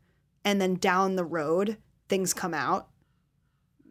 and 0.45 0.61
then 0.61 0.75
down 0.77 1.17
the 1.17 1.25
road 1.25 1.77
things 2.09 2.33
come 2.33 2.55
out 2.55 2.89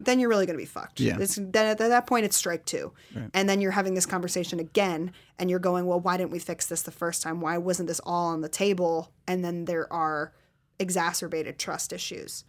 then 0.04 0.20
you're 0.20 0.28
really 0.28 0.46
going 0.46 0.58
to 0.58 0.62
be 0.62 0.66
fucked. 0.66 1.00
Yeah. 1.00 1.18
It's, 1.18 1.36
then 1.36 1.66
at 1.66 1.78
that 1.78 2.06
point, 2.06 2.24
it's 2.24 2.36
strike 2.36 2.64
two. 2.64 2.92
And 3.34 3.48
then 3.48 3.60
you're 3.60 3.72
having 3.72 3.94
this 3.94 4.06
conversation 4.06 4.60
again, 4.60 5.12
and 5.38 5.50
you're 5.50 5.58
going, 5.58 5.86
well, 5.86 6.00
why 6.00 6.16
didn't 6.16 6.30
we 6.30 6.38
fix 6.38 6.66
this 6.66 6.82
the 6.82 6.90
first 6.90 7.22
time? 7.22 7.40
Why 7.40 7.58
wasn't 7.58 7.88
this 7.88 8.00
all 8.04 8.28
on 8.28 8.40
the 8.40 8.48
table? 8.48 9.12
And 9.26 9.44
then 9.44 9.64
there 9.66 9.92
are 9.92 10.32
exacerbated 10.78 11.58
trust 11.58 11.92
issues. 11.92 12.44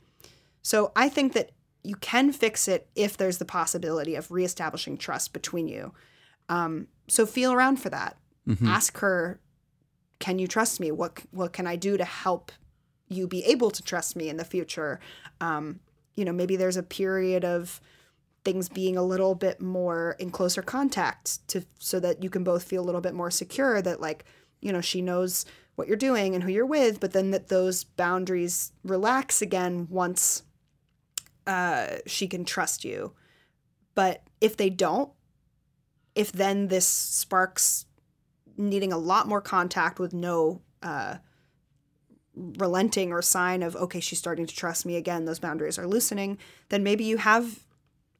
So 0.61 0.91
I 0.95 1.09
think 1.09 1.33
that 1.33 1.51
you 1.83 1.95
can 1.95 2.31
fix 2.31 2.67
it 2.67 2.87
if 2.95 3.17
there's 3.17 3.37
the 3.37 3.45
possibility 3.45 4.15
of 4.15 4.31
reestablishing 4.31 4.97
trust 4.97 5.33
between 5.33 5.67
you. 5.67 5.93
Um, 6.47 6.87
so 7.09 7.25
feel 7.25 7.51
around 7.51 7.77
for 7.77 7.89
that. 7.89 8.17
Ask 8.67 8.97
her, 8.99 9.39
"Can 10.19 10.39
you 10.39 10.47
trust 10.47 10.79
me? 10.79 10.91
What 10.91 11.21
what 11.31 11.53
can 11.53 11.67
I 11.67 11.75
do 11.75 11.97
to 11.97 12.05
help 12.05 12.51
you 13.09 13.27
be 13.27 13.43
able 13.45 13.71
to 13.71 13.83
trust 13.83 14.15
me 14.15 14.29
in 14.29 14.37
the 14.37 14.45
future?" 14.45 14.99
Um, 15.41 15.79
you 16.15 16.25
know, 16.25 16.31
maybe 16.31 16.55
there's 16.55 16.77
a 16.77 16.83
period 16.83 17.43
of 17.43 17.81
things 18.43 18.69
being 18.69 18.97
a 18.97 19.03
little 19.03 19.35
bit 19.35 19.61
more 19.61 20.15
in 20.19 20.29
closer 20.29 20.61
contact 20.61 21.47
to 21.47 21.65
so 21.79 21.99
that 21.99 22.21
you 22.21 22.29
can 22.29 22.43
both 22.43 22.63
feel 22.63 22.83
a 22.83 22.85
little 22.85 23.01
bit 23.01 23.13
more 23.13 23.31
secure 23.31 23.81
that 23.81 24.01
like 24.01 24.25
you 24.59 24.71
know 24.73 24.81
she 24.81 25.01
knows 25.01 25.45
what 25.75 25.87
you're 25.87 25.95
doing 25.95 26.35
and 26.35 26.43
who 26.43 26.51
you're 26.51 26.65
with 26.65 26.99
but 26.99 27.13
then 27.13 27.31
that 27.31 27.47
those 27.47 27.85
boundaries 27.85 28.73
relax 28.83 29.41
again 29.41 29.87
once 29.89 30.43
uh, 31.47 31.87
she 32.05 32.27
can 32.27 32.43
trust 32.43 32.83
you. 32.83 33.13
But 33.95 34.23
if 34.41 34.57
they 34.57 34.69
don't 34.69 35.09
if 36.15 36.31
then 36.31 36.67
this 36.67 36.87
sparks 36.87 37.85
needing 38.57 38.93
a 38.93 38.97
lot 38.97 39.27
more 39.27 39.41
contact 39.41 39.99
with 39.99 40.13
no 40.13 40.61
uh, 40.81 41.15
relenting 42.35 43.11
or 43.11 43.21
sign 43.21 43.61
of 43.61 43.75
okay 43.75 43.99
she's 43.99 44.17
starting 44.19 44.45
to 44.47 44.55
trust 44.55 44.85
me 44.85 44.95
again 44.95 45.25
those 45.25 45.39
boundaries 45.39 45.77
are 45.77 45.85
loosening 45.85 46.37
then 46.69 46.81
maybe 46.83 47.03
you 47.03 47.17
have 47.17 47.59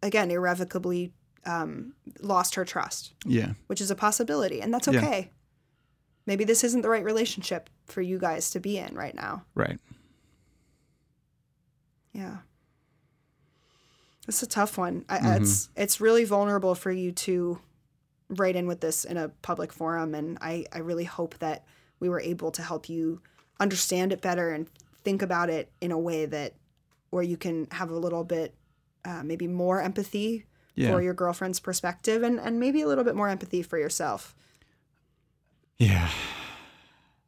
again 0.03 0.29
irrevocably 0.29 1.11
um, 1.45 1.93
lost 2.21 2.53
her 2.55 2.63
trust 2.63 3.13
Yeah. 3.25 3.53
which 3.67 3.81
is 3.81 3.89
a 3.89 3.95
possibility 3.95 4.61
and 4.61 4.71
that's 4.73 4.87
Yeah. 4.87 4.99
okay 4.99 5.31
maybe 6.27 6.43
this 6.43 6.63
isn't 6.63 6.81
the 6.83 6.89
right 6.89 7.03
relationship 7.03 7.69
for 7.85 8.01
you 8.01 8.19
guys 8.19 8.51
to 8.51 8.59
be 8.59 8.77
in 8.77 8.93
right 8.95 9.15
now 9.15 9.45
Right. 9.55 9.79
yeah 12.13 12.37
it's 14.27 14.43
a 14.43 14.47
tough 14.47 14.77
one 14.77 15.05
I, 15.09 15.17
Mm-hmm. 15.17 15.43
it's 15.43 15.69
it's 15.75 15.99
really 16.01 16.23
vulnerable 16.23 16.75
for 16.75 16.91
you 16.91 17.11
to 17.11 17.59
write 18.29 18.55
in 18.55 18.67
with 18.67 18.79
this 18.81 19.03
in 19.05 19.17
a 19.17 19.29
public 19.29 19.73
forum 19.73 20.15
and 20.15 20.37
I, 20.41 20.65
I 20.71 20.79
really 20.79 21.03
hope 21.03 21.37
that 21.39 21.65
we 21.99 22.09
were 22.09 22.21
able 22.21 22.51
to 22.51 22.61
help 22.61 22.89
you 22.89 23.21
understand 23.59 24.11
it 24.11 24.21
better 24.21 24.49
and 24.51 24.67
think 25.03 25.21
about 25.21 25.49
it 25.49 25.71
in 25.81 25.91
a 25.91 25.97
way 25.99 26.25
that 26.25 26.53
where 27.09 27.23
you 27.23 27.37
can 27.37 27.67
have 27.71 27.89
a 27.91 27.95
little 27.97 28.23
bit 28.23 28.53
uh, 29.05 29.21
maybe 29.23 29.47
more 29.47 29.81
empathy 29.81 30.45
Yeah. 30.75 30.91
for 30.91 31.01
your 31.01 31.13
girlfriend's 31.13 31.59
perspective 31.59 32.23
and, 32.23 32.39
and 32.39 32.59
maybe 32.59 32.81
a 32.81 32.87
little 32.87 33.03
bit 33.03 33.15
more 33.15 33.29
empathy 33.29 33.61
for 33.63 33.77
yourself 33.77 34.33
Yeah. 35.77 36.09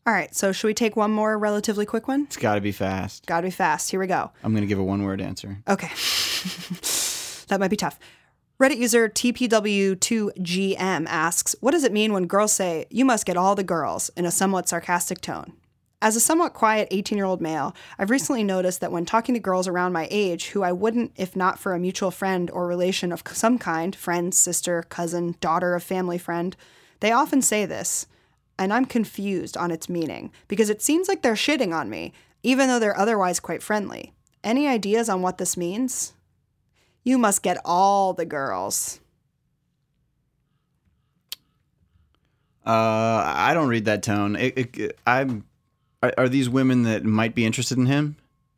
all 0.08 0.14
right 0.14 0.34
so 0.34 0.52
should 0.52 0.68
we 0.68 0.74
take 0.74 0.96
one 0.96 1.12
more 1.12 1.38
relatively 1.38 1.86
quick 1.86 2.08
one 2.08 2.24
It's 2.24 2.38
got 2.38 2.56
to 2.56 2.62
be 2.62 2.72
fast. 2.72 3.26
gotta 3.26 3.46
be 3.48 3.52
fast 3.52 3.92
here 3.92 4.00
we 4.00 4.08
go 4.08 4.32
I'm 4.44 4.52
going 4.54 4.62
to 4.64 4.68
give 4.68 4.80
a 4.80 4.84
one 4.84 5.04
word 5.04 5.20
answer. 5.22 5.58
Okay. 5.68 5.90
that 7.50 7.60
might 7.60 7.70
be 7.70 7.76
tough. 7.78 8.00
Reddit 8.60 8.78
user 8.78 9.10
TPW2GM 9.10 11.06
asks, 11.08 11.56
What 11.60 11.72
does 11.72 11.84
it 11.84 11.92
mean 11.92 12.14
when 12.14 12.26
girls 12.26 12.54
say, 12.54 12.86
you 12.90 13.04
must 13.04 13.26
get 13.26 13.36
all 13.36 13.54
the 13.54 13.64
girls, 13.66 14.10
in 14.16 14.24
a 14.26 14.32
somewhat 14.32 14.70
sarcastic 14.70 15.20
tone? 15.20 15.54
As 16.06 16.16
a 16.16 16.20
somewhat 16.20 16.54
quiet 16.54 16.88
18 16.92 17.18
year 17.18 17.26
old 17.26 17.42
male, 17.42 17.76
I've 17.98 18.12
recently 18.12 18.44
noticed 18.44 18.80
that 18.82 18.92
when 18.92 19.08
talking 19.08 19.34
to 19.34 19.40
girls 19.40 19.68
around 19.68 19.92
my 19.92 20.08
age 20.12 20.50
who 20.50 20.62
I 20.62 20.72
wouldn't 20.72 21.12
if 21.16 21.36
not 21.36 21.58
for 21.58 21.74
a 21.74 21.80
mutual 21.80 22.12
friend 22.12 22.52
or 22.52 22.68
relation 22.68 23.12
of 23.12 23.24
some 23.34 23.58
kind 23.58 23.96
friend, 23.96 24.32
sister, 24.32 24.84
cousin, 24.84 25.36
daughter 25.42 25.74
of 25.74 25.82
family 25.82 26.20
friend 26.20 26.56
they 27.00 27.12
often 27.12 27.42
say 27.42 27.66
this, 27.66 28.06
and 28.60 28.72
I'm 28.72 28.86
confused 28.86 29.58
on 29.58 29.72
its 29.72 29.90
meaning 29.90 30.32
because 30.48 30.70
it 30.70 30.84
seems 30.84 31.08
like 31.08 31.24
they're 31.24 31.34
shitting 31.34 31.74
on 31.74 31.90
me, 31.90 32.14
even 32.44 32.68
though 32.68 32.78
they're 32.78 32.96
otherwise 32.96 33.40
quite 33.40 33.64
friendly. 33.64 34.14
Any 34.44 34.68
ideas 34.68 35.10
on 35.10 35.24
what 35.24 35.40
this 35.40 35.58
means? 35.58 36.14
You 37.04 37.18
must 37.18 37.42
get 37.42 37.58
all 37.66 38.14
the 38.14 38.26
girls. 38.26 39.00
Uh, 42.64 43.24
I 43.26 43.56
don't 43.56 43.70
read 43.70 43.86
that 43.86 44.04
tone. 44.04 44.36
It, 44.36 44.78
it, 44.78 45.00
I'm. 45.08 45.46
Are, 46.04 46.14
are 46.18 46.30
these 46.30 46.50
women 46.50 46.84
that 46.84 47.04
might 47.04 47.34
be 47.36 47.46
interested 47.46 47.78
in 47.78 47.86
him, 47.88 48.16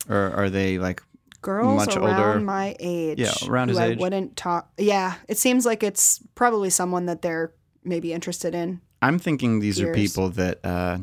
or 0.10 0.32
are 0.32 0.50
they 0.50 0.78
like? 0.78 1.02
Girls 1.42 1.86
Much 1.86 1.96
around 1.96 2.20
older. 2.20 2.40
my 2.40 2.76
age. 2.80 3.20
Yeah, 3.20 3.32
around 3.48 3.70
his 3.70 3.78
I 3.78 3.88
age. 3.90 4.00
wouldn't 4.00 4.36
talk. 4.36 4.70
Yeah, 4.78 5.14
it 5.30 5.38
seems 5.38 5.66
like 5.66 5.84
it's 5.84 6.20
probably 6.36 6.70
someone 6.72 7.06
that 7.06 7.22
they're 7.22 7.54
maybe 7.84 8.12
interested 8.12 8.54
in. 8.56 8.82
I'm 9.02 9.20
thinking 9.20 9.60
these 9.60 9.80
are 9.80 9.94
people 9.94 10.30
that 10.32 10.66
uh, 10.66 10.98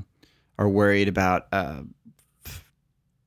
are 0.58 0.68
worried 0.68 1.06
about 1.08 1.46
uh, 1.52 1.82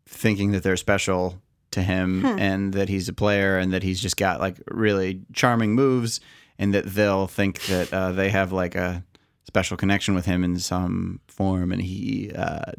thinking 0.05 0.51
that 0.51 0.63
they're 0.63 0.77
special 0.77 1.41
to 1.71 1.81
him 1.81 2.21
Hmm. 2.21 2.39
and 2.39 2.73
that 2.73 2.89
he's 2.89 3.07
a 3.09 3.13
player 3.13 3.57
and 3.57 3.73
that 3.73 3.83
he's 3.83 3.99
just 3.99 4.17
got 4.17 4.39
like 4.39 4.57
really 4.69 5.21
charming 5.33 5.73
moves 5.73 6.19
and 6.59 6.73
that 6.73 6.85
they'll 6.85 7.27
think 7.27 7.61
that 7.67 7.93
uh, 7.93 8.11
they 8.11 8.29
have 8.29 8.51
like 8.51 8.75
a 8.75 9.03
special 9.45 9.77
connection 9.77 10.15
with 10.15 10.25
him 10.25 10.43
in 10.43 10.59
some 10.59 11.19
form 11.27 11.71
and 11.71 11.81
he 11.81 12.31
uh, 12.35 12.71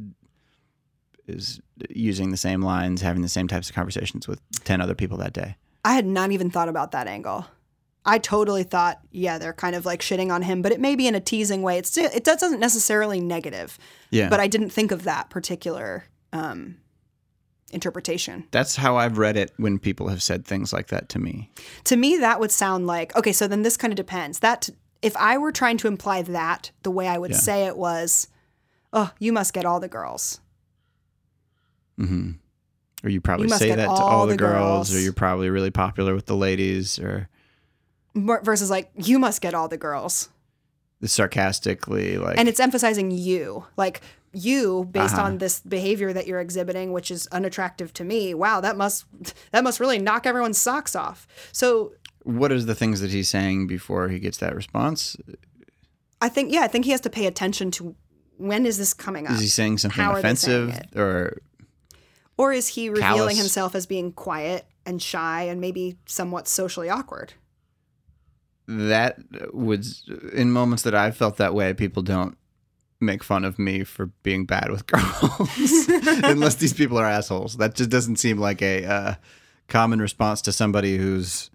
is 1.29 1.61
using 1.91 2.31
the 2.31 2.37
same 2.37 2.63
lines, 2.63 3.03
having 3.03 3.23
the 3.23 3.29
same 3.29 3.49
types 3.49 3.69
of 3.69 3.75
conversations 3.75 4.27
with 4.27 4.41
10 4.65 4.81
other 4.81 4.95
people 4.95 5.19
that 5.19 5.33
day. 5.33 5.57
I 5.85 5.95
had 5.95 6.07
not 6.07 6.31
even 6.33 6.51
thought 6.51 6.69
about 6.69 6.93
that 6.93 7.07
angle. 7.07 7.47
I 8.05 8.19
totally 8.19 8.63
thought, 8.63 9.01
yeah, 9.11 9.39
they're 9.39 9.53
kind 9.53 9.77
of 9.77 9.85
like 9.85 10.01
shitting 10.01 10.33
on 10.33 10.43
him, 10.43 10.63
but 10.63 10.73
it 10.73 10.81
may 10.81 10.97
be 10.97 11.07
in 11.07 11.15
a 11.15 11.21
teasing 11.21 11.63
way. 11.63 11.79
It's 11.79 11.91
still, 11.91 12.11
it 12.13 12.25
doesn't 12.25 12.59
necessarily 12.59 13.21
negative, 13.21 13.79
Yeah. 14.11 14.29
but 14.31 14.41
I 14.41 14.47
didn't 14.47 14.71
think 14.71 14.91
of 14.93 15.05
that 15.05 15.29
particular 15.31 16.05
um, 16.33 16.79
interpretation. 17.73 18.45
That's 18.51 18.77
how 18.77 18.97
I've 18.97 19.19
read 19.19 19.37
it 19.37 19.53
when 19.57 19.79
people 19.79 20.09
have 20.09 20.23
said 20.23 20.45
things 20.47 20.73
like 20.73 20.89
that 20.89 21.09
to 21.11 21.19
me. 21.19 21.51
To 21.85 21.97
me, 21.97 22.17
that 22.19 22.41
would 22.41 22.51
sound 22.51 22.87
like 22.87 23.15
okay. 23.17 23.33
So 23.33 23.47
then 23.47 23.63
this 23.63 23.77
kind 23.77 23.93
of 23.93 23.97
depends. 23.97 24.39
That 24.41 24.69
if 25.03 25.17
I 25.17 25.37
were 25.39 25.53
trying 25.53 25.77
to 25.79 25.89
imply 25.89 26.23
that, 26.23 26.71
the 26.83 26.91
way 26.91 27.09
I 27.09 27.19
would 27.19 27.33
Yeah. 27.33 27.37
say 27.39 27.67
it 27.67 27.77
was, 27.77 28.29
"Oh, 28.93 29.11
you 29.19 29.33
must 29.33 29.53
get 29.53 29.65
all 29.67 29.81
the 29.81 29.89
girls." 29.89 30.41
Hmm 31.99 32.31
Or 33.05 33.11
you 33.11 33.21
probably 33.21 33.49
You 33.49 33.55
say 33.55 33.75
that 33.75 33.97
to 33.97 34.05
all 34.05 34.27
the, 34.27 34.33
the 34.33 34.39
girls, 34.39 34.89
girls. 34.89 34.95
or 34.95 35.01
you're 35.01 35.13
probably 35.13 35.51
really 35.51 35.71
popular 35.71 36.15
with 36.15 36.27
the 36.27 36.37
ladies, 36.37 36.99
or 36.99 37.29
Versus 38.15 38.71
like, 38.71 38.91
"You 38.97 39.19
must 39.19 39.41
get 39.41 39.55
all 39.55 39.69
the 39.69 39.77
girls," 39.77 40.29
sarcastically 41.05 42.19
like. 42.19 42.39
and 42.39 42.49
it's 42.49 42.61
emphasizing 42.61 43.11
you, 43.11 43.67
like 43.77 44.01
you, 44.33 44.89
based 44.91 45.15
Uh-huh. 45.15 45.23
on 45.25 45.39
this 45.39 45.61
behavior 45.61 46.13
that 46.13 46.27
you're 46.27 46.41
exhibiting, 46.41 46.93
which 46.93 47.11
is 47.11 47.27
unattractive 47.29 47.93
to 47.95 48.05
me. 48.05 48.35
Wow, 48.35 48.61
that 48.61 48.77
must 48.77 49.05
that 49.53 49.63
must 49.65 49.81
really 49.81 49.99
knock 49.99 50.27
everyone's 50.27 50.59
socks 50.59 50.95
off. 50.97 51.27
So 51.53 51.93
what 52.25 52.51
is 52.53 52.67
the 52.67 52.75
things 52.75 53.01
that 53.01 53.11
he's 53.11 53.29
saying 53.29 53.67
before 53.69 54.09
he 54.09 54.19
gets 54.19 54.39
that 54.39 54.55
response? 54.55 55.17
I 56.21 56.29
think, 56.29 56.53
yeah, 56.53 56.63
I 56.63 56.69
think 56.69 56.85
he 56.85 56.91
has 56.91 57.01
to 57.03 57.11
pay 57.11 57.27
attention 57.27 57.71
to 57.73 57.95
when 58.37 58.67
is 58.67 58.77
this 58.79 58.93
coming 58.93 59.27
up. 59.27 59.33
Is 59.35 59.41
he 59.41 59.47
saying 59.47 59.79
something 59.79 60.03
How 60.03 60.15
they 60.21 60.35
saying 60.35 60.71
offensive, 60.71 60.97
or 60.97 61.39
Or 62.39 62.53
is 62.53 62.69
he 62.69 62.89
revealing 62.89 63.17
Callous. 63.17 63.39
himself 63.39 63.75
as 63.75 63.85
being 63.85 64.13
quiet 64.13 64.65
and 64.87 65.03
shy 65.03 65.43
and 65.43 65.61
maybe 65.61 65.99
somewhat 66.07 66.49
socially 66.49 66.89
awkward? 66.89 67.35
that 68.69 69.19
would 69.55 69.87
in 70.35 70.53
moments 70.53 70.83
that 70.83 70.95
I've 70.95 71.17
felt 71.17 71.39
that 71.39 71.55
way, 71.55 71.73
people 71.73 72.03
don't 72.03 72.37
make 73.01 73.25
fun 73.25 73.45
of 73.45 73.59
me 73.59 73.83
for 73.83 74.07
being 74.23 74.45
bad 74.45 74.71
with 74.71 74.87
girls, 74.87 75.89
unless 76.23 76.57
these 76.57 76.75
people 76.75 76.99
are 76.99 77.07
assholes. 77.07 77.57
That 77.57 77.75
just 77.75 77.91
doesn't 77.91 78.17
seem 78.17 78.39
like 78.39 78.61
a 78.61 78.85
uh, 78.85 79.15
common 79.69 80.01
response 80.01 80.43
to 80.43 80.53
somebody 80.53 80.99
who's 80.99 81.51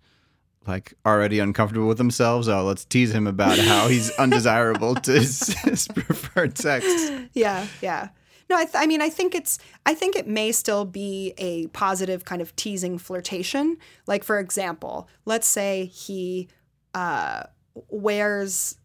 like 0.66 0.94
already 1.06 1.40
uncomfortable 1.40 1.88
with 1.88 2.00
themselves. 2.00 2.48
Oh, 2.48 2.64
let's 2.64 2.84
tease 2.84 3.14
him 3.14 3.28
about 3.28 3.60
how 3.60 3.88
he's 3.90 4.10
undesirable 4.18 4.96
to 4.96 5.12
his, 5.12 5.54
his 5.62 5.88
preferred 5.88 6.58
sex. 6.58 6.86
Yeah, 7.34 7.68
yeah. 7.82 8.10
No, 8.54 8.60
I, 8.60 8.66
th- 8.66 8.76
I 8.76 8.86
mean, 8.86 9.02
I 9.02 9.10
think 9.10 9.34
it's, 9.36 9.58
I 9.86 9.94
think 9.96 10.16
it 10.16 10.28
may 10.28 10.52
still 10.52 10.86
be 10.86 11.34
a 11.38 11.68
positive 11.68 12.24
kind 12.26 12.42
of 12.42 12.56
teasing 12.56 12.98
flirtation. 13.00 13.78
Like, 14.06 14.24
for 14.24 14.38
example, 14.40 15.08
let's 15.26 15.48
say 15.48 15.86
he 15.86 16.48
uh, 16.94 17.44
wears 17.90 18.76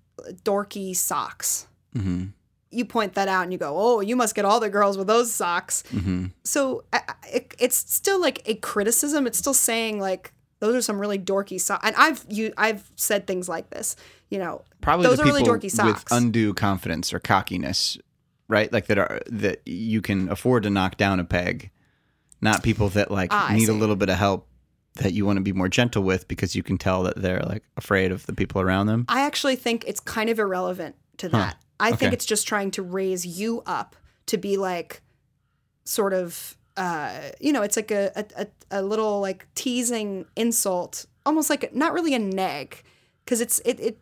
dorky 0.44 0.94
socks. 0.96 1.66
hmm 1.92 2.26
You 2.70 2.84
point 2.84 3.14
that 3.14 3.28
out 3.28 3.42
and 3.44 3.52
you 3.52 3.58
go, 3.58 3.74
oh, 3.76 4.00
you 4.00 4.16
must 4.16 4.34
get 4.34 4.44
all 4.44 4.60
the 4.60 4.70
girls 4.70 4.96
with 4.98 5.06
those 5.06 5.32
socks. 5.32 5.82
hmm 5.90 6.26
So 6.44 6.84
I- 6.92 7.02
it, 7.32 7.54
it's 7.58 7.76
still 7.76 8.20
like 8.20 8.42
a 8.48 8.54
criticism. 8.54 9.26
It's 9.26 9.38
still 9.38 9.54
saying 9.54 10.00
like 10.00 10.32
those 10.60 10.74
are 10.74 10.82
some 10.82 10.98
really 10.98 11.18
dorky 11.18 11.60
socks. 11.60 11.86
And 11.86 11.94
I've 11.96 12.24
you 12.28 12.52
I've 12.56 12.90
said 12.96 13.26
things 13.26 13.48
like 13.48 13.70
this. 13.70 13.96
You 14.30 14.38
know, 14.38 14.62
Probably 14.80 15.06
those 15.06 15.20
are 15.20 15.24
really 15.24 15.42
dorky 15.42 15.70
socks. 15.70 16.04
with 16.04 16.12
undue 16.12 16.52
confidence 16.54 17.12
or 17.12 17.18
cockiness, 17.20 17.98
right? 18.48 18.72
Like 18.72 18.86
that 18.86 18.98
are 18.98 19.20
that 19.26 19.60
you 19.66 20.00
can 20.02 20.28
afford 20.30 20.62
to 20.64 20.70
knock 20.70 20.96
down 20.96 21.20
a 21.20 21.24
peg, 21.24 21.70
not 22.40 22.62
people 22.62 22.88
that 22.90 23.10
like 23.10 23.32
Ah, 23.32 23.50
need 23.52 23.68
a 23.68 23.72
little 23.72 23.96
bit 23.96 24.08
of 24.08 24.16
help 24.16 24.46
that 24.94 25.12
you 25.12 25.24
want 25.24 25.36
to 25.36 25.42
be 25.42 25.52
more 25.52 25.68
gentle 25.68 26.02
with 26.02 26.26
because 26.26 26.56
you 26.56 26.62
can 26.62 26.76
tell 26.76 27.02
that 27.04 27.16
they're 27.16 27.40
like 27.42 27.62
afraid 27.76 28.10
of 28.10 28.26
the 28.26 28.32
people 28.32 28.60
around 28.60 28.86
them? 28.86 29.04
I 29.08 29.20
actually 29.22 29.56
think 29.56 29.84
it's 29.86 30.00
kind 30.00 30.28
of 30.28 30.38
irrelevant 30.38 30.96
to 31.18 31.28
that. 31.28 31.56
I 31.78 31.92
think 31.92 32.12
it's 32.12 32.26
just 32.26 32.48
trying 32.48 32.72
to 32.72 32.82
raise 32.82 33.24
you 33.24 33.62
up 33.64 33.94
to 34.26 34.36
be 34.36 34.56
like 34.56 35.02
sort 35.84 36.12
of 36.12 36.56
uh 36.76 37.12
you 37.40 37.52
know, 37.52 37.62
it's 37.62 37.76
like 37.76 37.90
a 37.90 38.12
a, 38.16 38.24
a, 38.42 38.46
a 38.80 38.82
little 38.82 39.20
like 39.20 39.46
teasing 39.54 40.26
insult, 40.36 41.06
almost 41.24 41.50
like 41.50 41.74
not 41.74 41.92
really 41.92 42.14
a 42.14 42.18
neg 42.18 42.82
cuz 43.26 43.40
it's 43.40 43.60
it 43.60 43.78
it 43.80 43.98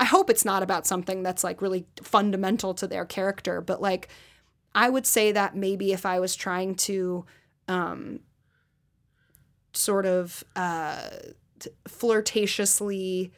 I 0.00 0.04
hope 0.04 0.28
it's 0.30 0.44
not 0.44 0.62
about 0.62 0.86
something 0.86 1.22
that's 1.22 1.44
like 1.44 1.62
really 1.62 1.86
fundamental 2.02 2.74
to 2.74 2.86
their 2.86 3.04
character, 3.04 3.60
but 3.60 3.80
like 3.80 4.08
I 4.74 4.88
would 4.90 5.06
say 5.06 5.32
that 5.32 5.54
maybe 5.56 5.92
if 5.92 6.04
I 6.04 6.18
was 6.20 6.34
trying 6.34 6.74
to 6.76 7.24
um 7.68 8.20
sort 9.72 10.06
of 10.06 10.44
uh 10.56 11.08
flirtatiously 11.88 13.32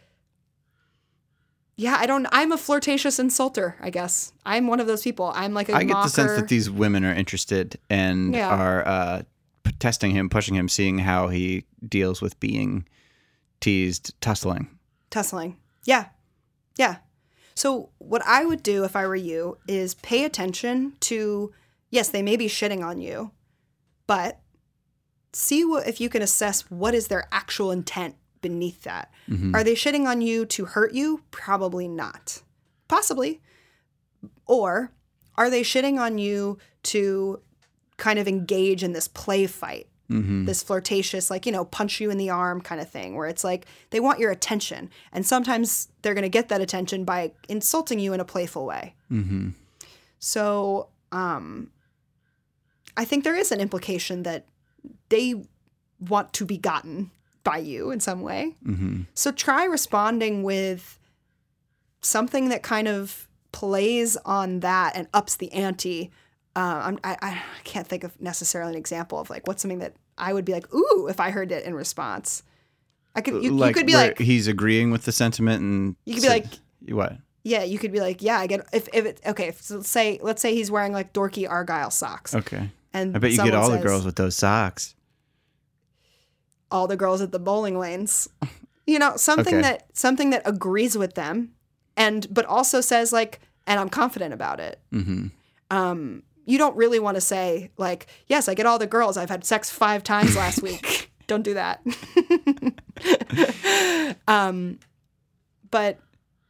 yeah, 1.78 1.96
I 2.00 2.06
don't. 2.06 2.26
I'm 2.32 2.52
a 2.52 2.56
flirtatious 2.56 3.18
insulter. 3.18 3.74
I 3.82 3.90
guess 3.90 4.32
I'm 4.46 4.66
one 4.66 4.80
of 4.80 4.86
those 4.86 5.02
people. 5.02 5.30
I'm 5.34 5.52
like 5.52 5.68
a 5.68 5.74
I 5.76 5.84
get 5.84 5.92
mocker. 5.92 6.08
the 6.08 6.10
sense 6.14 6.32
that 6.36 6.48
these 6.48 6.70
women 6.70 7.04
are 7.04 7.12
interested 7.12 7.78
and 7.90 8.34
Yeah. 8.34 8.48
are 8.48 8.88
uh, 8.88 9.22
testing 9.78 10.12
him, 10.12 10.30
pushing 10.30 10.54
him, 10.54 10.70
seeing 10.70 10.96
how 11.00 11.28
he 11.28 11.66
deals 11.86 12.22
with 12.22 12.40
being 12.40 12.88
teased, 13.60 14.18
tussling. 14.22 14.68
tussling. 15.10 15.58
Yeah, 15.84 16.06
yeah. 16.76 16.96
So 17.54 17.90
what 17.98 18.22
I 18.26 18.44
would 18.44 18.62
do 18.62 18.84
if 18.84 18.94
I 18.94 19.06
were 19.06 19.16
you 19.16 19.58
is 19.66 19.94
pay 19.94 20.24
attention 20.24 20.94
to. 21.00 21.52
Yes, 21.90 22.08
they 22.08 22.22
may 22.22 22.36
be 22.36 22.46
shitting 22.48 22.84
on 22.84 23.00
you, 23.00 23.30
but 24.06 24.40
see 25.32 25.64
what 25.64 25.86
if 25.86 26.00
you 26.00 26.08
can 26.08 26.20
assess 26.20 26.62
what 26.70 26.94
is 26.94 27.08
their 27.08 27.28
actual 27.30 27.70
intent 27.70 28.16
beneath 28.40 28.82
that. 28.82 29.12
Mm-hmm. 29.28 29.54
Are 29.54 29.64
they 29.64 29.74
shitting 29.74 30.06
on 30.06 30.20
you 30.20 30.46
to 30.46 30.66
hurt 30.66 30.92
you? 30.92 31.22
Probably 31.30 31.88
not. 31.88 32.42
Possibly. 32.88 33.40
Or 34.46 34.92
are 35.36 35.50
they 35.50 35.62
shitting 35.62 35.98
on 35.98 36.18
you 36.18 36.58
to 36.84 37.40
kind 37.96 38.18
of 38.18 38.28
engage 38.28 38.82
in 38.82 38.92
this 38.92 39.08
play 39.08 39.46
fight? 39.46 39.88
This 40.44 40.62
flirtatious, 40.62 41.30
like, 41.30 41.46
you 41.46 41.52
know, 41.52 41.64
punch 41.64 42.00
you 42.00 42.10
in 42.10 42.18
the 42.18 42.30
arm 42.30 42.60
kind 42.60 42.80
of 42.80 42.88
thing, 42.88 43.16
where 43.16 43.28
it's 43.28 43.42
like 43.42 43.66
they 43.90 44.00
want 44.00 44.20
your 44.20 44.30
attention. 44.30 44.88
And 45.12 45.26
sometimes 45.26 45.88
they're 46.02 46.14
going 46.14 46.22
to 46.22 46.28
get 46.28 46.48
that 46.48 46.60
attention 46.60 47.04
by 47.04 47.32
insulting 47.48 47.98
you 47.98 48.12
in 48.12 48.20
a 48.20 48.24
playful 48.24 48.66
way. 48.66 48.94
Mm-hmm. 49.10 49.50
So 50.18 50.88
um, 51.12 51.70
I 52.96 53.04
think 53.04 53.24
there 53.24 53.36
is 53.36 53.50
an 53.50 53.60
implication 53.60 54.22
that 54.22 54.46
they 55.08 55.44
want 55.98 56.32
to 56.34 56.44
be 56.44 56.58
gotten 56.58 57.10
by 57.42 57.58
you 57.58 57.90
in 57.90 58.00
some 58.00 58.22
way. 58.22 58.54
Mm-hmm. 58.64 59.02
So 59.14 59.32
try 59.32 59.64
responding 59.64 60.42
with 60.42 60.98
something 62.00 62.48
that 62.50 62.62
kind 62.62 62.88
of 62.88 63.28
plays 63.52 64.16
on 64.24 64.60
that 64.60 64.94
and 64.94 65.08
ups 65.14 65.36
the 65.36 65.52
ante. 65.52 66.10
Uh, 66.56 66.80
I'm, 66.84 66.98
I, 67.04 67.16
I 67.22 67.42
can't 67.64 67.86
think 67.86 68.02
of 68.02 68.18
necessarily 68.20 68.72
an 68.72 68.78
example 68.78 69.18
of 69.20 69.28
like 69.30 69.46
what's 69.46 69.60
something 69.62 69.78
that 69.80 69.94
I 70.16 70.32
would 70.32 70.44
be 70.46 70.52
like, 70.52 70.72
ooh, 70.74 71.06
if 71.08 71.20
I 71.20 71.30
heard 71.30 71.52
it 71.52 71.64
in 71.64 71.74
response. 71.74 72.42
I 73.14 73.20
could, 73.20 73.42
you, 73.44 73.54
you 73.64 73.72
could 73.72 73.86
be 73.86 73.94
like, 73.94 74.18
he's 74.18 74.48
agreeing 74.48 74.90
with 74.90 75.04
the 75.04 75.12
sentiment, 75.12 75.60
and 75.62 75.96
You 76.06 76.14
could 76.14 76.22
be 76.22 76.28
like- 76.28 76.46
what? 76.88 77.16
yeah, 77.44 77.62
you 77.62 77.78
could 77.78 77.92
be 77.92 78.00
like, 78.00 78.22
yeah, 78.22 78.38
I 78.38 78.46
get 78.46 78.66
if 78.72 78.88
if 78.92 79.04
it 79.06 79.20
okay. 79.26 79.52
So 79.52 79.76
let's 79.76 79.88
say 79.90 80.18
let's 80.22 80.42
say 80.42 80.54
he's 80.54 80.70
wearing 80.70 80.92
like 80.92 81.12
dorky 81.12 81.48
argyle 81.48 81.90
socks, 81.90 82.34
Okay, 82.34 82.70
and 82.92 83.14
I 83.14 83.18
bet 83.20 83.30
you 83.32 83.36
get 83.44 83.54
all 83.54 83.70
the 83.70 83.78
girls 83.78 84.04
with 84.04 84.16
those 84.16 84.34
socks. 84.36 84.94
all 86.70 86.86
the 86.86 86.96
girls 86.96 87.20
at 87.20 87.32
the 87.32 87.38
bowling 87.38 87.78
lanes. 87.78 88.28
You 88.86 88.98
know, 88.98 89.16
something 89.16 89.54
Okay. 89.54 89.62
that 89.62 89.86
something 89.94 90.30
that 90.30 90.42
agrees 90.44 90.96
with 90.96 91.14
them 91.14 91.52
and 91.96 92.26
but 92.32 92.44
also 92.44 92.80
says 92.80 93.12
like 93.12 93.40
and 93.66 93.80
I'm 93.80 93.88
confident 93.88 94.32
about 94.34 94.60
it. 94.60 94.80
Mm-hmm. 94.92 95.26
Um 95.70 96.22
you 96.46 96.56
don't 96.56 96.76
really 96.76 96.98
want 96.98 97.16
to 97.16 97.20
say 97.20 97.70
like, 97.76 98.06
yes, 98.26 98.48
I 98.48 98.54
get 98.54 98.64
all 98.64 98.78
the 98.78 98.86
girls. 98.86 99.16
I've 99.18 99.28
had 99.30 99.44
sex 99.44 99.68
5 99.70 100.02
times 100.02 100.34
last 100.36 100.62
week. 100.62 101.10
don't 101.26 101.42
do 101.42 101.54
that. 101.54 101.82
um 104.28 104.78
but 105.70 105.98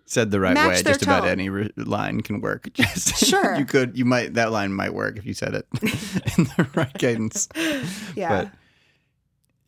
Said 0.09 0.31
the 0.31 0.39
right 0.39 0.57
way, 0.57 0.83
just 0.85 1.03
about 1.03 1.27
any 1.27 1.49
re- 1.49 1.73
line 1.77 2.21
can 2.21 2.41
work. 2.41 2.69
Just 2.75 3.27
Sure. 3.27 3.57
you 3.57 3.65
could, 3.65 3.99
you 3.99 4.05
might 4.05 4.35
that 4.35 4.53
line 4.53 4.73
might 4.73 4.95
work 4.95 5.17
if 5.17 5.27
you 5.27 5.35
said 5.35 5.53
it 5.55 5.67
in 6.39 6.45
the 6.45 6.69
right 6.77 6.95
cadence. 6.97 7.49
yeah. 8.15 8.29
But 8.29 8.51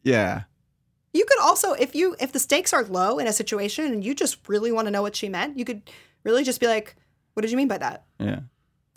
yeah, 0.05 0.43
You 1.13 1.25
could 1.25 1.41
also, 1.41 1.73
if 1.73 1.93
you 1.97 2.15
if 2.21 2.31
the 2.31 2.39
stakes 2.39 2.73
are 2.73 2.85
low 2.85 3.19
in 3.19 3.27
a 3.27 3.33
situation 3.33 3.87
and 3.87 4.05
you 4.05 4.15
just 4.15 4.49
really 4.49 4.71
want 4.71 4.87
to 4.87 4.93
know 4.93 5.03
what 5.03 5.17
she 5.17 5.29
meant, 5.29 5.59
you 5.59 5.65
could 5.65 5.83
really 6.23 6.45
just 6.45 6.61
be 6.61 6.69
like, 6.69 6.95
"What 7.35 7.41
did 7.43 7.51
you 7.51 7.57
mean 7.57 7.67
by 7.69 7.79
that?" 7.79 8.05
yeah. 8.21 8.41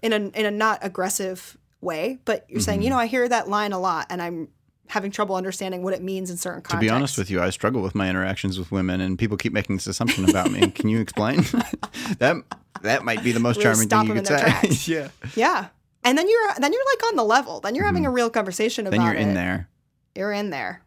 In 0.02 0.14
a 0.14 0.16
in 0.18 0.46
a 0.46 0.52
not 0.52 0.80
aggressive 0.82 1.58
way, 1.80 2.20
but 2.26 2.46
you're 2.50 2.60
saying, 2.60 2.80
Mm-hmm. 2.80 2.84
you 2.86 2.90
know, 2.90 2.98
I 2.98 3.06
hear 3.08 3.28
that 3.30 3.48
line 3.50 3.72
a 3.72 3.80
lot, 3.80 4.08
and 4.10 4.22
I'm 4.22 4.48
having 4.88 5.10
trouble 5.12 5.36
understanding 5.36 5.84
what 5.84 5.94
it 5.94 6.02
means 6.04 6.30
in 6.30 6.38
certain 6.38 6.62
contexts. 6.62 6.76
To 6.76 6.80
be 6.86 6.90
honest 6.90 7.18
with 7.18 7.30
you, 7.30 7.42
I 7.42 7.50
struggle 7.50 7.82
with 7.82 7.96
my 7.96 8.10
interactions 8.10 8.58
with 8.60 8.72
women, 8.72 9.00
and 9.00 9.18
people 9.18 9.38
keep 9.38 9.54
making 9.54 9.76
this 9.78 9.88
assumption 9.88 10.28
about 10.30 10.52
me. 10.52 10.70
Can 10.72 10.90
you 10.90 11.00
explain? 11.00 11.38
that 12.20 12.36
that 12.82 13.04
might 13.06 13.24
be 13.24 13.32
the 13.32 13.40
most 13.40 13.62
charming 13.62 13.88
thing 13.90 14.08
you 14.08 14.14
could 14.16 14.28
say. 14.28 14.92
yeah. 14.92 15.10
yeah, 15.36 15.68
and 16.04 16.18
then 16.18 16.28
you're 16.28 16.54
then 16.60 16.74
you're 16.74 16.86
like 16.94 17.04
on 17.10 17.16
the 17.16 17.24
level. 17.24 17.60
Then 17.62 17.76
you're 17.76 17.86
having 17.86 18.06
a 18.06 18.12
real 18.12 18.30
conversation 18.30 18.88
about 18.88 19.00
Mm-hmm. 19.00 19.06
Then 19.08 19.14
you're 19.16 19.22
in 19.22 19.30
it. 19.30 19.34
there. 19.36 19.70
You're 20.16 20.32
in 20.34 20.50
there. 20.50 20.82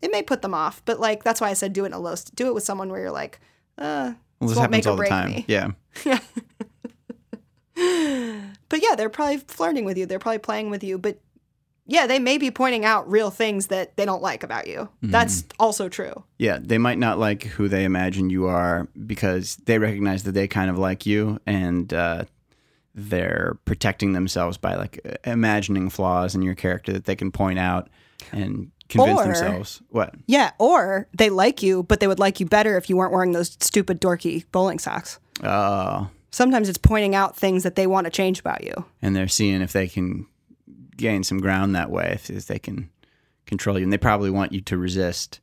It 0.00 0.10
may 0.12 0.22
put 0.22 0.42
them 0.42 0.54
off, 0.54 0.82
but 0.86 0.98
like 0.98 1.24
that's 1.24 1.40
why 1.40 1.50
I 1.50 1.54
said 1.54 1.72
do 1.74 1.84
it 1.84 1.88
in 1.88 1.92
a 1.92 1.98
low. 1.98 2.14
st- 2.14 2.34
Do 2.34 2.46
it 2.48 2.54
with 2.54 2.62
someone 2.64 2.88
where 2.90 3.00
you're 3.00 3.10
like, 3.10 3.38
uh, 3.76 4.12
Well, 4.40 4.48
this 4.48 4.56
make 4.56 4.62
happens 4.62 4.86
all 4.86 4.96
the 4.96 5.06
time. 5.06 5.30
me. 5.30 5.44
Yeah. 5.46 5.72
But 8.68 8.82
yeah, 8.82 8.94
they're 8.96 9.08
probably 9.08 9.38
flirting 9.38 9.84
with 9.84 9.96
you. 9.96 10.06
They're 10.06 10.18
probably 10.18 10.38
playing 10.38 10.70
with 10.70 10.82
you. 10.84 10.98
But 10.98 11.20
yeah, 11.86 12.06
they 12.06 12.18
may 12.18 12.36
be 12.36 12.50
pointing 12.50 12.84
out 12.84 13.10
real 13.10 13.30
things 13.30 13.68
that 13.68 13.96
they 13.96 14.04
don't 14.04 14.20
like 14.22 14.42
about 14.42 14.66
you. 14.66 14.80
Mm-hmm. 14.80 15.10
That's 15.10 15.44
also 15.58 15.88
true. 15.88 16.24
Yeah, 16.38 16.58
they 16.60 16.76
might 16.78 16.98
not 16.98 17.18
like 17.18 17.44
who 17.44 17.68
they 17.68 17.84
imagine 17.84 18.28
you 18.30 18.46
are 18.46 18.88
because 19.06 19.56
they 19.64 19.78
recognize 19.78 20.24
that 20.24 20.32
they 20.32 20.48
kind 20.48 20.68
of 20.70 20.76
like 20.78 21.06
you 21.06 21.40
and 21.46 21.90
uh, 21.94 22.24
they're 22.94 23.56
protecting 23.64 24.12
themselves 24.12 24.58
by 24.58 24.74
like 24.74 25.18
imagining 25.24 25.88
flaws 25.88 26.34
in 26.34 26.42
your 26.42 26.54
character 26.54 26.92
that 26.92 27.04
they 27.06 27.16
can 27.16 27.32
point 27.32 27.58
out 27.58 27.88
and 28.32 28.70
convince 28.90 29.20
Or- 29.20 29.24
themselves. 29.24 29.80
What? 29.88 30.14
Yeah, 30.26 30.50
or 30.58 31.08
they 31.16 31.30
like 31.30 31.62
you, 31.62 31.84
but 31.84 32.00
they 32.00 32.06
would 32.06 32.18
like 32.18 32.38
you 32.40 32.44
better 32.46 32.76
if 32.76 32.90
you 32.90 32.96
weren't 32.98 33.12
wearing 33.12 33.32
those 33.32 33.56
stupid 33.60 34.00
dorky 34.00 34.44
bowling 34.52 34.78
socks. 34.78 35.18
Oh, 35.42 36.10
Sometimes 36.38 36.68
it's 36.68 36.78
pointing 36.78 37.16
out 37.16 37.36
things 37.36 37.64
that 37.64 37.74
they 37.74 37.88
want 37.88 38.04
to 38.04 38.10
change 38.12 38.38
about 38.38 38.62
you. 38.62 38.84
and 39.02 39.16
they're 39.16 39.26
seeing 39.26 39.60
if 39.60 39.72
they 39.72 39.88
can 39.88 40.24
gain 40.96 41.24
some 41.24 41.40
ground 41.40 41.74
that 41.74 41.90
way, 41.90 42.12
if, 42.14 42.30
if 42.30 42.46
they 42.46 42.60
can 42.60 42.88
control 43.44 43.76
you. 43.76 43.82
And 43.82 43.92
they 43.92 43.98
probably 43.98 44.30
want 44.30 44.52
you 44.52 44.60
to 44.60 44.76
resist. 44.78 45.40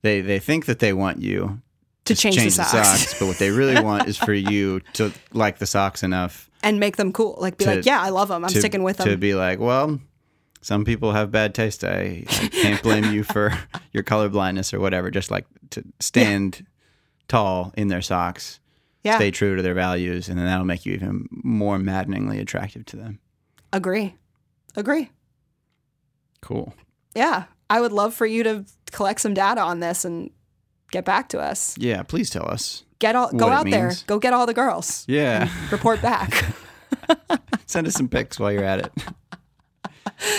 They 0.00 0.22
they 0.22 0.38
think 0.38 0.64
that 0.64 0.78
they 0.78 0.94
want 0.94 1.20
you 1.20 1.60
To 2.06 2.14
change 2.14 2.36
the 2.36 2.50
socks. 2.50 3.18
but 3.18 3.26
what 3.26 3.36
they 3.38 3.50
really 3.50 3.78
want 3.82 4.08
is 4.08 4.16
for 4.16 4.32
you 4.32 4.80
to 4.94 5.12
like 5.32 5.58
the 5.58 5.66
socks 5.66 6.02
enough 6.02 6.48
And 6.62 6.80
make 6.80 6.96
them 6.96 7.12
cool. 7.12 7.36
Like 7.38 7.58
be 7.58 7.64
To- 7.66 7.74
like, 7.76 7.84
yeah, 7.86 8.00
I 8.00 8.08
love 8.08 8.28
them. 8.28 8.42
I'm 8.44 8.50
to, 8.50 8.58
sticking 8.58 8.82
with 8.82 8.96
them. 8.96 9.06
to 9.08 9.16
be 9.18 9.34
like, 9.34 9.58
well, 9.60 10.00
some 10.62 10.84
people 10.86 11.12
have 11.12 11.30
bad 11.30 11.54
taste. 11.54 11.84
I, 11.84 12.24
I 12.26 12.48
can't 12.62 12.82
blame 12.82 13.12
you 13.12 13.22
for 13.22 13.52
your 13.92 14.02
color 14.02 14.28
blindness 14.30 14.72
or 14.72 14.80
whatever. 14.80 15.10
Just 15.10 15.30
like 15.30 15.44
to 15.70 15.84
stand 16.00 16.64
tall 17.28 17.72
in 17.76 17.88
their 17.88 18.02
socks, 18.02 18.60
yeah, 19.04 19.16
stay 19.16 19.30
true 19.30 19.56
to 19.56 19.62
their 19.62 19.74
values, 19.74 20.28
and 20.28 20.38
then 20.38 20.46
that'll 20.46 20.64
make 20.66 20.84
you 20.86 20.94
even 20.94 21.28
more 21.30 21.78
maddeningly 21.78 22.38
attractive 22.40 22.84
to 22.86 22.96
them. 22.96 23.18
agree. 23.72 24.14
Agree. 24.76 25.10
Cool. 26.40 26.74
Yeah, 27.14 27.44
I 27.68 27.80
would 27.80 27.92
love 27.92 28.14
for 28.14 28.26
you 28.26 28.42
to 28.44 28.64
collect 28.92 29.20
some 29.20 29.34
data 29.34 29.60
on 29.60 29.80
this 29.80 30.04
and 30.04 30.30
get 30.92 31.04
back 31.04 31.28
to 31.30 31.40
us. 31.40 31.76
Yeah, 31.78 32.02
please 32.02 32.30
tell 32.30 32.48
us. 32.48 32.84
Get 33.00 33.16
all 33.16 33.30
go 33.32 33.48
out 33.48 33.68
there, 33.68 33.92
go 34.06 34.18
get 34.18 34.32
all 34.32 34.46
the 34.46 34.54
girls. 34.54 35.04
Yeah, 35.08 35.48
Report 35.70 36.00
back. 36.02 36.44
send 37.66 37.86
us 37.86 37.94
some 37.94 38.08
pics 38.08 38.38
while 38.38 38.52
you're 38.52 38.64
at 38.64 38.80
it. 38.80 38.92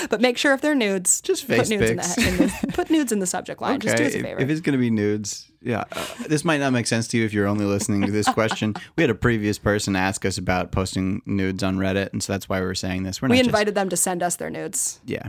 But 0.10 0.20
make 0.20 0.38
sure 0.38 0.54
if 0.54 0.62
they're 0.62 0.76
nudes, 0.76 1.22
Just 1.22 1.48
put 1.48 1.58
face 1.58 1.70
nudes 1.70 1.90
in 1.90 1.98
pics. 1.98 2.16
the, 2.16 2.28
in 2.28 2.38
the 2.38 2.68
put 2.74 2.90
nudes 2.90 3.12
in 3.12 3.20
the 3.20 3.26
subject 3.28 3.62
line. 3.62 3.80
Just 3.80 3.96
do 3.98 4.04
us 4.04 4.14
a 4.14 4.18
if, 4.18 4.24
favor. 4.24 4.42
if 4.42 4.50
it's 4.50 4.62
going 4.62 4.74
to 4.74 4.80
be 4.80 4.90
nudes, 4.90 5.49
yeah. 5.62 5.84
Uh, 5.92 6.06
this 6.28 6.46
might 6.46 6.60
not 6.60 6.72
make 6.74 6.88
sense 6.88 7.08
to 7.10 7.18
you 7.18 7.26
if 7.26 7.34
you're 7.34 7.48
only 7.48 7.66
listening 7.66 8.02
to 8.06 8.12
this 8.12 8.28
question. 8.30 8.76
we 8.96 9.04
had 9.04 9.10
a 9.10 9.16
previous 9.16 9.58
person 9.60 9.96
ask 9.96 10.26
us 10.26 10.38
about 10.38 10.72
posting 10.72 11.22
nudes 11.26 11.64
on 11.64 11.78
Reddit, 11.78 12.12
and 12.14 12.22
so 12.24 12.34
that's 12.34 12.48
why 12.48 12.60
we 12.60 12.66
were 12.66 12.76
saying 12.76 13.04
this. 13.04 13.22
We're 13.22 13.30
we 13.30 13.40
invited 13.40 13.76
them 13.76 13.90
to 13.90 13.98
send 13.98 14.24
us 14.24 14.36
their 14.38 14.50
nudes, 14.50 15.00
yeah, 15.06 15.28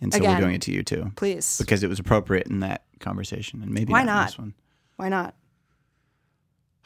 and 0.00 0.12
so 0.12 0.18
Again. 0.18 0.34
we're 0.34 0.40
doing 0.40 0.54
it 0.54 0.62
to 0.62 0.72
you 0.72 0.82
too 0.82 1.12
please. 1.16 1.58
because 1.58 1.82
it 1.82 1.88
was 1.88 1.98
appropriate 1.98 2.46
in 2.48 2.60
that 2.60 2.84
conversation, 3.00 3.62
and 3.62 3.70
maybe 3.72 3.92
Why 3.92 4.02
not, 4.02 4.14
not? 4.14 4.26
this 4.26 4.38
one. 4.38 4.54
Why 4.96 5.08
not? 5.08 5.34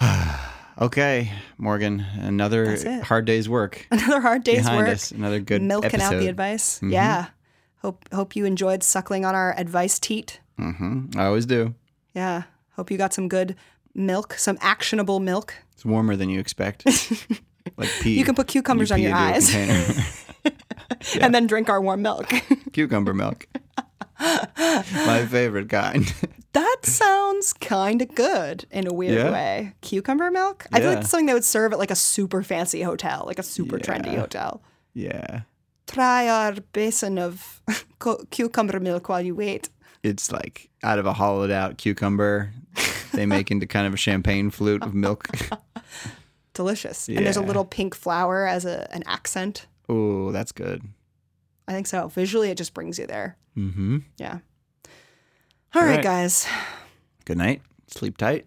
Okay, 0.78 1.32
Morgan, 1.56 2.04
another 2.20 3.00
hard 3.02 3.24
day's 3.24 3.48
work 3.48 3.86
Another 3.90 4.20
hard 4.20 4.44
day's 4.44 4.58
behind 4.58 4.76
work. 4.76 4.88
us. 4.90 5.10
Another 5.10 5.40
good 5.40 5.62
milking 5.62 6.02
out 6.02 6.10
the 6.10 6.28
advice. 6.28 6.80
Mhm. 6.80 6.92
Yeah. 6.92 7.26
Hope 7.80 8.06
hope 8.12 8.36
you 8.36 8.44
enjoyed 8.44 8.82
suckling 8.82 9.24
on 9.24 9.34
our 9.34 9.58
advice 9.58 9.98
teat. 9.98 10.40
Mm-hmm. 10.60 11.18
I 11.18 11.24
always 11.24 11.46
do. 11.46 11.74
Yeah. 12.14 12.42
Hope 12.76 12.90
you 12.90 12.98
got 12.98 13.12
some 13.12 13.28
good 13.28 13.56
milk, 13.94 14.34
some 14.34 14.56
actionable 14.60 15.20
milk. 15.20 15.54
It's 15.72 15.84
warmer 15.84 16.14
than 16.16 16.28
you 16.30 16.38
expect. 16.40 16.84
like 17.76 17.90
pee. 18.00 18.18
You 18.18 18.24
can 18.24 18.34
put 18.34 18.46
cucumbers 18.48 18.92
on 18.92 19.00
your 19.02 19.14
eyes 19.14 19.50
container. 19.50 20.04
and 21.20 21.34
then 21.34 21.46
drink 21.46 21.68
our 21.68 21.80
warm 21.80 22.02
milk. 22.02 22.30
Cucumber 22.72 23.12
milk. 23.14 23.46
My 24.18 25.26
favorite 25.30 25.68
kind. 25.68 26.12
that 26.52 26.76
sounds 26.84 27.52
kind 27.52 28.00
of 28.02 28.14
good 28.14 28.64
in 28.70 28.86
a 28.86 28.92
weird 28.92 29.14
Yeah? 29.18 29.32
way. 29.32 29.72
Cucumber 29.82 30.30
milk? 30.30 30.66
I 30.72 30.78
feel 30.80 30.88
like 30.88 30.94
Yeah. 30.94 31.00
that's 31.00 31.10
something 31.10 31.26
they 31.26 31.34
would 31.34 31.44
serve 31.44 31.72
at 31.72 31.78
like 31.78 31.90
a 31.90 31.96
super 31.96 32.42
fancy 32.42 32.82
hotel, 32.82 33.24
like 33.26 33.38
a 33.38 33.42
super 33.42 33.78
trendy 33.78 34.16
hotel. 34.16 34.62
yeah. 34.94 35.42
Try 35.86 36.28
our 36.28 36.54
basin 36.72 37.16
of 37.16 37.62
cu- 38.00 38.24
cucumber 38.32 38.80
milk 38.80 39.08
while 39.08 39.20
you 39.20 39.36
wait. 39.36 39.68
It's 40.02 40.32
like 40.32 40.68
out 40.82 40.98
of 40.98 41.06
a 41.06 41.12
hollowed 41.12 41.52
out 41.52 41.78
cucumber. 41.78 42.52
They 43.16 43.26
make 43.26 43.50
into 43.50 43.66
kind 43.66 43.86
of 43.86 43.94
a 43.94 43.96
champagne 43.96 44.50
flute 44.50 44.82
of 44.82 44.94
milk. 44.94 45.28
Delicious. 46.54 47.08
And 47.08 47.18
there's 47.18 47.36
a 47.36 47.42
little 47.42 47.64
pink 47.64 47.94
flower 47.94 48.46
as 48.46 48.64
a, 48.64 48.88
an 48.94 49.02
accent. 49.06 49.66
Oh, 49.88 50.32
that's 50.32 50.52
good. 50.52 50.82
I 51.68 51.72
think 51.72 51.86
so. 51.86 52.08
Visually, 52.08 52.50
it 52.50 52.56
just 52.56 52.74
brings 52.74 52.98
you 52.98 53.06
there. 53.06 53.36
Mm-hmm. 53.56 53.98
Yeah. 54.18 54.38
All 55.74 55.82
right, 55.82 55.96
right. 55.96 56.02
guys. 56.02 56.46
Good 57.24 57.38
night. 57.38 57.62
Sleep 57.88 58.16
tight. 58.16 58.46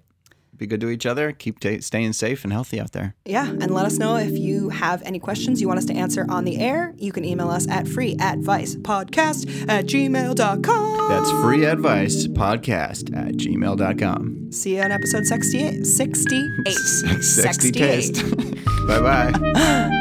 Be 0.59 0.67
good 0.67 0.81
to 0.81 0.89
each 0.89 1.05
other. 1.05 1.31
Keep 1.31 1.59
ta 1.61 1.79
staying 1.79 2.13
safe 2.13 2.43
and 2.43 2.51
healthy 2.51 2.79
out 2.81 2.91
there. 2.91 3.15
Yeah, 3.25 3.47
and 3.47 3.73
let 3.73 3.85
us 3.85 3.97
know 3.97 4.17
if 4.17 4.37
you 4.37 4.69
have 4.69 5.01
any 5.03 5.17
questions 5.17 5.61
you 5.61 5.67
want 5.67 5.77
us 5.77 5.85
to 5.85 5.93
answer 5.93 6.25
on 6.29 6.43
the 6.43 6.59
air. 6.59 6.93
You 6.97 7.13
can 7.13 7.23
email 7.23 7.49
us 7.49 7.67
at 7.69 7.85
freeadvicepodcast 7.85 9.69
at 9.69 9.85
gmail.com. 9.85 11.09
That's 11.09 11.31
free 11.41 11.65
advice 11.65 12.27
podcast 12.27 13.15
at 13.15 13.35
gmail.com. 13.35 14.51
See 14.51 14.75
you 14.75 14.81
on 14.81 14.91
episode 14.91 15.25
68. 15.25 15.87
68. 15.87 16.73
Sexy 17.21 17.71
68. 17.71 18.57
bye 18.87 18.99
bye. 18.99 19.95